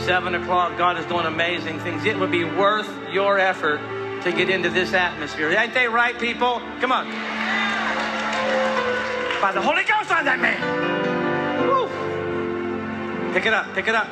[0.00, 0.76] 7 o'clock.
[0.76, 2.04] God is doing amazing things.
[2.04, 3.78] It would be worth your effort
[4.24, 5.52] to get into this atmosphere.
[5.52, 6.60] Ain't they right, people?
[6.80, 7.08] Come on.
[9.40, 10.97] By the Holy Ghost on that man.
[13.32, 14.08] Pick it up, pick it up.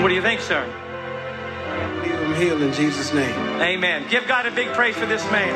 [0.00, 0.64] What do you think, sir?
[0.64, 3.34] I believe I'm healed in Jesus' name.
[3.60, 4.06] Amen.
[4.08, 5.48] Give God a big praise for this man.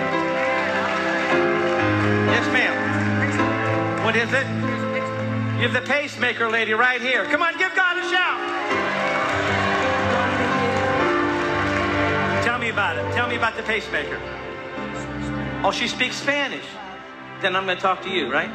[2.28, 4.04] Yes, ma'am.
[4.04, 4.46] What is it?
[5.56, 7.24] You have the pacemaker lady right here.
[7.26, 8.40] Come on, give God a shout.
[12.44, 13.14] Tell me about it.
[13.14, 14.20] Tell me about the pacemaker.
[15.66, 16.66] Oh, she speaks Spanish.
[17.40, 18.50] Then I'm going to talk to you, right?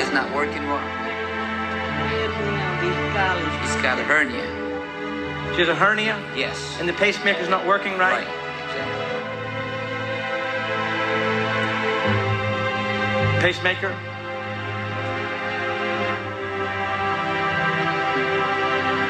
[0.00, 0.80] It's not working well.
[3.60, 5.52] He's got a hernia.
[5.52, 6.16] She has a hernia?
[6.34, 6.78] Yes.
[6.80, 8.26] And the pacemaker's not working right?
[13.42, 14.07] Pacemaker?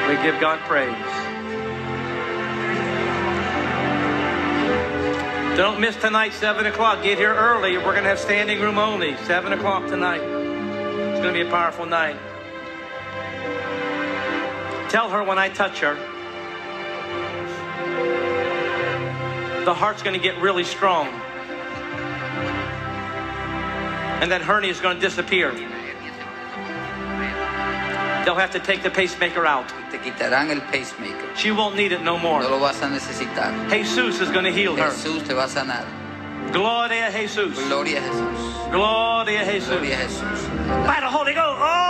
[0.09, 0.89] We give God praise.
[5.55, 7.03] Don't miss tonight, 7 o'clock.
[7.03, 7.77] Get here early.
[7.77, 9.15] We're going to have standing room only.
[9.25, 10.21] 7 o'clock tonight.
[10.21, 12.15] It's going to be a powerful night.
[14.89, 15.93] Tell her when I touch her,
[19.63, 21.05] the heart's going to get really strong.
[24.23, 25.51] And that hernia is going to disappear.
[28.25, 29.71] They'll have to take the pacemaker out.
[30.03, 31.35] Te quitarán el pacemaker.
[31.35, 32.43] She won't need it no more.
[32.43, 33.53] No lo vas a necesitar.
[33.69, 34.91] Jesus is going to heal her.
[34.91, 35.83] Jesús te va a sanar.
[36.51, 37.57] Gloria a Jesus.
[37.67, 38.71] Gloria a Jesús.
[38.71, 39.69] Gloria a Jesus.
[39.69, 40.85] Gloria a Jesús.
[40.85, 41.59] By the Holy Ghost.
[41.61, 41.88] Oh!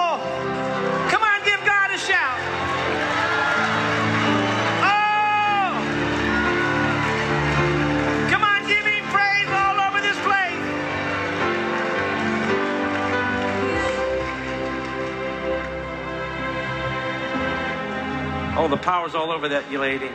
[18.61, 20.10] Oh, the power's all over that you lady.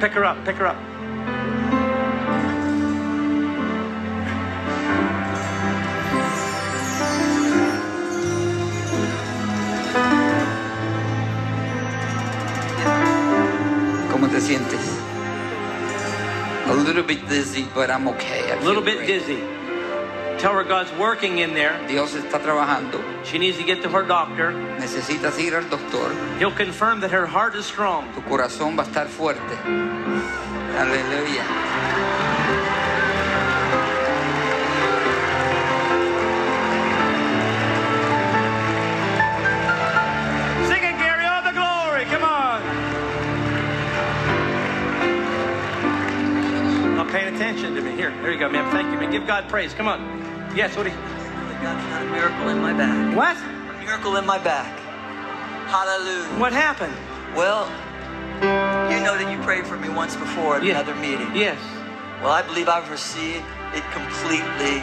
[0.00, 0.76] Pick her up, pick her up.
[14.10, 14.80] ¿Cómo te sientes?
[16.68, 18.50] A little bit dizzy, but I'm okay.
[18.52, 19.06] I A little bit great.
[19.06, 19.55] dizzy.
[20.38, 21.80] Tell her God's working in there.
[21.88, 23.02] Dios está trabajando.
[23.24, 24.52] She needs to get to her doctor.
[24.78, 26.14] Necesitas ir al doctor.
[26.38, 28.12] He'll confirm that her heart is strong.
[28.14, 29.56] Tu corazón va a estar fuerte.
[30.76, 32.26] Aleluya.
[47.16, 47.92] paying attention to me.
[47.92, 48.70] Here, there you go, man.
[48.72, 49.10] Thank you, man.
[49.10, 49.72] Give God praise.
[49.72, 50.15] Come on.
[50.56, 50.96] Yes, what do you...
[50.96, 53.14] God's got a miracle in my back.
[53.14, 53.36] What?
[53.36, 54.78] A miracle in my back.
[55.68, 56.40] Hallelujah.
[56.40, 56.94] What happened?
[57.36, 57.66] Well,
[58.90, 60.80] you know that you prayed for me once before at Yeah.
[60.80, 61.28] another meeting.
[61.36, 61.58] Yes.
[62.22, 64.82] Well, I believe I've received it completely.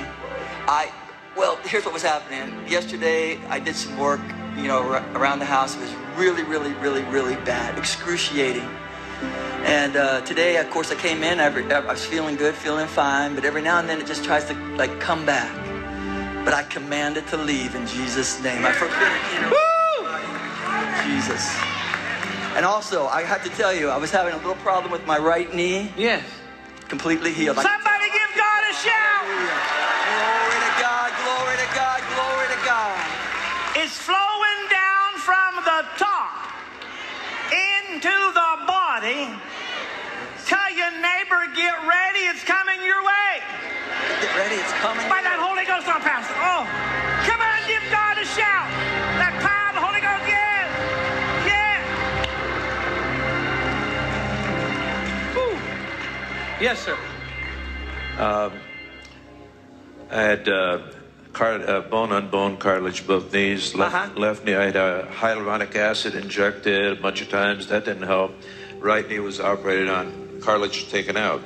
[0.68, 0.92] I,
[1.36, 2.54] well, here's what was happening.
[2.68, 4.22] Yesterday, I did some work,
[4.56, 5.76] you know, ar- around the house.
[5.76, 8.70] It was really, really, really, really bad, excruciating.
[9.66, 11.40] And uh, today, of course, I came in.
[11.40, 14.46] I, I was feeling good, feeling fine, but every now and then it just tries
[14.46, 15.52] to like come back.
[16.46, 18.66] But I command it to leave in Jesus' name.
[18.66, 19.24] I forbid it.
[19.34, 19.54] You know,
[21.08, 21.56] Jesus.
[22.56, 25.18] And also, I have to tell you, I was having a little problem with my
[25.18, 25.92] right knee.
[25.98, 26.24] Yes.
[26.88, 27.58] Completely healed.
[27.58, 29.26] Somebody give God a shout.
[29.26, 33.00] Glory to God, glory to God, glory to God.
[33.82, 36.13] It's flowing down from the top
[37.54, 39.30] into the body.
[40.46, 43.42] Tell your neighbor, get ready, it's coming your way.
[44.22, 45.08] Get ready, it's coming.
[45.08, 46.34] By that Holy Ghost on Pastor.
[46.36, 46.66] Oh,
[47.30, 48.68] come on, give God a shout.
[49.22, 50.68] That power of the Holy Ghost, yeah.
[51.48, 51.80] Yeah.
[55.38, 55.56] Whew.
[56.60, 56.98] Yes, sir.
[58.20, 58.54] Um,
[60.12, 60.80] I had uh,
[61.34, 63.76] car- uh, bone on bone cartilage both knees.
[63.76, 67.68] Left, left knee, I had uh, hyaluronic acid injected a bunch of times.
[67.68, 68.34] That didn't help.
[68.80, 71.42] Right knee was operated on, cartilage taken out.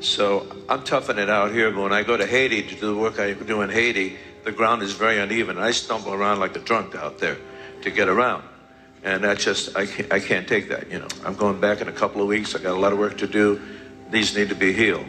[0.00, 1.70] So I'm toughing it out here.
[1.70, 4.52] But when I go to Haiti to do the work I do in Haiti, the
[4.52, 5.58] ground is very uneven.
[5.58, 7.38] I stumble around like a drunk out there
[7.82, 8.44] to get around.
[9.02, 11.08] And that's just, I can't, I can't take that, you know.
[11.24, 12.54] I'm going back in a couple of weeks.
[12.54, 13.60] I got a lot of work to do.
[14.10, 15.06] These need to be healed.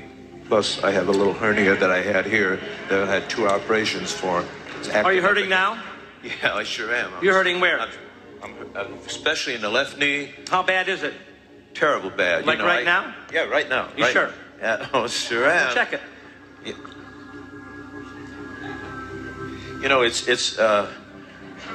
[0.47, 2.59] Plus, I have a little hernia that I had here
[2.89, 4.45] that I had two operations for.
[4.93, 5.81] Are you hurting now?
[6.23, 7.13] Yeah, I sure am.
[7.13, 7.79] I'm- You're hurting where?
[7.79, 7.89] I'm,
[8.43, 10.31] I'm, I'm- especially in the left knee.
[10.49, 11.13] How bad is it?
[11.75, 12.45] Terrible bad.
[12.45, 13.15] Like you know, right I- now?
[13.31, 13.89] Yeah, right now.
[13.95, 14.27] You right sure?
[14.27, 14.33] now.
[14.79, 15.73] Yeah, oh, sure am.
[15.75, 16.01] Check it.
[19.79, 20.91] You know, it's it's uh,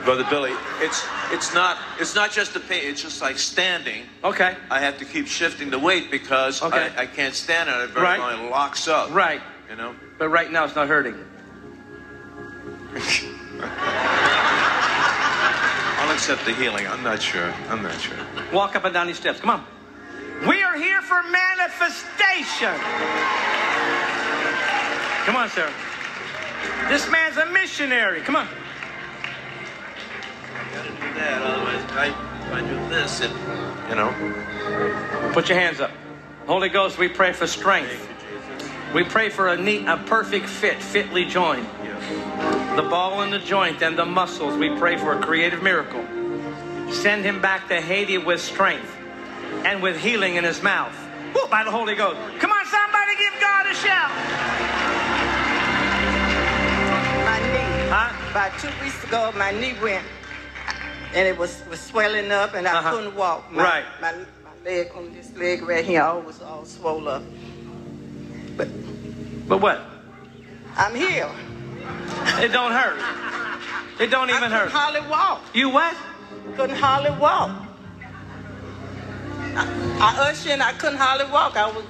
[0.04, 0.52] brother Billy.
[0.80, 2.82] It's it's not it's not just the pain.
[2.84, 4.04] It's just like standing.
[4.24, 4.56] Okay.
[4.70, 6.90] I have to keep shifting the weight because Okay.
[6.96, 8.18] I, I can't stand on it very Right.
[8.18, 8.46] long.
[8.46, 9.10] It locks up.
[9.12, 9.40] Right.
[9.70, 9.94] You know.
[10.18, 11.14] But right now it's not hurting.
[15.98, 16.86] I'll accept the healing.
[16.86, 17.52] I'm not sure.
[17.68, 18.16] I'm not sure.
[18.52, 19.40] Walk up and down these steps.
[19.40, 19.64] Come on.
[20.48, 22.74] We are here for manifestation.
[25.24, 25.70] Come on, sir.
[26.88, 28.20] This man's a missionary.
[28.22, 28.48] Come on.
[30.72, 31.42] Gotta do that.
[31.42, 33.32] Otherwise, if I, if I do this, and
[33.88, 35.32] you know.
[35.32, 35.90] Put your hands up.
[36.46, 38.08] Holy Ghost, we pray for strength.
[38.94, 41.66] We pray for a neat, a perfect fit, fitly joined.
[42.76, 44.56] The ball and the joint and the muscles.
[44.56, 46.04] We pray for a creative miracle.
[46.92, 48.94] Send him back to Haiti with strength
[49.64, 50.94] and with healing in his mouth.
[51.34, 52.18] Woo, by the Holy Ghost.
[52.38, 54.10] Come on, somebody give God a shout.
[57.24, 57.88] My knee.
[57.88, 58.30] Huh?
[58.30, 60.04] About two weeks ago, my knee went,
[61.14, 62.90] and it was, was swelling up, and I uh-huh.
[62.90, 63.50] couldn't walk.
[63.52, 63.84] My, Right.
[64.00, 64.24] My, my
[64.64, 67.22] leg on this leg right here, all was all swollen up.
[69.48, 69.80] But what?
[70.76, 71.34] I'm healed.
[72.40, 72.96] It don't hurt.
[74.00, 74.70] It don't even I couldn't hurt.
[74.70, 75.42] hardly walk.
[75.52, 75.96] You what?
[76.56, 77.50] Couldn't hardly walk.
[79.54, 79.66] I,
[80.00, 81.56] I ushered and I couldn't hardly walk.
[81.56, 81.84] I was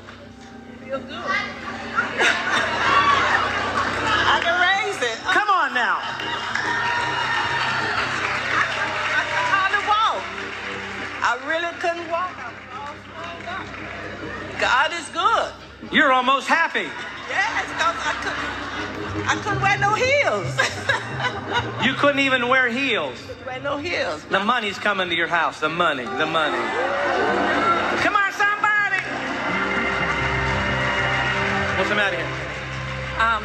[0.85, 1.13] feel good.
[4.35, 5.19] I can raise it.
[5.23, 6.01] Come on now.
[11.25, 12.33] I really couldn't walk.
[12.37, 14.61] I was all.
[14.61, 15.93] God is good.
[15.95, 16.89] You're almost happy.
[17.29, 20.59] Yes, because I couldn't, I couldn't wear no heels.
[21.85, 23.19] You couldn't even wear heels.
[23.43, 24.25] I wear no heels.
[24.31, 25.61] The money's coming to your house.
[25.61, 26.05] The money.
[26.05, 26.57] The money.
[28.01, 29.03] Come on, somebody.
[31.77, 32.27] What's the matter here?
[33.21, 33.45] Um,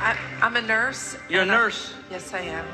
[0.00, 1.16] I, I'm a nurse.
[1.28, 1.94] You're a and I- nurse?
[2.10, 2.66] yes, I am.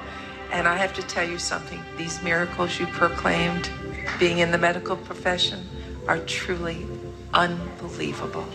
[0.53, 1.81] And I have to tell you something.
[1.99, 3.69] These miracles you proclaimed,
[4.19, 5.67] being in the medical profession,
[6.07, 6.87] are truly
[7.33, 8.47] unbelievable.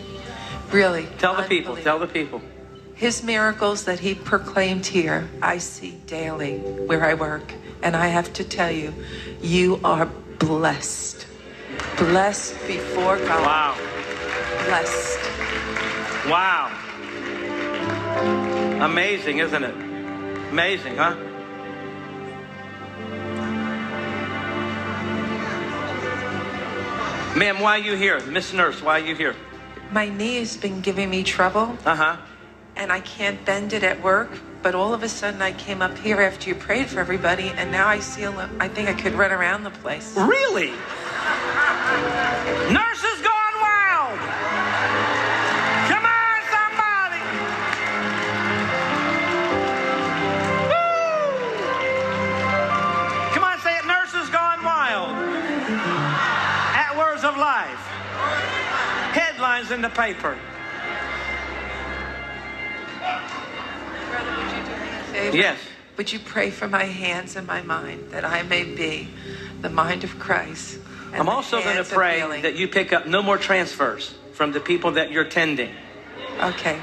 [0.71, 1.07] Really.
[1.17, 1.75] Tell the people.
[1.77, 2.41] Tell the people.
[2.93, 7.53] His miracles that he proclaimed here, I see daily where I work.
[7.81, 8.93] And I have to tell you,
[9.41, 10.05] you are
[10.37, 11.25] blessed.
[11.97, 13.45] Blessed before God.
[13.45, 13.77] Wow.
[14.65, 15.19] Blessed.
[16.29, 16.75] Wow.
[18.81, 19.75] Amazing, isn't it?
[20.51, 21.15] Amazing, huh?
[27.35, 28.19] Ma'am, why are you here?
[28.25, 29.35] Miss Nurse, why are you here?
[29.91, 31.77] My knee has been giving me trouble.
[31.85, 32.17] Uh huh.
[32.75, 34.29] and I can't bend it at work.
[34.61, 37.71] But all of a sudden, I came up here after you prayed for everybody, and
[37.71, 40.13] now I feel I think I could run around the place.
[40.17, 40.71] Really?
[42.73, 43.18] Nurses
[59.69, 60.37] words in the paper.
[65.33, 65.59] Yes.
[65.97, 69.09] Would you pray for my hands and my mind that I may be
[69.61, 70.79] the mind of Christ?
[71.13, 74.91] I'm also going to pray that you pick up no more transfers from the people
[74.91, 75.73] that you're tending.
[76.41, 76.79] Okay.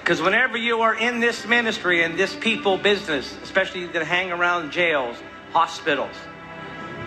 [0.00, 4.70] Because whenever you are in this ministry and this people business, especially that hang around
[4.70, 5.16] jails,
[5.52, 6.14] hospitals,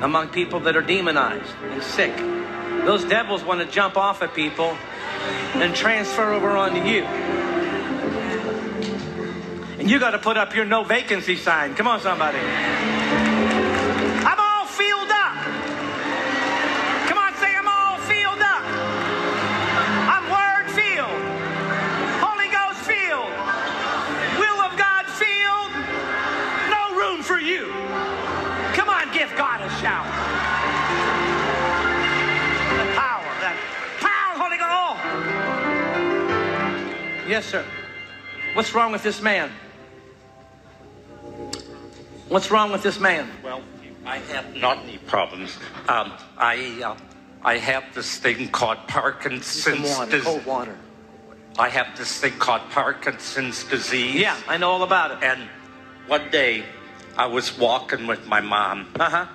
[0.02, 2.16] among people that are demonized and sick,
[2.86, 4.78] those devils want to jump off of people
[5.56, 7.04] and transfer over onto you.
[9.78, 11.76] And you got to put up your no vacancy sign.
[11.76, 13.29] Come on, somebody.
[37.30, 37.64] Yes, sir.
[38.56, 39.52] What's wrong with this man?
[42.28, 43.30] What's wrong with this man?
[43.44, 43.62] Well,
[44.04, 45.60] I have not any problems.
[45.88, 46.98] Um, I uh,
[47.44, 50.76] I have this thing called Parkinson's Some water, dis- cold water.
[51.60, 54.16] I have this thing called Parkinson's disease.
[54.16, 55.20] Yeah, I know all about it.
[55.22, 55.48] And
[56.08, 56.64] one day,
[57.16, 58.88] I was walking with my mom.
[59.00, 59.26] Uh huh.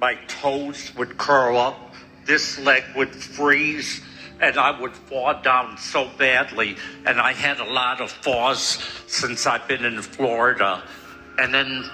[0.00, 1.94] My toes would curl up,
[2.26, 4.02] this leg would freeze,
[4.40, 6.76] and I would fall down so badly.
[7.06, 10.82] And I had a lot of falls since I've been in Florida.
[11.38, 11.84] And then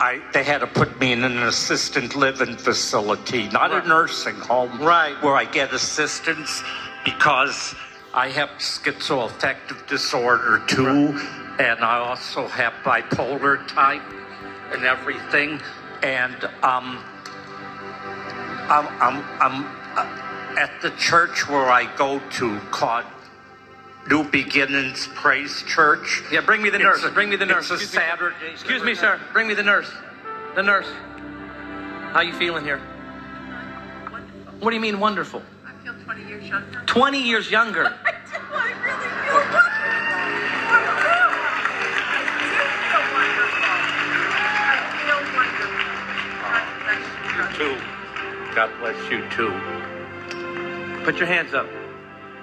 [0.00, 4.80] I, they had to put me in an assisted living facility, not a nursing home,
[4.80, 5.14] right.
[5.22, 6.62] where I get assistance
[7.04, 7.74] because
[8.14, 11.18] I have schizoaffective disorder too,
[11.58, 14.02] and I also have bipolar type
[14.72, 15.60] and everything.
[16.02, 16.98] And um,
[18.68, 19.81] I'm, I'm, I'm
[20.58, 23.04] at the church where I go to called
[24.08, 26.22] New Beginnings Praise Church.
[26.30, 27.04] Yeah, bring me the nurse.
[27.04, 27.70] a- bring me the nurse.
[27.70, 28.50] It's a Excuse me.
[28.52, 29.20] Excuse me, sir.
[29.32, 29.90] Bring me the nurse.
[30.54, 30.88] The nurse.
[32.12, 32.78] How you feeling here?
[34.60, 35.42] What do you mean wonderful?
[35.66, 36.82] I feel 20 years younger.
[36.86, 37.96] 20 years younger.
[38.04, 38.12] I
[47.36, 47.76] You too.
[48.54, 49.91] God bless you too.
[51.04, 51.66] Put your hands up.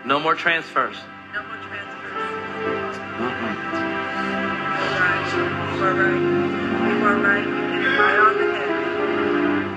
[0.05, 0.95] No more transfers.
[1.33, 2.15] No more transfers.
[5.75, 6.19] You are right.
[6.89, 7.47] You right.
[7.47, 8.69] You hit it right on the head.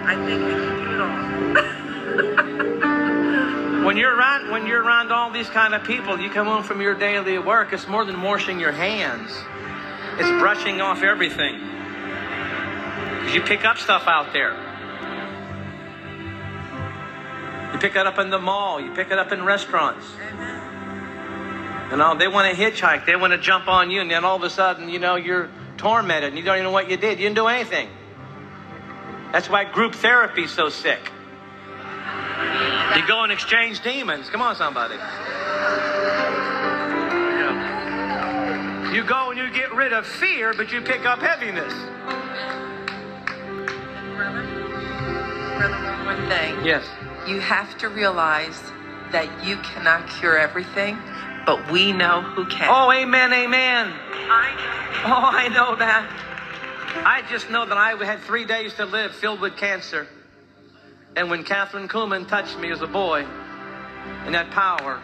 [0.04, 1.12] I think we can do it all.
[3.86, 6.80] When you're around, when you're around all these kind of people, you come home from
[6.80, 7.72] your daily work.
[7.72, 9.32] It's more than washing your hands.
[10.18, 11.58] It's brushing off everything.
[13.22, 14.54] 'Cause you pick up stuff out there.
[17.82, 18.80] Pick it up in the mall.
[18.80, 20.06] You pick it up in restaurants.
[21.90, 23.04] You know, they want to hitchhike.
[23.06, 25.50] They want to jump on you, and then all of a sudden, you know, you're
[25.78, 27.18] tormented, and you don't even know what you did.
[27.18, 27.88] You didn't do anything.
[29.32, 31.00] That's why group therapy's so sick.
[32.96, 34.30] You go and exchange demons.
[34.30, 34.94] Come on, somebody.
[38.94, 41.72] You go and you get rid of fear, but you pick up heaviness.
[44.16, 46.64] Brother, one thing.
[46.64, 46.84] Yes.
[47.26, 48.60] You have to realize
[49.12, 50.98] that you cannot cure everything,
[51.46, 52.68] but we know who can.
[52.68, 53.92] Oh, amen, amen.
[55.04, 56.08] Oh, I know that.
[57.06, 60.06] I just know that I had three days to live filled with cancer.
[61.14, 63.24] And when Kathryn Kuhlman touched me as a boy,
[64.24, 65.00] and that power,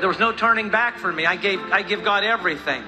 [0.00, 1.26] there was no turning back for me.
[1.26, 2.82] I gave, I give God everything.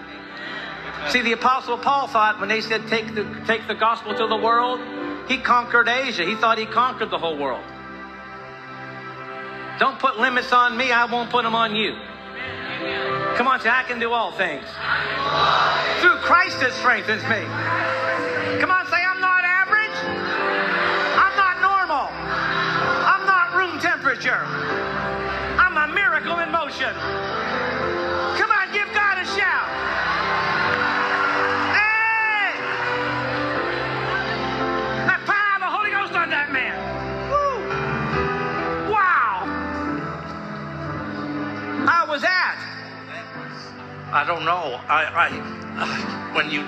[1.11, 4.37] See, the Apostle Paul thought when they said take the, take the gospel to the
[4.37, 4.81] world,
[5.29, 6.25] he conquered Asia.
[6.25, 7.65] He thought he conquered the whole world.
[9.79, 11.97] Don't put limits on me, I won't put them on you.
[13.37, 14.65] Come on, say, I can do all things.
[16.01, 17.45] Through Christ that strengthens me.
[18.61, 19.97] Come on, say, I'm not average.
[21.21, 22.09] I'm not normal.
[23.05, 24.41] I'm not room temperature.
[25.61, 26.95] I'm a miracle in motion.
[44.17, 44.81] I don't know.
[44.89, 45.27] I, I
[45.77, 45.85] uh,
[46.33, 46.65] when you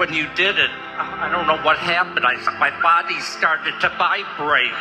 [0.00, 2.24] when you did it, I don't know what happened.
[2.24, 4.72] I my body started to vibrate,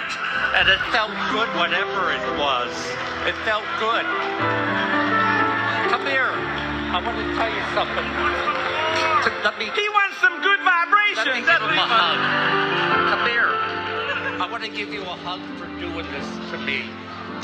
[0.55, 1.51] and it felt good.
[1.59, 2.71] Whatever it was,
[3.27, 4.07] it felt good.
[5.91, 6.31] Come here.
[6.95, 8.07] I want to tell you something.
[9.43, 9.67] Let me.
[9.75, 11.27] He wants some good vibrations.
[11.27, 12.19] Let me give him a hug.
[13.11, 13.51] Come here.
[14.39, 16.87] I want to give you a hug for doing this to me.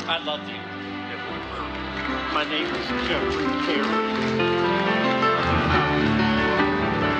[0.08, 0.69] I love you.
[2.32, 3.82] My name is Jeffrey Terry.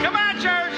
[0.02, 0.69] Come on, church.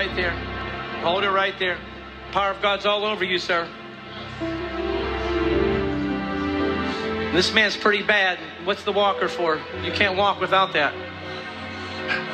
[0.00, 0.30] Right there.
[1.02, 1.76] Hold it right there.
[2.32, 3.68] Power of God's all over you, sir.
[7.34, 8.38] This man's pretty bad.
[8.64, 9.60] What's the walker for?
[9.84, 10.94] You can't walk without that.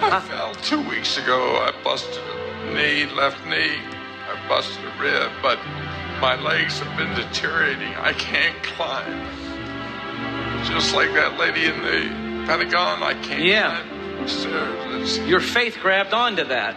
[0.01, 1.56] I fell two weeks ago.
[1.56, 3.80] I busted a knee, left knee.
[4.30, 5.59] I busted a rib, but
[6.20, 7.97] my legs have been deteriorating.
[7.97, 9.26] I can't climb.
[10.66, 13.82] Just like that lady in the Pentagon, I can't Yeah.
[15.26, 16.76] Your faith grabbed onto that.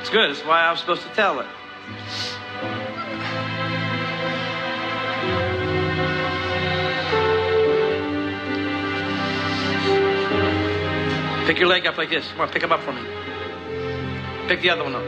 [0.00, 0.30] It's good.
[0.30, 1.46] That's why I was supposed to tell it.
[11.46, 12.30] Pick your leg up like this.
[12.32, 13.00] Come on, pick him up for me.
[14.48, 15.02] Pick the other one up.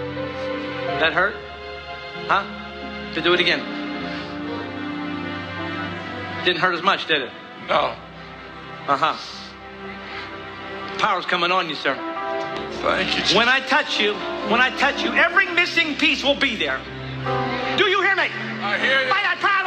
[1.01, 1.35] That hurt?
[2.27, 3.13] Huh?
[3.15, 3.61] To do it again.
[6.45, 7.31] Didn't hurt as much, did it?
[7.69, 7.95] No.
[8.89, 9.17] Uh huh.
[10.99, 12.10] Power's coming on you, sir.
[12.83, 13.37] Thank you.
[13.37, 14.15] When I touch you,
[14.49, 16.81] when I touch you, every missing piece will be there.
[17.77, 18.29] Do you hear me?
[18.63, 19.11] I hear you.
[19.11, 19.60] By that power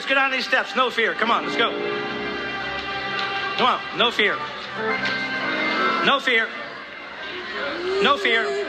[0.00, 0.74] Let's get on these steps.
[0.74, 1.12] No fear.
[1.12, 1.70] Come on, let's go.
[3.58, 3.98] Come on.
[3.98, 4.34] No fear.
[6.06, 6.48] No fear.
[8.02, 8.59] No fear.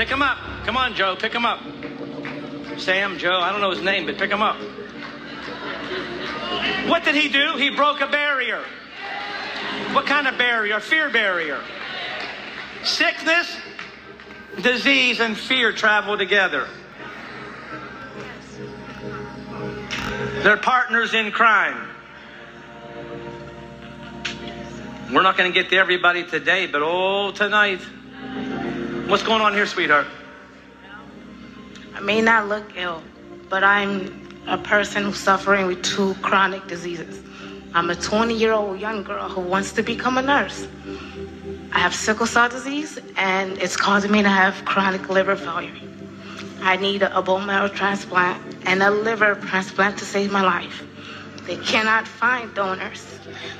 [0.00, 0.38] Pick him up.
[0.64, 1.14] Come on, Joe.
[1.14, 1.60] Pick him up.
[2.78, 4.56] Sam, Joe, I don't know his name, but pick him up.
[6.88, 7.58] What did he do?
[7.58, 8.64] He broke a barrier.
[9.92, 10.76] What kind of barrier?
[10.76, 11.60] A fear barrier.
[12.82, 13.54] Sickness,
[14.62, 16.66] disease, and fear travel together.
[20.42, 21.90] They're partners in crime.
[25.12, 27.82] We're not going to get to everybody today, but oh, tonight.
[29.10, 30.06] What's going on here, sweetheart?
[31.96, 33.02] I may not look ill,
[33.48, 37.20] but I'm a person who's suffering with two chronic diseases.
[37.74, 40.68] I'm a 20 year old young girl who wants to become a nurse.
[41.72, 45.74] I have sickle cell disease, and it's causing me to have chronic liver failure.
[46.62, 50.84] I need a bone marrow transplant and a liver transplant to save my life.
[51.48, 53.18] They cannot find donors,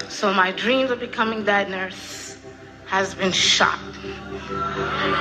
[0.09, 2.20] so my dreams of becoming that nurse
[2.91, 3.79] has been shot.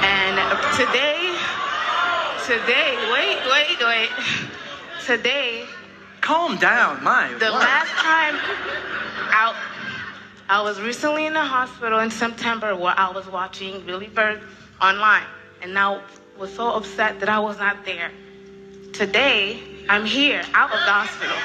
[0.02, 0.36] And
[0.76, 1.38] today,
[2.48, 4.10] today, wait, wait, wait.
[5.06, 5.66] Today,
[6.22, 7.28] Calm down, my.
[7.34, 7.52] the word.
[7.52, 8.36] last time
[9.32, 9.56] I,
[10.50, 14.41] I was recently in the hospital in September where I was watching Billy Burke
[14.82, 15.28] online,
[15.62, 16.02] and I
[16.40, 18.12] was so upset that I was not there.
[18.94, 21.38] Today, I'm here out of the hospital.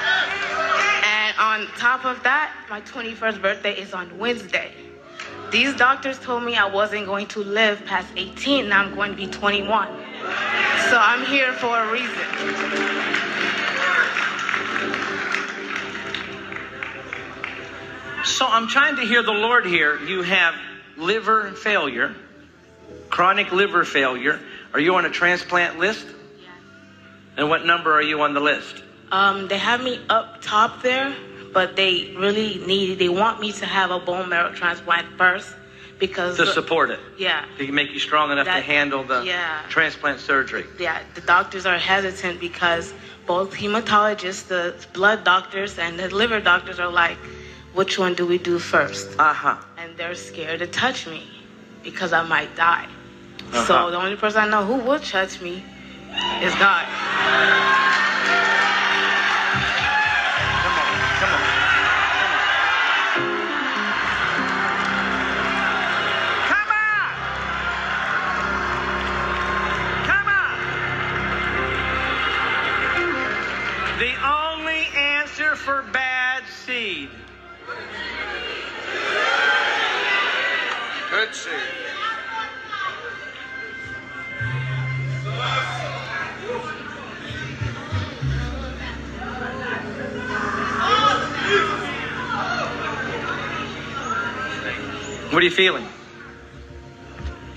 [1.05, 4.71] And on top of that, my 21st birthday is on Wednesday.
[5.55, 9.15] These doctors told me I wasn't going to live past 18, now I'm going to
[9.15, 9.87] be 21.
[9.87, 12.11] So I'm here for a reason.
[18.25, 19.97] So I'm trying to hear the Lord here.
[20.01, 20.55] You have
[20.97, 22.13] liver failure,
[23.09, 24.41] chronic liver failure.
[24.73, 26.05] Are you on a transplant list?
[27.37, 28.83] And what number are you on the list?
[29.09, 31.15] Um, they have me up top there,
[31.55, 35.49] but they really need, they want me to have a bone marrow transplant first
[35.97, 36.35] because.
[36.35, 36.99] To support it.
[37.17, 37.45] Yeah.
[37.57, 39.61] To make you strong enough to handle the yeah.
[39.69, 40.65] transplant surgery.
[40.77, 42.93] Yeah, the doctors are hesitant because
[43.25, 47.17] both hematologists, the blood doctors, and the liver doctors are like,
[47.73, 49.17] which one do we do first?
[49.17, 49.55] Uh huh.
[49.77, 51.23] And they're scared to touch me
[51.83, 52.87] because I might die.
[53.53, 53.63] Uh-huh.
[53.63, 55.63] So the only person I know who will touch me
[56.43, 56.85] is God.
[81.25, 81.53] Good seed.
[95.31, 95.87] What are you feeling?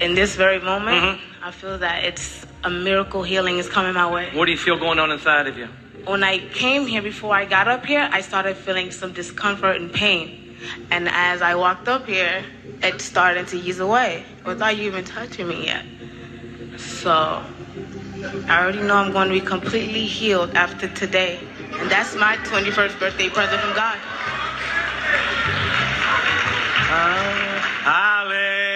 [0.01, 1.45] In this very moment, Mm-hmm.
[1.45, 4.31] I feel that it's a miracle healing is coming my way.
[4.33, 5.69] What do you feel going on inside of you?
[6.07, 9.93] When I came here, before I got up here, I started feeling some discomfort and
[9.93, 10.48] pain.
[10.91, 12.45] And as I walked up here,
[12.83, 15.85] it started to ease away without you even touching me yet.
[16.79, 17.43] So
[18.49, 21.41] I already know I'm going to be completely healed after today.
[21.81, 23.99] And that's my 21st birthday present from God.
[26.91, 28.68] Uh, hallelujah.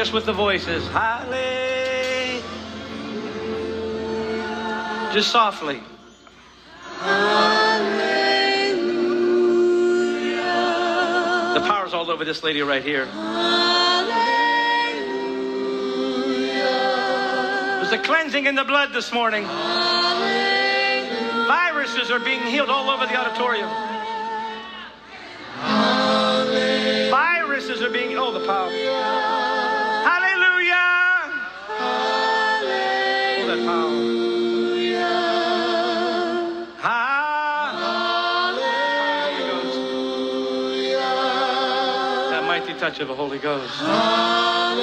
[0.00, 0.88] Just with the just with the voices.
[0.88, 2.42] Hallelujah.
[5.12, 5.82] Just softly.
[7.00, 8.30] Hallelujah.
[11.52, 13.04] The power's all over this lady right here.
[13.04, 14.14] Hallelujah.
[17.82, 19.44] There's a cleansing in the blood this morning.
[19.44, 21.44] Hallelujah.
[21.46, 23.68] Viruses are being healed all over the auditorium.
[27.10, 28.79] Viruses are being, oh, the power.
[42.80, 43.74] Touch of the Holy Ghost.
[43.74, 44.80] Hallelujah.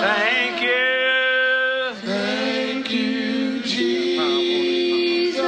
[0.00, 1.94] Thank you.
[2.00, 5.44] Thank you, Jesus.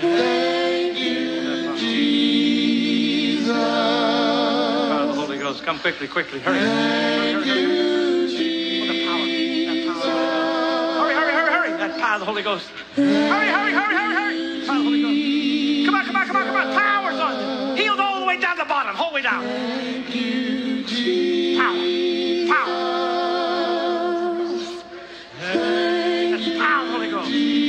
[0.00, 3.56] Thank you, Jesus.
[3.56, 5.64] Power of the Holy Ghost.
[5.64, 6.38] Come quickly, quickly.
[6.38, 6.60] Hurry.
[6.60, 7.66] Hurry, hurry, hurry.
[8.80, 9.26] Oh, the power.
[9.66, 10.06] That power.
[11.00, 11.70] Hurry, hurry, hurry, hurry.
[11.78, 12.68] That power of the Holy Ghost.
[12.94, 14.36] Hurry, hurry, hurry, hurry, hurry.
[14.68, 15.21] Power of the Holy Ghost.
[16.32, 16.74] Come on, come on.
[16.74, 17.82] Power's on you.
[17.82, 18.96] Healed all the way down the bottom.
[18.96, 19.42] Whole way down.
[21.58, 21.76] Power.
[22.48, 22.72] Power.
[25.38, 27.61] That's power, Holy Ghost.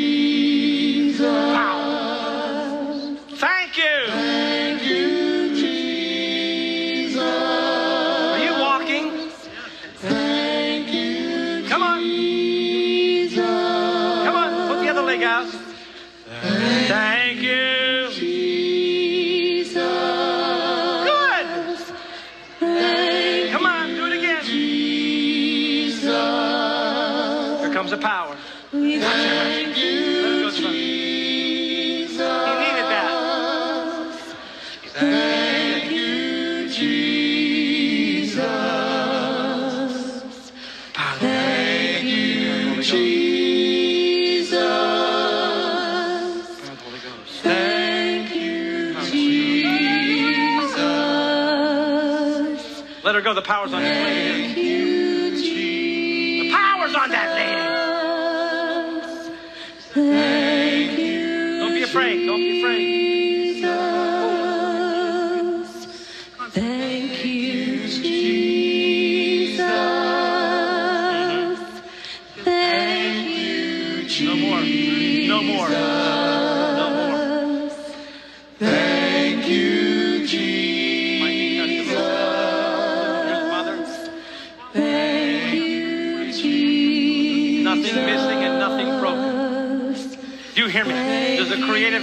[53.54, 54.23] Power's on this lady.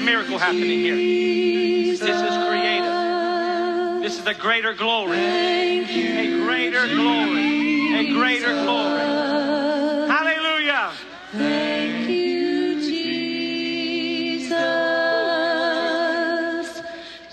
[0.00, 0.96] Miracle happening here.
[0.96, 4.02] This is creative.
[4.02, 5.18] This is a greater glory.
[5.18, 5.84] A
[6.44, 7.94] greater glory.
[7.94, 9.00] A greater glory.
[10.08, 10.92] Hallelujah.
[11.32, 14.50] Thank you, Jesus.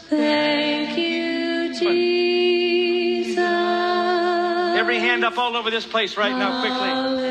[0.10, 3.38] Thank you, Jesus.
[4.78, 7.27] Every hand up all over this place right now, quickly.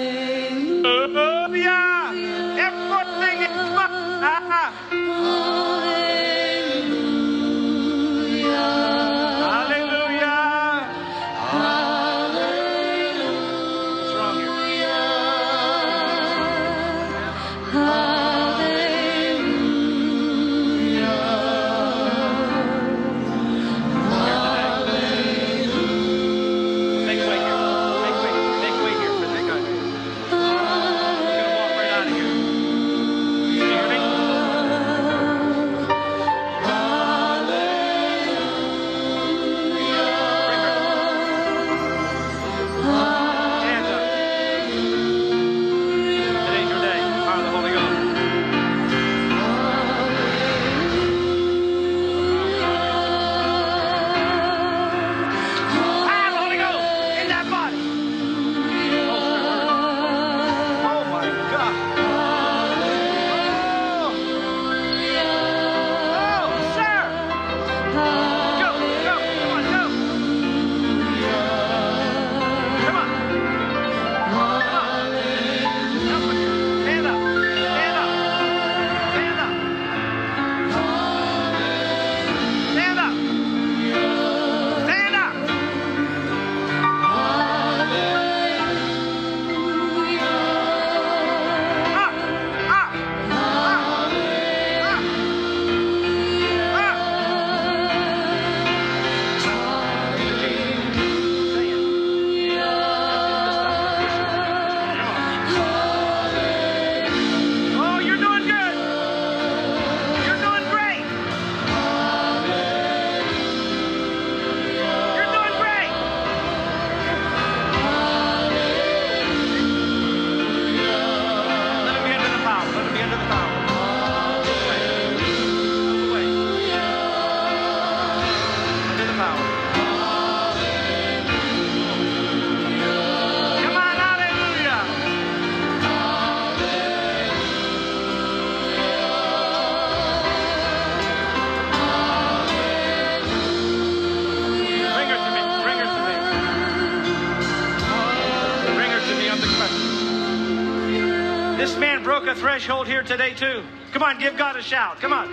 [153.07, 153.63] Today, too.
[153.93, 155.01] Come on, give God a shout.
[155.01, 155.31] Come on.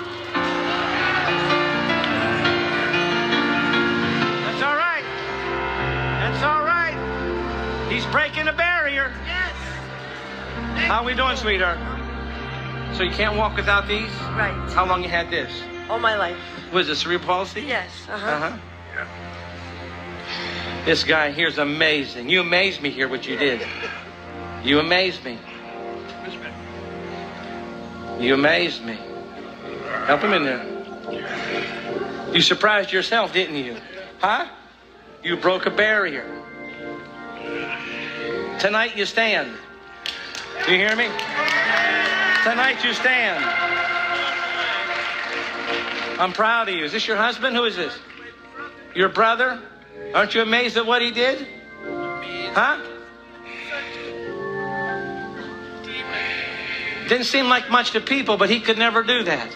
[4.44, 5.04] That's all right.
[6.22, 7.90] That's all right.
[7.92, 9.12] He's breaking a barrier.
[9.26, 9.56] Yes.
[10.88, 11.80] How we doing, sweetheart?
[12.96, 14.12] So you can't walk without these?
[14.38, 14.54] Right.
[14.74, 15.52] How long you had this?
[15.90, 16.38] All my life.
[16.72, 17.62] Was it cerebral palsy?
[17.62, 17.90] Yes.
[18.08, 18.30] Uh-huh.
[18.30, 18.58] Uh-huh.
[20.86, 22.30] This guy here's amazing.
[22.30, 23.66] You amazed me here what you did.
[24.64, 25.40] You amazed me.
[28.20, 28.98] You amazed me.
[30.06, 32.34] Help him in there.
[32.34, 33.78] You surprised yourself, didn't you?
[34.20, 34.48] Huh?
[35.24, 36.26] You broke a barrier.
[38.60, 39.52] Tonight you stand.
[40.66, 41.08] Do you hear me?
[42.44, 43.44] Tonight you stand.
[46.20, 46.86] I'm proud of you.
[46.86, 47.56] Is this your husband?
[47.56, 47.98] Who is this?
[48.96, 49.60] Your brother?
[50.14, 51.48] Aren't you amazed at what he did?
[52.54, 52.80] Huh?
[57.08, 59.54] Didn't seem like much to people, but he could never do that.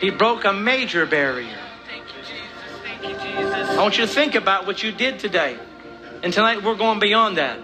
[0.00, 1.56] He broke a major barrier.
[3.02, 5.58] I want you to think about what you did today.
[6.22, 7.58] And tonight we're going beyond that.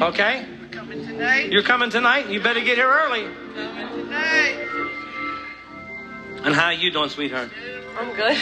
[0.00, 0.46] Okay?
[0.72, 1.50] Tonight.
[1.50, 2.28] You're coming tonight?
[2.28, 3.22] You better get here early.
[3.54, 4.68] Tonight.
[6.44, 7.50] And how are you doing, sweetheart?
[7.98, 8.36] I'm good.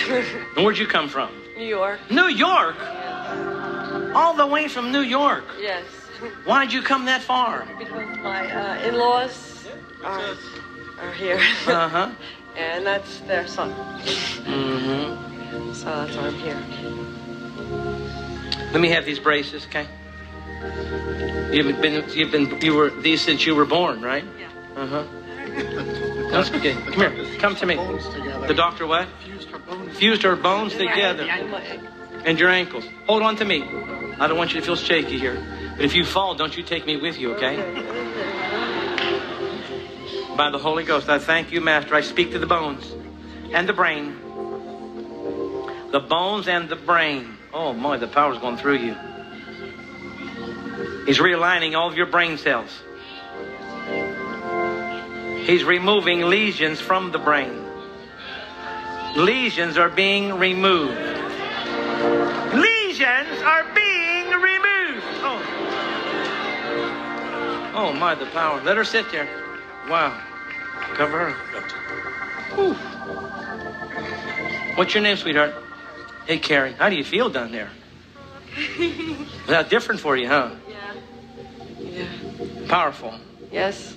[0.56, 1.30] And where'd you come from?
[1.56, 2.00] New York.
[2.10, 2.76] New York?
[4.14, 5.44] All the way from New York.
[5.60, 5.84] Yes.
[6.44, 7.66] Why'd you come that far?
[7.78, 9.66] Because my uh, in-laws
[10.02, 10.34] are,
[11.00, 11.40] are here.
[11.66, 12.10] Uh-huh.
[12.56, 13.72] and that's their son.
[14.44, 15.72] Mm-hmm.
[15.72, 16.62] So that's why I'm here.
[18.72, 19.86] Let me have these braces, okay?
[21.52, 24.24] You've been, you've been, you were these since you were born, right?
[24.38, 24.48] Yeah.
[24.76, 25.04] Uh huh.
[26.30, 26.74] That's okay.
[26.74, 27.38] Come here.
[27.38, 27.76] Come to me.
[28.46, 29.08] The doctor what?
[29.92, 31.22] Fused her bones together.
[32.24, 32.84] And your ankles.
[33.06, 33.62] Hold on to me.
[34.18, 35.36] I don't want you to feel shaky here.
[35.76, 37.56] But if you fall, don't you take me with you, okay?
[40.36, 41.94] By the Holy Ghost, I thank you, Master.
[41.94, 42.92] I speak to the bones
[43.52, 44.16] and the brain.
[45.90, 47.36] The bones and the brain.
[47.52, 48.96] Oh, my, the power's going through you.
[51.06, 52.70] He's realigning all of your brain cells.
[55.46, 57.62] He's removing lesions from the brain.
[59.16, 60.98] Lesions are being removed.
[62.54, 64.03] Lesions are being
[67.76, 68.62] Oh my, the power.
[68.62, 69.28] Let her sit there.
[69.88, 70.16] Wow.
[70.94, 71.32] Cover her.
[72.54, 72.74] Whew.
[74.76, 75.54] What's your name, sweetheart?
[76.26, 76.72] Hey, Carrie.
[76.74, 77.70] How do you feel down there?
[78.56, 80.52] Is that different for you, huh?
[80.68, 80.94] Yeah.
[81.80, 82.68] Yeah.
[82.68, 83.12] Powerful.
[83.50, 83.96] Yes.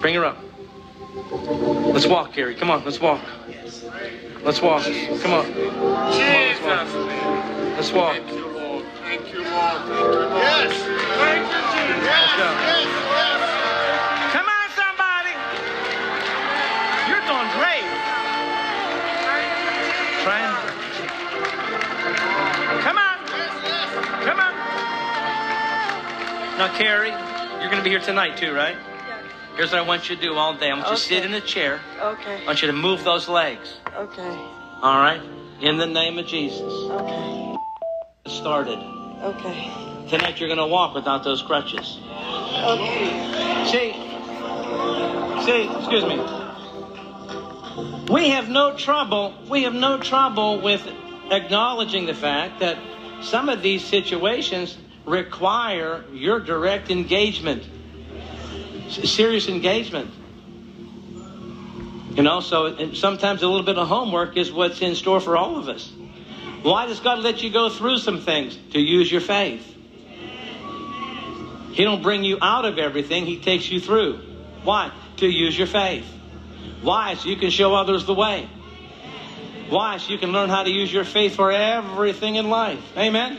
[0.00, 0.38] Bring her up.
[1.92, 2.54] Let's walk, Carrie.
[2.54, 3.20] Come on, let's walk.
[3.50, 3.84] Yes.
[4.44, 4.84] Let's walk.
[5.22, 5.46] Come on.
[6.12, 6.60] Jesus.
[7.76, 8.55] Let's walk.
[9.16, 9.80] Thank you, Lord.
[9.80, 10.42] Thank you, Lord.
[10.44, 10.76] Yes.
[10.76, 12.04] Thank you, Jesus.
[12.04, 12.36] Yes.
[12.36, 12.52] Yes.
[13.16, 13.40] Yes.
[14.36, 15.32] Come on, somebody.
[17.08, 17.88] You're doing great.
[20.20, 20.36] Try.
[22.82, 23.16] Come on.
[24.26, 24.52] Come on.
[26.58, 27.08] Now, Carrie,
[27.60, 28.76] you're going to be here tonight, too, right?
[29.56, 30.68] Here's what I want you to do all day.
[30.68, 31.80] I want you to sit in a chair.
[32.02, 32.42] Okay.
[32.42, 33.78] I want you to move those legs.
[33.94, 34.36] Okay.
[34.82, 35.22] All right?
[35.62, 36.60] In the name of Jesus.
[36.60, 37.56] Okay.
[38.26, 39.05] Started.
[39.26, 39.72] Okay.
[40.08, 41.98] Tonight you're going to walk without those crutches.
[42.00, 43.64] Okay.
[43.66, 43.92] See,
[45.44, 46.16] see, excuse me.
[48.08, 49.34] We have no trouble.
[49.48, 50.86] We have no trouble with
[51.28, 52.78] acknowledging the fact that
[53.20, 57.64] some of these situations require your direct engagement,
[58.90, 60.08] serious engagement.
[62.14, 65.58] You know, so sometimes a little bit of homework is what's in store for all
[65.58, 65.92] of us.
[66.62, 68.58] Why does God let you go through some things?
[68.72, 69.74] To use your faith.
[71.72, 74.20] He don't bring you out of everything, he takes you through.
[74.64, 74.90] Why?
[75.18, 76.06] To use your faith.
[76.82, 77.14] Why?
[77.14, 78.48] So you can show others the way.
[79.68, 79.98] Why?
[79.98, 82.80] So you can learn how to use your faith for everything in life.
[82.96, 83.38] Amen.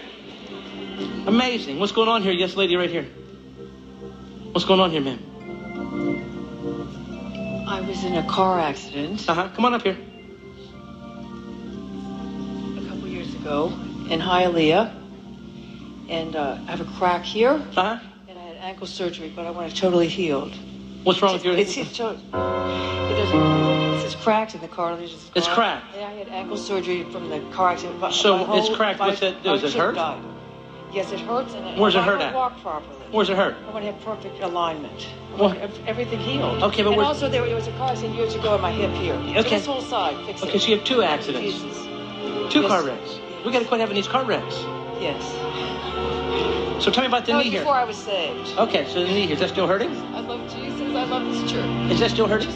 [1.26, 1.80] Amazing.
[1.80, 2.32] What's going on here?
[2.32, 3.08] Yes, lady, right here.
[4.52, 5.20] What's going on here, ma'am?
[7.68, 9.28] I was in a car accident.
[9.28, 9.50] Uh huh.
[9.56, 9.98] Come on up here.
[13.48, 13.68] Ago
[14.10, 14.92] in Hialeah,
[16.10, 17.52] and uh, I have a crack here.
[17.52, 18.00] Uh huh.
[18.28, 20.54] And I had ankle surgery, but I want it totally healed.
[21.04, 21.56] What's wrong with your?
[21.56, 23.94] It's, it's, to- it doesn't.
[23.96, 25.14] It's just cracked in the cartilage.
[25.14, 25.86] It's, It's cracked.
[25.96, 28.00] Yeah, I had ankle surgery from the car accident.
[28.00, 29.00] My- So my whole- it's cracked.
[29.00, 29.50] my- What's that do?
[29.52, 29.96] my Does it hurt?
[29.96, 30.22] died.
[30.94, 31.54] Yes, it hurts.
[31.54, 32.34] And Where's it I hurt at?
[32.34, 32.96] walk properly.
[33.12, 33.56] Where's it hurt?
[33.68, 35.08] I want to have perfect alignment.
[35.38, 35.56] Well-
[35.86, 36.64] everything healed.
[36.64, 38.92] Okay, but and where's- also there was a car accident years ago on my hip
[38.92, 39.14] here.
[39.16, 39.50] So Okay.
[39.58, 40.50] this whole side, fix it.
[40.50, 41.54] Okay, so you have two accidents.
[41.62, 41.78] Jesus.
[42.52, 42.68] Two Yes.
[42.68, 43.20] car wrecks.
[43.48, 44.56] We got to quit having these car wrecks.
[45.00, 45.24] Yes.
[46.84, 47.62] So tell me about the that knee here.
[47.62, 48.58] before I was saved.
[48.58, 49.90] Okay, so the knee here, is that still hurting?
[50.14, 50.82] I love Jesus.
[50.82, 51.92] I love this church.
[51.92, 52.52] Is that still hurting?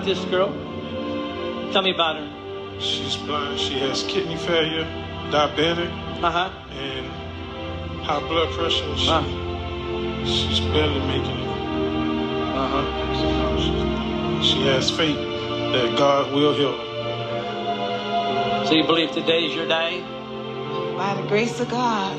[0.00, 0.52] Who brought this girl?
[1.72, 2.80] Tell me about her.
[2.80, 3.60] She's blind.
[3.60, 4.84] She has kidney failure,
[5.30, 5.90] diabetic,
[6.22, 6.50] uh-huh.
[6.72, 7.06] and
[8.02, 8.96] high blood pressure.
[8.96, 9.10] She,
[10.24, 11.48] She's barely making it.
[12.56, 12.84] Uh-huh.
[14.42, 16.84] She has faith that God will heal her.
[18.66, 20.02] So you believe today is your day?
[20.96, 22.16] By the grace of God,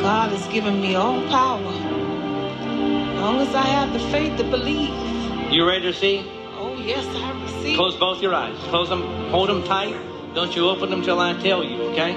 [0.00, 1.60] God has given me all power.
[1.60, 5.13] As long as I have the faith to believe.
[5.50, 6.24] You ready to see?
[6.56, 7.76] Oh, yes, I receive.
[7.76, 8.56] Close both your eyes.
[8.70, 9.02] Close them.
[9.30, 9.94] Hold them tight.
[10.34, 12.14] Don't you open them till I tell you, okay?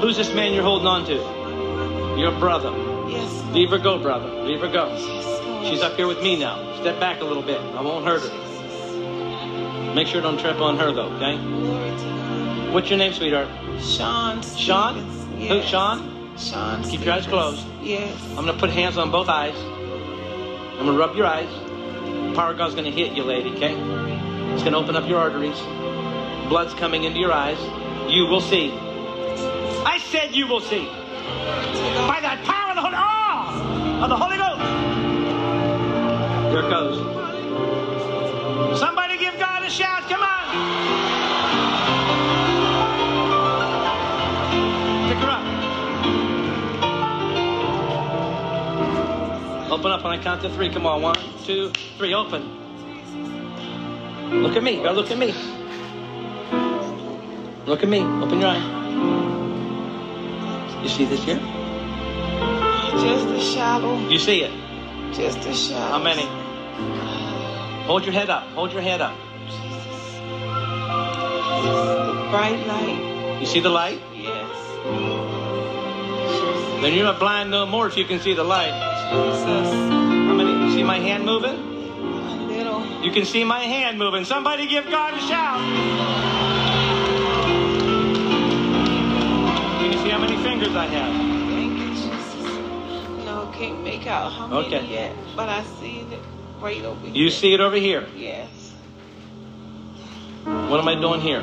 [0.00, 2.20] Who's this man you're holding on to?
[2.20, 2.70] Your brother.
[3.10, 3.44] Yes.
[3.52, 4.28] Leave her go, brother.
[4.44, 4.88] Leave her go.
[4.96, 6.76] Yes, She's up here with me now.
[6.80, 7.60] Step back a little bit.
[7.60, 9.94] I won't hurt her.
[9.94, 11.36] Make sure don't trip on her, though, okay?
[12.72, 13.48] What's your name, sweetheart?
[13.82, 14.42] Sean.
[14.42, 14.98] Sean?
[14.98, 15.68] Who, Yes.
[15.68, 16.36] Sean?
[16.38, 16.84] Sean.
[16.84, 17.66] Keep your eyes closed.
[17.82, 18.16] Yes.
[18.30, 19.56] I'm going to put hands on both eyes.
[19.56, 21.48] I'm going to rub your eyes.
[22.34, 23.74] Power of God's going to hit you, lady, okay?
[24.52, 25.58] It's going to open up your arteries.
[26.48, 27.58] Blood's coming into your eyes.
[28.12, 28.72] You will see.
[28.72, 30.86] I said you will see.
[32.06, 34.60] By that power of the Holy, oh, of the Holy Ghost.
[36.50, 37.09] Here it goes.
[49.70, 50.68] Open up when I count to three.
[50.68, 51.00] Come on.
[51.00, 52.12] One, two, three.
[52.12, 52.42] Open.
[54.42, 54.82] Look at me.
[54.82, 55.32] Go look at me.
[57.66, 58.00] Look at me.
[58.00, 58.78] Open your eye.
[60.82, 61.38] You see this here?
[63.00, 63.96] Just a shadow.
[64.08, 64.50] You see it?
[65.14, 65.92] Just a shadow.
[65.92, 66.26] How many?
[67.86, 68.42] Hold your head up.
[68.54, 69.16] Hold your head up.
[72.32, 73.38] Bright light.
[73.40, 74.00] You see the light?
[74.14, 74.56] Yes.
[76.82, 78.89] Then you're not blind no more if you can see the light.
[79.10, 80.72] How many?
[80.72, 81.50] See my hand moving?
[81.56, 82.86] A little.
[83.04, 84.24] You can see my hand moving.
[84.24, 85.58] Somebody give God a shout.
[89.80, 91.12] Can you see how many fingers I have?
[91.50, 93.24] Thank you, Jesus.
[93.24, 94.86] No, can't make out how many Okay.
[94.86, 96.20] yet, but I see it
[96.60, 97.14] right over here.
[97.16, 98.06] You see it over here.
[98.16, 98.48] Yes.
[100.44, 101.40] What am I doing here?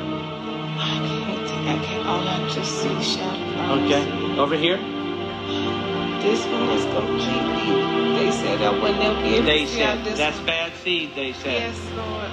[1.06, 1.50] can't.
[1.68, 2.06] I can't.
[2.08, 3.82] All I just see shadow.
[3.84, 4.38] Okay.
[4.38, 4.76] Over here?
[4.78, 5.87] Uh-huh.
[6.22, 8.14] This one is completely.
[8.18, 10.04] They said I wouldn't ever be able They to see said.
[10.04, 10.46] this That's one.
[10.46, 11.52] bad seed, they said.
[11.52, 12.30] Yes, Lord.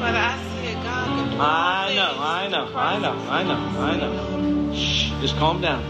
[0.00, 3.96] But I said God can do I know, I know, I know, I know, I
[3.96, 4.74] know.
[4.74, 5.84] Shh, just calm down.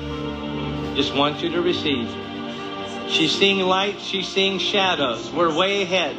[0.97, 2.09] Just want you to receive.
[3.09, 5.31] She's seeing light, she's seeing shadows.
[5.31, 6.17] We're way ahead.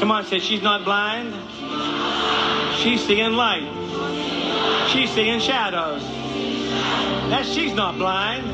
[0.00, 1.32] Come on, say she's not blind.
[2.78, 3.68] She's seeing light.
[4.90, 6.02] She's seeing shadows.
[7.30, 8.44] That she's not blind.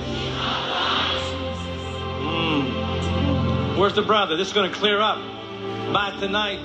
[2.50, 3.78] Mm.
[3.78, 4.36] Where's the brother?
[4.36, 5.18] This is going to clear up
[5.92, 6.58] by tonight.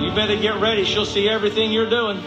[0.00, 0.84] You better get ready.
[0.84, 2.16] She'll see everything you're doing.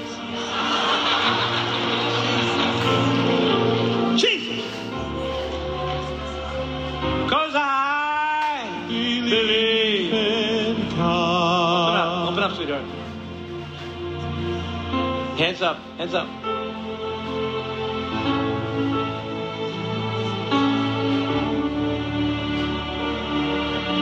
[4.17, 4.65] Jesus.
[7.29, 10.13] Cause I believe.
[10.93, 12.83] Open up, open up, sweetheart.
[15.37, 16.46] Hands up, hands up.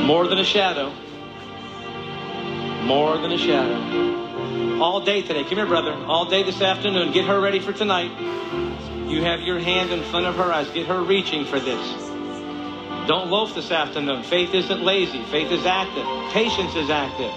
[0.06, 0.94] More than a shadow.
[2.84, 4.80] More than a shadow.
[4.80, 5.44] All day today.
[5.44, 5.94] Come here, brother.
[6.06, 7.12] All day this afternoon.
[7.12, 8.12] Get her ready for tonight.
[9.10, 10.70] You have your hand in front of her eyes.
[10.70, 11.82] Get her reaching for this.
[13.08, 14.22] Don't loaf this afternoon.
[14.22, 15.24] Faith isn't lazy.
[15.32, 16.06] Faith is active.
[16.32, 17.34] Patience is active.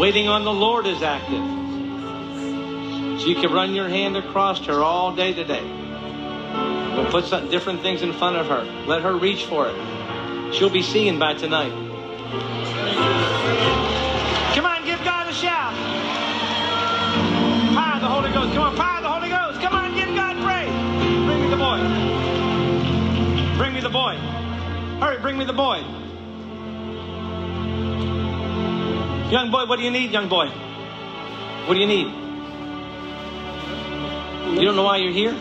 [0.00, 1.44] Waiting on the Lord is active.
[3.20, 5.62] So you can run your hand across her all day today.
[6.96, 8.64] We'll put some different things in front of her.
[8.86, 10.03] Let her reach for it.
[10.54, 11.72] She'll be seeing by tonight.
[14.54, 15.74] Come on, give God a shout.
[17.94, 18.54] Of the Holy Ghost.
[18.54, 19.60] Come on, of the Holy Ghost.
[19.60, 20.70] Come on, give God praise.
[21.26, 21.78] Bring me the boy.
[23.56, 24.16] Bring me the boy.
[25.00, 25.78] Hurry, bring me the boy.
[29.30, 30.48] Young boy, what do you need, young boy?
[31.66, 32.06] What do you need?
[34.56, 35.32] You don't know why you're here?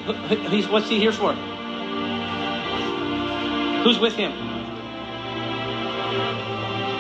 [0.72, 1.34] What's he here for?
[3.84, 4.43] Who's with him?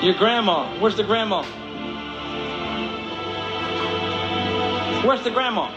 [0.03, 0.67] Your grandma.
[0.82, 1.43] Where's the grandma?
[5.06, 5.72] Where's the grandma?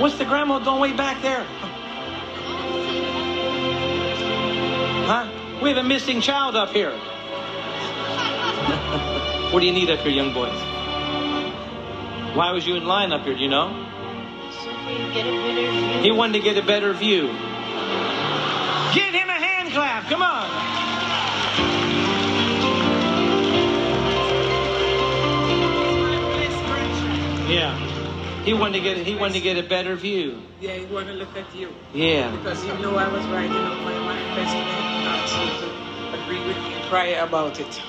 [0.00, 1.44] What's the grandma doing way back there?
[5.04, 5.28] Huh?
[5.62, 6.90] We have a missing child up here.
[9.52, 10.58] what do you need up here, young boys?
[12.34, 13.34] Why was you in line up here?
[13.34, 13.68] Do you know?
[16.00, 17.26] He wanted to get a better view.
[18.94, 20.08] Give him a hand clap.
[20.08, 20.83] Come on.
[27.54, 27.78] Yeah.
[28.44, 30.42] He wanted to get he wanted to get a better view.
[30.60, 31.72] Yeah, he wanted to look at you.
[31.92, 32.34] Yeah.
[32.34, 37.24] Because he knew I was writing up my manifesto and to agree with me prior
[37.24, 37.80] about it.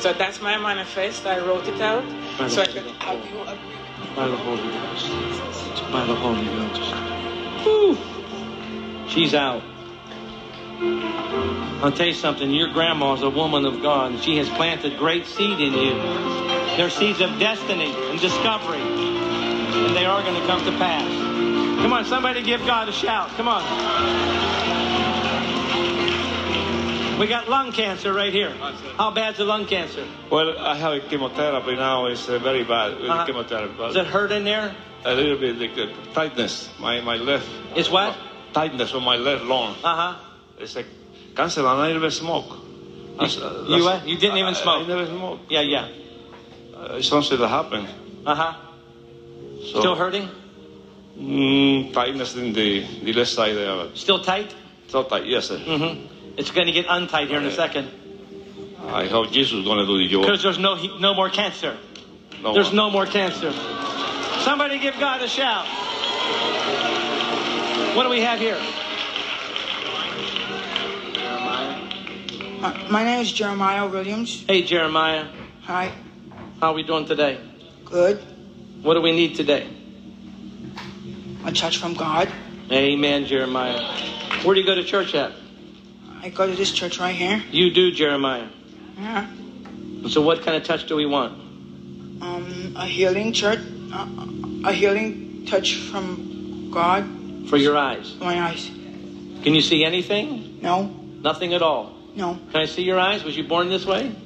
[0.00, 1.24] So that's my manifest.
[1.24, 2.04] I wrote it out.
[2.36, 4.16] By so I could have you agree.
[4.16, 5.92] By the Holy Ghost.
[5.92, 6.94] By the Holy Ghost.
[7.62, 7.96] Whew.
[9.08, 9.62] She's out.
[11.80, 12.50] I'll tell you something.
[12.50, 16.63] Your grandma's a woman of God, and she has planted great seed in you.
[16.76, 21.08] They're seeds of destiny and discovery, and they are going to come to pass.
[21.82, 23.28] Come on, somebody give God a shout.
[23.36, 23.62] Come on.
[27.18, 28.50] We got lung cancer right here.
[28.98, 30.04] How bad's the lung cancer?
[30.30, 32.06] Well, I have chemotherapy now.
[32.06, 33.24] It's uh, very bad with Uh-huh.
[33.26, 33.76] chemotherapy.
[33.78, 34.74] Does it hurt in there?
[35.04, 36.68] A little bit like uh, tightness.
[36.80, 37.46] My my left.
[37.76, 38.16] It's what?
[38.52, 39.76] Tightness on my left lung.
[39.84, 40.14] Uh huh.
[40.58, 40.86] It's like
[41.36, 42.50] cancer, and I never smoke.
[43.14, 44.08] That's- uh, You that's- what?
[44.08, 44.82] You didn't even smoke?
[44.82, 45.40] I never smoke.
[45.48, 45.88] Yeah, yeah.
[46.84, 47.88] Uh, it's something that happened.
[48.26, 48.52] Uh huh.
[49.72, 50.28] So, Still hurting?
[51.18, 53.88] Mm, tightness in the the left side there.
[53.94, 54.54] Still tight?
[54.88, 55.58] So tight, yes, sir.
[55.58, 56.36] Mm-hmm.
[56.36, 57.88] It's going to get untight here in a second
[58.88, 60.22] I hope Jesus is going to do the job.
[60.22, 61.76] because there's no no more cancer.
[62.42, 62.76] No There's more.
[62.86, 63.52] no more cancer.
[64.42, 65.66] Somebody give God a shout.
[67.96, 68.58] What do we have here?
[72.62, 74.44] Uh, my name is Jeremiah Williams.
[74.46, 75.26] Hey, Jeremiah.
[75.62, 75.92] Hi.
[76.64, 77.38] How are we doing today?
[77.84, 78.16] Good.
[78.80, 79.68] What do we need today?
[81.44, 82.32] A touch from God.
[82.72, 83.82] Amen, Jeremiah.
[84.44, 85.32] Where do you go to church at?
[86.22, 87.42] I go to this church right here.
[87.50, 88.48] You do, Jeremiah.
[88.96, 89.28] Yeah.
[90.08, 91.34] So, what kind of touch do we want?
[92.22, 93.60] Um, a healing church.
[93.92, 94.08] Uh,
[94.64, 97.04] a healing touch from God.
[97.50, 98.16] For your eyes.
[98.18, 98.68] My eyes.
[99.42, 100.60] Can you see anything?
[100.62, 100.84] No.
[101.20, 101.94] Nothing at all.
[102.16, 102.38] No.
[102.52, 103.22] Can I see your eyes?
[103.22, 104.16] Was you born this way?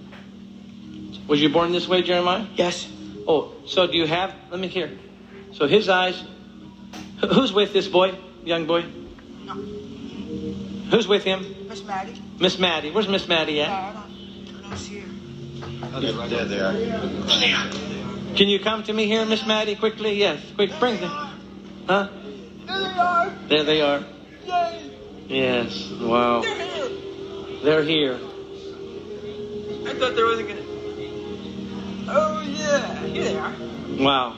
[1.29, 2.47] Was you born this way, Jeremiah?
[2.55, 2.89] Yes.
[3.27, 4.35] Oh, so do you have?
[4.51, 4.99] Let me hear.
[5.53, 6.21] So his eyes.
[7.21, 8.85] Who's with this boy, young boy?
[9.45, 9.55] No.
[10.91, 11.69] Who's with him?
[11.69, 12.15] Miss Maddie.
[12.39, 12.91] Miss Maddie.
[12.91, 13.69] Where's Miss Maddie at?
[13.69, 15.09] I don't, I don't see her.
[16.29, 16.73] There they are.
[18.35, 20.15] Can you come to me here, Miss Maddie, quickly?
[20.15, 20.71] Yes, quick.
[20.79, 21.11] Bring them.
[21.87, 22.09] Huh?
[22.67, 23.31] There they are.
[23.49, 24.05] There they are.
[24.47, 24.91] Yay.
[25.29, 25.91] Yes.
[25.91, 26.41] Wow.
[26.43, 26.89] They're here.
[27.65, 28.15] They're here.
[29.87, 30.68] I thought there wasn't gonna.
[32.11, 33.05] Oh yeah.
[33.07, 33.55] Here they are.
[33.99, 34.37] Wow.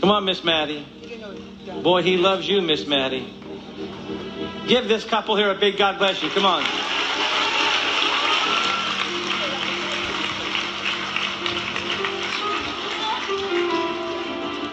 [0.00, 0.86] Come on, Miss Maddie.
[1.82, 3.32] Boy, he loves you, Miss Maddie.
[4.66, 6.30] Give this couple here a big God bless you.
[6.30, 6.64] Come on.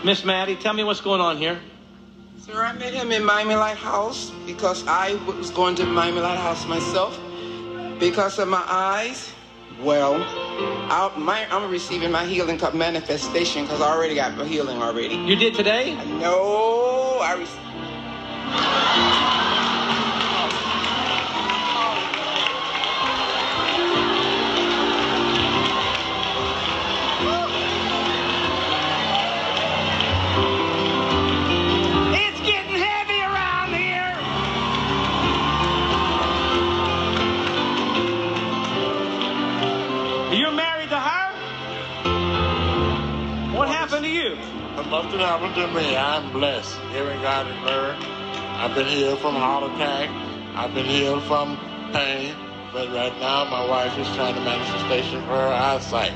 [0.04, 1.60] Miss Maddie, tell me what's going on here.
[2.40, 7.20] Sir, I met him in Miami Lighthouse because I was going to Miami Lighthouse myself
[8.00, 9.34] because of my eyes.
[9.82, 10.16] Well,
[10.90, 15.14] I, my, I'm receiving my healing cup manifestation because I already got my healing already.
[15.16, 15.94] You did today?
[16.20, 17.62] No, I received.
[44.90, 45.98] Nothing happened to me.
[45.98, 46.80] I'm blessed.
[46.94, 48.02] Hearing God and learn.
[48.56, 50.10] I've been healed from heart attack.
[50.56, 51.58] I've been healed from
[51.92, 52.34] pain.
[52.72, 56.14] but right now my wife is trying to manifestation for her eyesight.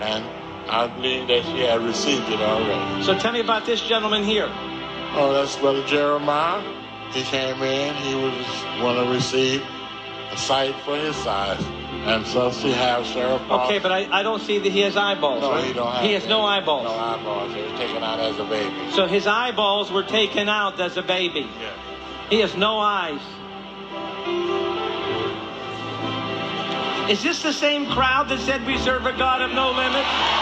[0.00, 0.24] And
[0.68, 3.02] I believe that she has received it already.
[3.02, 4.48] So tell me about this gentleman here.
[5.14, 6.62] Oh, that's Brother Jeremiah.
[7.12, 8.46] He came in, he was
[8.82, 9.62] want to receive
[10.30, 11.62] a sight for his size.
[12.04, 15.42] And so she has Okay, but I, I don't see that he has eyeballs.
[15.42, 15.64] No, right?
[15.64, 16.84] he don't have He has no eyeballs.
[16.84, 17.54] No eyeballs.
[17.54, 18.90] He was taken out as a baby.
[18.90, 21.48] So his eyeballs were taken out as a baby.
[21.60, 22.28] Yeah.
[22.28, 23.20] He has no eyes.
[27.08, 30.41] Is this the same crowd that said we serve a God of no limits?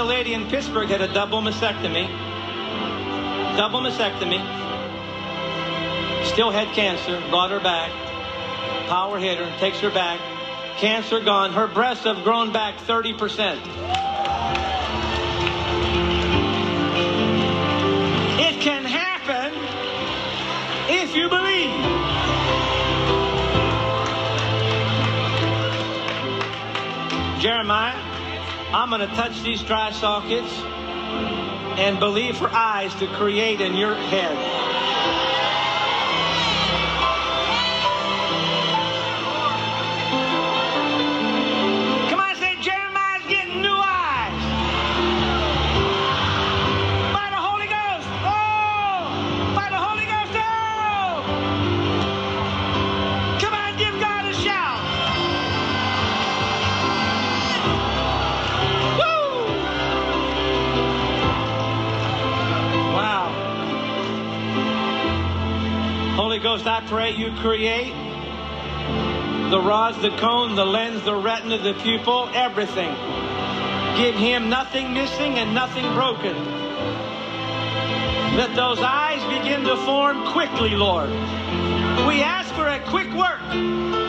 [0.00, 2.08] A lady in Pittsburgh had a double mastectomy.
[3.58, 4.40] Double mastectomy.
[6.24, 7.22] Still had cancer.
[7.28, 7.90] Brought her back.
[8.88, 9.58] Power hit her.
[9.58, 10.18] Takes her back.
[10.78, 11.52] Cancer gone.
[11.52, 13.56] Her breasts have grown back 30%.
[18.40, 19.52] It can happen
[20.88, 21.70] if you believe.
[27.40, 28.09] Jeremiah,
[28.72, 30.52] I'm going to touch these dry sockets
[31.78, 34.49] and believe for eyes to create in your head.
[66.50, 67.92] Ghost, I pray you create
[69.52, 72.92] the rods, the cone, the lens, the retina, the pupil, everything.
[73.96, 76.34] Give him nothing missing and nothing broken.
[78.36, 81.10] Let those eyes begin to form quickly, Lord.
[82.08, 83.99] We ask for a quick work.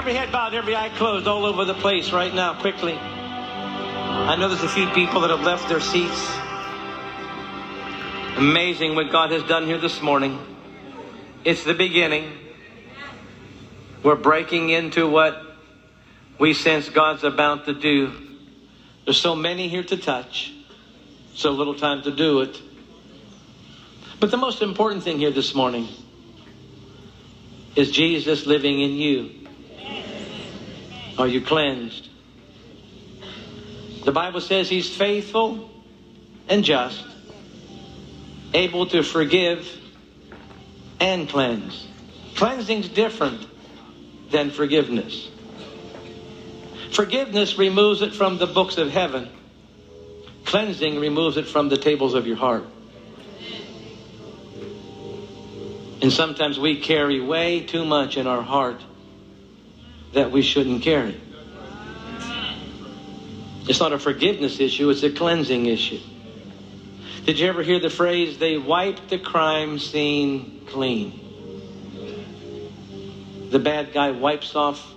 [0.00, 2.94] Every head bowed, every eye closed, all over the place right now, quickly.
[2.94, 6.26] I know there's a few people that have left their seats.
[8.38, 10.38] Amazing what God has done here this morning.
[11.44, 12.32] It's the beginning.
[14.02, 15.38] We're breaking into what
[16.38, 18.10] we sense God's about to do.
[19.04, 20.50] There's so many here to touch,
[21.34, 22.58] so little time to do it.
[24.18, 25.88] But the most important thing here this morning
[27.76, 29.39] is Jesus living in you.
[31.20, 32.08] Are you cleansed?
[34.06, 35.70] The Bible says he's faithful
[36.48, 37.04] and just,
[38.54, 39.68] able to forgive
[40.98, 41.86] and cleanse.
[42.36, 43.46] Cleansing's different
[44.30, 45.28] than forgiveness.
[46.92, 49.28] Forgiveness removes it from the books of heaven.
[50.46, 52.64] Cleansing removes it from the tables of your heart.
[56.00, 58.80] And sometimes we carry way too much in our heart
[60.12, 61.20] that we shouldn't carry.
[63.68, 66.00] It's not a forgiveness issue, it's a cleansing issue.
[67.24, 71.18] Did you ever hear the phrase, they wiped the crime scene clean?
[73.50, 74.94] The bad guy wipes off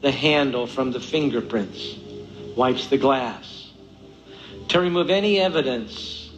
[0.00, 1.94] the handle from the fingerprints,
[2.56, 3.70] wipes the glass
[4.68, 6.30] to remove any evidence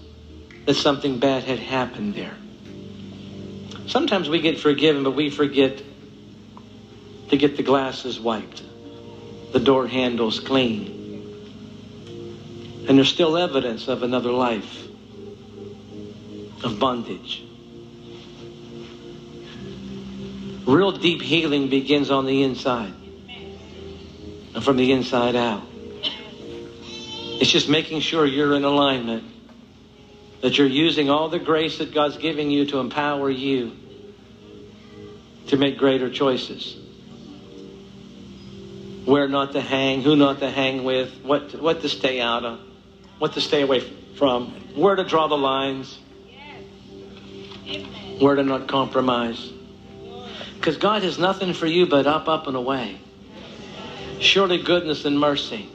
[0.67, 2.37] that something bad had happened there.
[3.87, 5.83] Sometimes we get forgiven, but we forget
[7.31, 8.63] to get the glasses wiped,
[9.53, 10.99] the door handles clean.
[12.89, 14.89] And there's still evidence of another life
[16.65, 17.45] of bondage.
[20.67, 22.93] Real deep healing begins on the inside
[24.55, 25.63] and from the inside out.
[27.41, 29.25] It's just making sure you're in alignment,
[30.43, 33.77] that you're using all the grace that God's giving you to empower you
[35.47, 36.80] to make greater choices.
[39.11, 42.61] Where not to hang, who not to hang with, what, what to stay out of,
[43.19, 45.99] what to stay away from, where to draw the lines,
[48.21, 49.51] where to not compromise.
[50.55, 53.01] Because God has nothing for you but up, up, and away.
[54.21, 55.69] Surely goodness and mercy.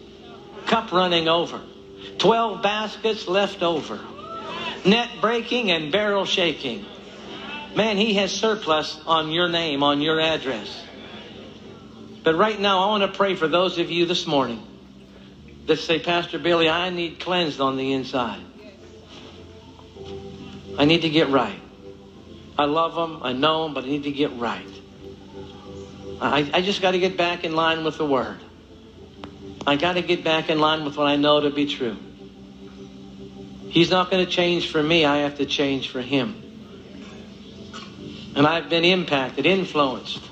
[0.68, 1.60] Cup running over.
[2.18, 4.00] Twelve baskets left over.
[4.86, 6.86] Net breaking and barrel shaking.
[7.76, 10.85] Man, he has surplus on your name, on your address.
[12.26, 14.60] But right now, I want to pray for those of you this morning
[15.68, 18.42] that say, Pastor Billy, I need cleansed on the inside.
[20.76, 21.62] I need to get right.
[22.58, 24.68] I love them, I know them, but I need to get right.
[26.20, 28.40] I, I just got to get back in line with the Word.
[29.68, 31.96] I got to get back in line with what I know to be true.
[33.70, 36.42] He's not going to change for me, I have to change for Him.
[38.36, 40.24] And I've been impacted, influenced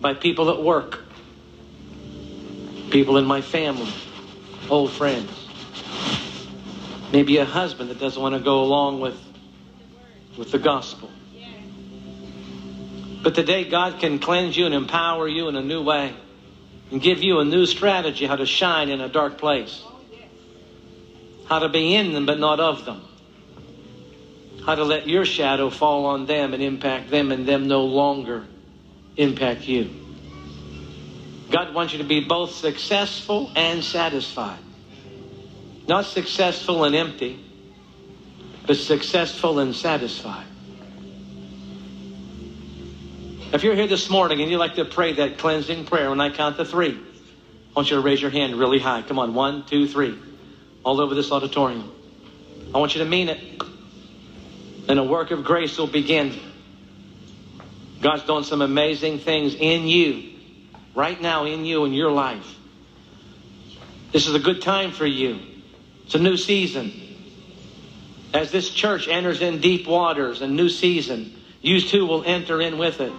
[0.00, 1.03] by people at work,
[2.94, 3.92] people in my family,
[4.70, 5.28] old friends.
[7.10, 9.20] Maybe a husband that doesn't want to go along with,
[10.38, 11.10] with the gospel.
[13.20, 16.14] But today, God can cleanse you and empower you in a new way
[16.92, 19.82] and give you a new strategy how to shine in a dark place,
[21.46, 23.02] how to be in them but not of them,
[24.64, 28.46] how to let your shadow fall on them and impact them and them no longer
[29.16, 30.03] impact you.
[31.50, 34.58] God wants you to be both successful and satisfied.
[35.86, 37.44] Not successful and empty,
[38.66, 40.46] but successful and satisfied.
[43.52, 46.30] If you're here this morning and you'd like to pray that cleansing prayer when I
[46.30, 49.02] count to three, I want you to raise your hand really high.
[49.02, 50.18] Come on, one, two, three.
[50.84, 51.90] All over this auditorium.
[52.74, 53.40] I want you to mean it.
[54.88, 56.38] And a work of grace will begin.
[58.00, 60.33] God's doing some amazing things in you,
[60.94, 62.46] right now, in you, in your life.
[64.12, 65.40] This is a good time for you.
[66.04, 66.92] It's a new season.
[68.32, 72.78] As this church enters in deep waters, a new season, you too will enter in
[72.78, 73.12] with it.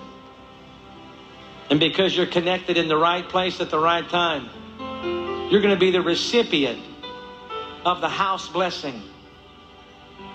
[1.70, 4.50] And because you're connected in the right place at the right time,
[5.50, 6.82] you're going to be the recipient
[7.86, 9.02] of the house blessing.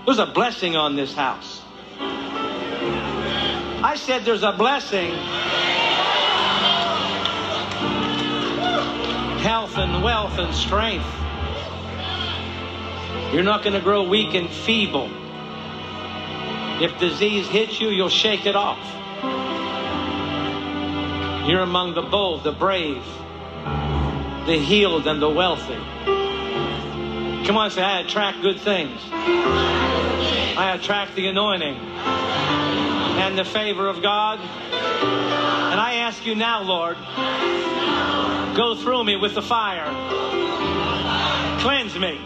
[0.05, 1.63] There's a blessing on this house.
[3.83, 5.11] I said there's a blessing.
[9.41, 11.07] Health and wealth and strength.
[13.33, 15.09] You're not going to grow weak and feeble.
[16.83, 18.79] If disease hits you, you'll shake it off.
[21.49, 23.03] You're among the bold, the brave,
[24.47, 25.79] the healed, and the wealthy.
[27.47, 29.01] Come on, say, I attract good things.
[29.13, 34.39] I attract the anointing and the favor of God.
[36.11, 36.97] Ask you now, Lord,
[38.57, 39.87] go through me with the fire.
[41.61, 42.21] Cleanse me.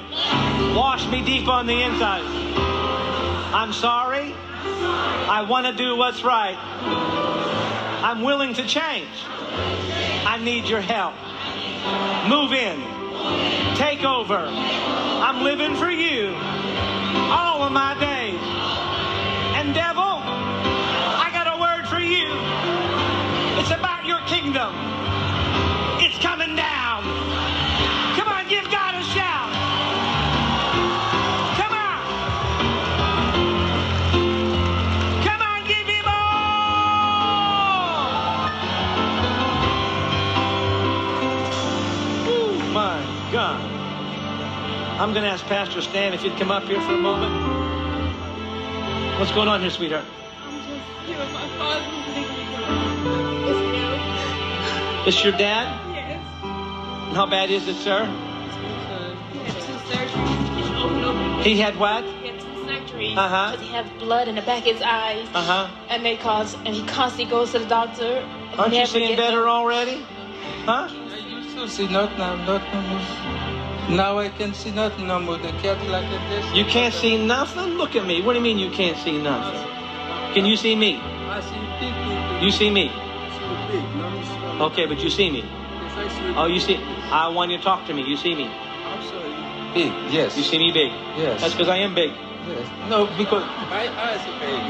[0.74, 2.22] Wash me deep on the inside.
[3.52, 4.34] I'm sorry.
[4.64, 6.56] I want to do what's right.
[8.02, 9.10] I'm willing to change.
[10.24, 11.12] I need your help.
[12.26, 12.80] Move in.
[13.76, 14.46] Take over.
[14.46, 16.28] I'm living for you
[17.28, 18.40] all of my days.
[19.60, 20.13] And devil,
[24.14, 24.72] your kingdom.
[25.98, 27.02] It's coming down.
[28.16, 29.50] Come on, give God a shout.
[31.58, 32.00] Come on.
[35.24, 36.44] Come on, give him all.
[42.28, 43.02] Ooh, my
[43.32, 43.60] God.
[45.00, 47.34] I'm going to ask Pastor Stan if you'd come up here for a moment.
[49.18, 50.04] What's going on here, sweetheart?
[50.44, 52.03] I'm just you know, my father
[55.04, 55.66] This your dad?
[55.94, 56.20] Yes.
[56.42, 58.06] And how bad is it, sir?
[58.06, 60.58] He had two surgeries.
[60.58, 61.42] It's open open.
[61.42, 62.04] He had what?
[62.04, 63.16] He had two surgeries.
[63.16, 63.52] Uh-huh.
[63.52, 65.28] Because he has blood in the back of his eyes.
[65.34, 65.68] Uh-huh.
[65.90, 68.26] And they cause, and he constantly goes to the doctor.
[68.56, 70.02] Aren't you seeing gets- better already?
[70.64, 70.88] Huh?
[70.90, 73.96] I used to see nothing, I'm not no more.
[73.96, 75.36] Now I can see nothing no more.
[75.36, 76.54] The cat like this.
[76.54, 77.74] You can't see nothing?
[77.76, 78.22] Look at me.
[78.22, 79.60] What do you mean you can't see nothing?
[80.32, 80.96] Can you see me?
[80.96, 81.92] I see big,
[82.40, 82.90] big, You see me?
[84.54, 84.70] Big, no small.
[84.70, 85.40] Okay, but you see me.
[85.40, 86.76] Yes, I see Oh, you see.
[87.10, 88.02] I want you to talk to me.
[88.02, 88.46] You see me.
[88.46, 89.74] I'm sorry.
[89.74, 90.36] Big, yes.
[90.36, 90.92] You see me big.
[91.16, 91.40] Yes.
[91.40, 92.10] That's because I am big.
[92.46, 92.90] Yes.
[92.90, 94.60] No, because my eyes are big.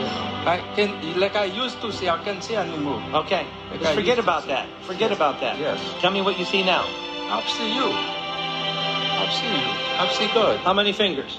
[0.46, 3.02] I can, like I used to see, I can't see anymore.
[3.12, 3.46] Okay.
[3.70, 4.68] Like Just I forget about that.
[4.82, 5.58] Forget about that.
[5.58, 5.80] Yes.
[6.00, 6.84] Tell me what you see now.
[6.86, 7.90] I see you.
[7.90, 9.70] I see you.
[9.98, 10.58] I see God.
[10.60, 11.38] How many fingers?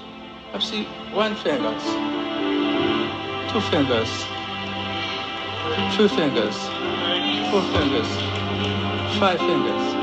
[0.53, 0.83] I see
[1.13, 1.83] one fingers.
[3.51, 4.09] Two fingers.
[5.95, 6.57] Three fingers.
[7.51, 8.34] Four fingers.
[9.13, 9.93] Five fingers.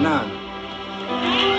[0.00, 1.55] Nine.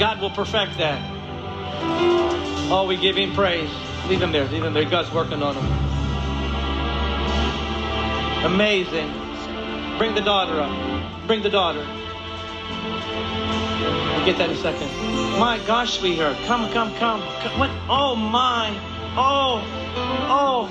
[0.00, 0.98] Will perfect that.
[2.72, 3.68] Oh, we give him praise.
[4.08, 4.46] Leave him there.
[4.46, 4.88] Leave him there.
[4.88, 5.66] God's working on him.
[8.46, 9.12] Amazing.
[9.98, 11.26] Bring the daughter up.
[11.26, 11.86] Bring the daughter.
[14.16, 14.88] We'll get that in a second.
[15.38, 16.36] My gosh, sweetheart.
[16.46, 17.20] Come, come, come.
[17.20, 17.58] come.
[17.58, 17.70] What?
[17.90, 18.70] Oh, my.
[19.18, 19.62] Oh,
[20.30, 20.68] oh,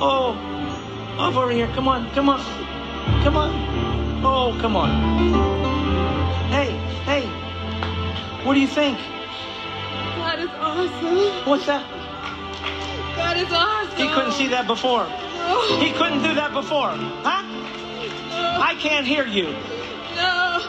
[0.00, 1.26] oh.
[1.26, 1.66] Over here.
[1.74, 2.40] Come on, come on.
[3.24, 4.24] Come on.
[4.24, 5.69] Oh, come on.
[8.44, 8.98] What do you think?
[10.16, 11.46] God is awesome.
[11.46, 11.84] What's that?
[13.16, 13.96] God is awesome.
[13.98, 15.04] He couldn't see that before.
[15.04, 15.78] No.
[15.78, 16.90] He couldn't do that before.
[17.22, 17.42] Huh?
[18.62, 19.52] I can't hear you.
[20.16, 20.60] No.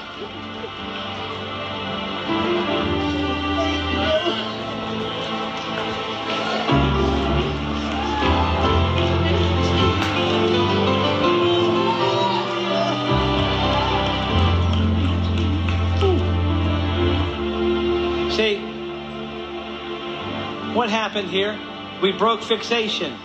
[20.74, 21.60] What happened here?
[22.02, 23.18] We broke fixation.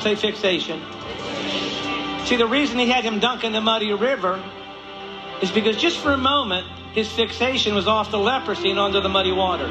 [0.00, 0.80] Say fixation.
[2.26, 4.42] See, the reason he had him dunk in the muddy river
[5.40, 9.08] is because just for a moment, his fixation was off the leprosy and onto the
[9.08, 9.68] muddy water.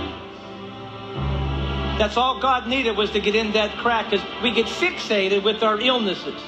[1.98, 5.64] That's all God needed was to get in that crack because we get fixated with
[5.64, 6.42] our illnesses.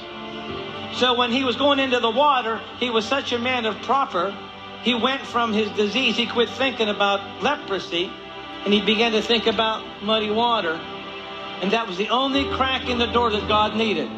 [0.94, 4.36] So when he was going into the water, he was such a man of proper.
[4.82, 8.10] He went from his disease, he quit thinking about leprosy,
[8.64, 10.74] and he began to think about muddy water.
[11.60, 14.08] And that was the only crack in the door that God needed.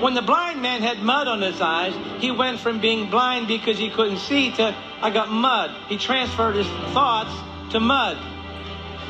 [0.00, 3.78] When the blind man had mud on his eyes, he went from being blind because
[3.78, 5.74] he couldn't see to, I got mud.
[5.88, 7.34] He transferred his thoughts
[7.72, 8.16] to mud.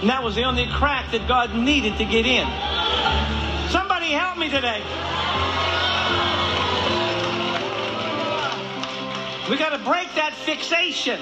[0.00, 2.46] And that was the only crack that God needed to get in.
[3.70, 4.80] Somebody help me today.
[9.50, 11.20] We got to break that fixation.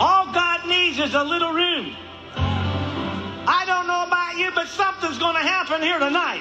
[0.00, 1.94] All God needs is a little room.
[2.34, 6.40] I don't know about you, but something's going to happen here tonight.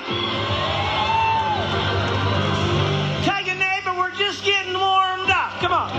[3.26, 5.60] Tell your neighbor we're just getting warmed up.
[5.60, 5.90] Come on.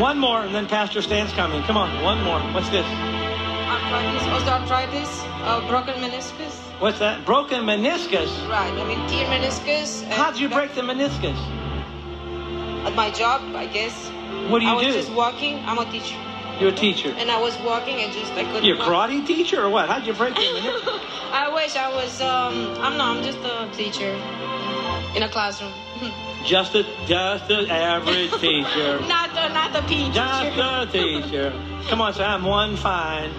[0.00, 1.62] One more, and then Pastor Stan's coming.
[1.64, 2.40] Come on, one more.
[2.54, 2.86] What's this?
[2.86, 6.54] Arthritis, osteoarthritis, uh, broken meniscus.
[6.80, 7.26] What's that?
[7.26, 8.30] Broken meniscus.
[8.48, 10.02] Right, I mean tear meniscus.
[10.04, 11.36] How'd you break the meniscus?
[12.86, 14.08] At my job, I guess.
[14.48, 14.72] What do you do?
[14.72, 14.92] I was do?
[14.92, 15.58] just walking.
[15.66, 16.16] I'm a teacher.
[16.58, 17.14] You're a teacher.
[17.18, 18.64] And I was walking and just I couldn't.
[18.64, 19.10] You're a walk.
[19.10, 19.88] karate teacher or what?
[19.88, 20.46] How'd you break your?
[21.32, 22.20] I wish I was.
[22.20, 23.16] Um, I'm not.
[23.16, 24.12] I'm just a teacher
[25.16, 25.72] in a classroom.
[26.46, 28.98] Just a just an average teacher.
[29.06, 30.10] not the not the teacher.
[30.10, 31.52] Just a teacher.
[31.86, 33.30] Come on, say I'm one fine.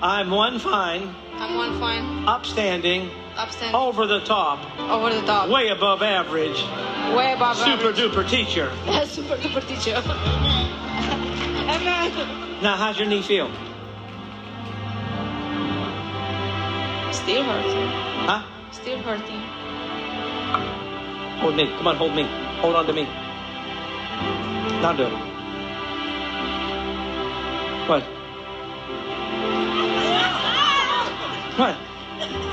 [0.00, 5.68] I'm one fine, I'm one fine, upstanding, upstanding, over the top, over the top, way
[5.68, 6.62] above average,
[7.16, 7.96] way above super average.
[7.96, 8.70] duper teacher.
[9.06, 9.96] super duper teacher.
[11.62, 12.62] Amen.
[12.62, 13.50] Now, how's your knee feel?
[17.12, 17.88] Still hurting.
[18.26, 18.42] Huh?
[18.72, 19.40] Still hurting.
[21.40, 21.66] Hold me.
[21.76, 22.24] Come on, hold me.
[22.60, 23.04] Hold on to me.
[24.80, 25.12] Now do it.
[27.88, 28.02] What?
[31.58, 32.51] What?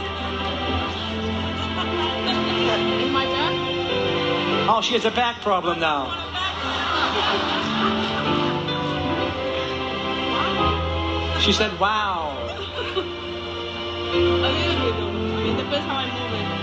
[4.71, 6.13] Oh, she has a back problem now.
[11.39, 12.37] She said, wow.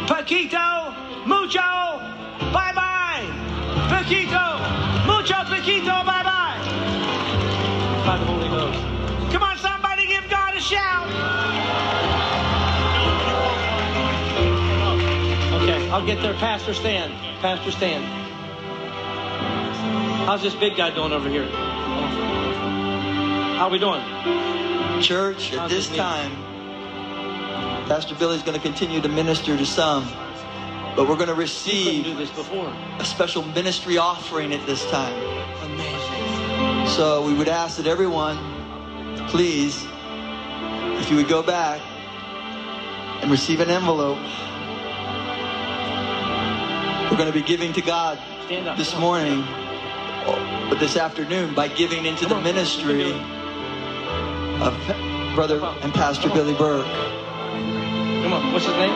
[0.07, 0.95] Paquito,
[1.27, 1.59] mucho,
[2.55, 3.27] bye bye.
[3.91, 4.55] Paquito,
[5.05, 6.61] mucho, Paquito, bye bye.
[8.07, 9.33] By the Holy Ghost.
[9.33, 11.09] Come on, somebody give God a shout.
[15.61, 16.35] Okay, I'll get there.
[16.35, 17.11] Pastor Stan.
[17.47, 18.03] Pastor Stan.
[20.27, 21.47] How's this big guy doing over here?
[23.55, 24.03] How are we doing?
[25.01, 26.33] Church, at this time,
[27.87, 30.09] Pastor Billy's going to continue to minister to some,
[30.97, 32.67] but we're going to receive do this before.
[32.99, 35.15] a special ministry offering at this time.
[35.63, 36.89] Amazing.
[36.89, 38.39] So we would ask that everyone,
[39.29, 39.87] please,
[40.99, 41.81] if you would go back
[43.23, 44.19] and receive an envelope.
[47.11, 48.19] We're going to be giving to God
[48.77, 49.45] this morning,
[50.69, 53.13] but this afternoon by giving into the ministry
[54.61, 54.77] of
[55.37, 56.85] Brother and Pastor Billy Burke.
[56.85, 58.91] Come on, what's his name?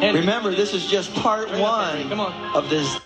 [0.00, 0.20] Henry.
[0.20, 2.12] Remember, this is just part one
[2.54, 3.00] of this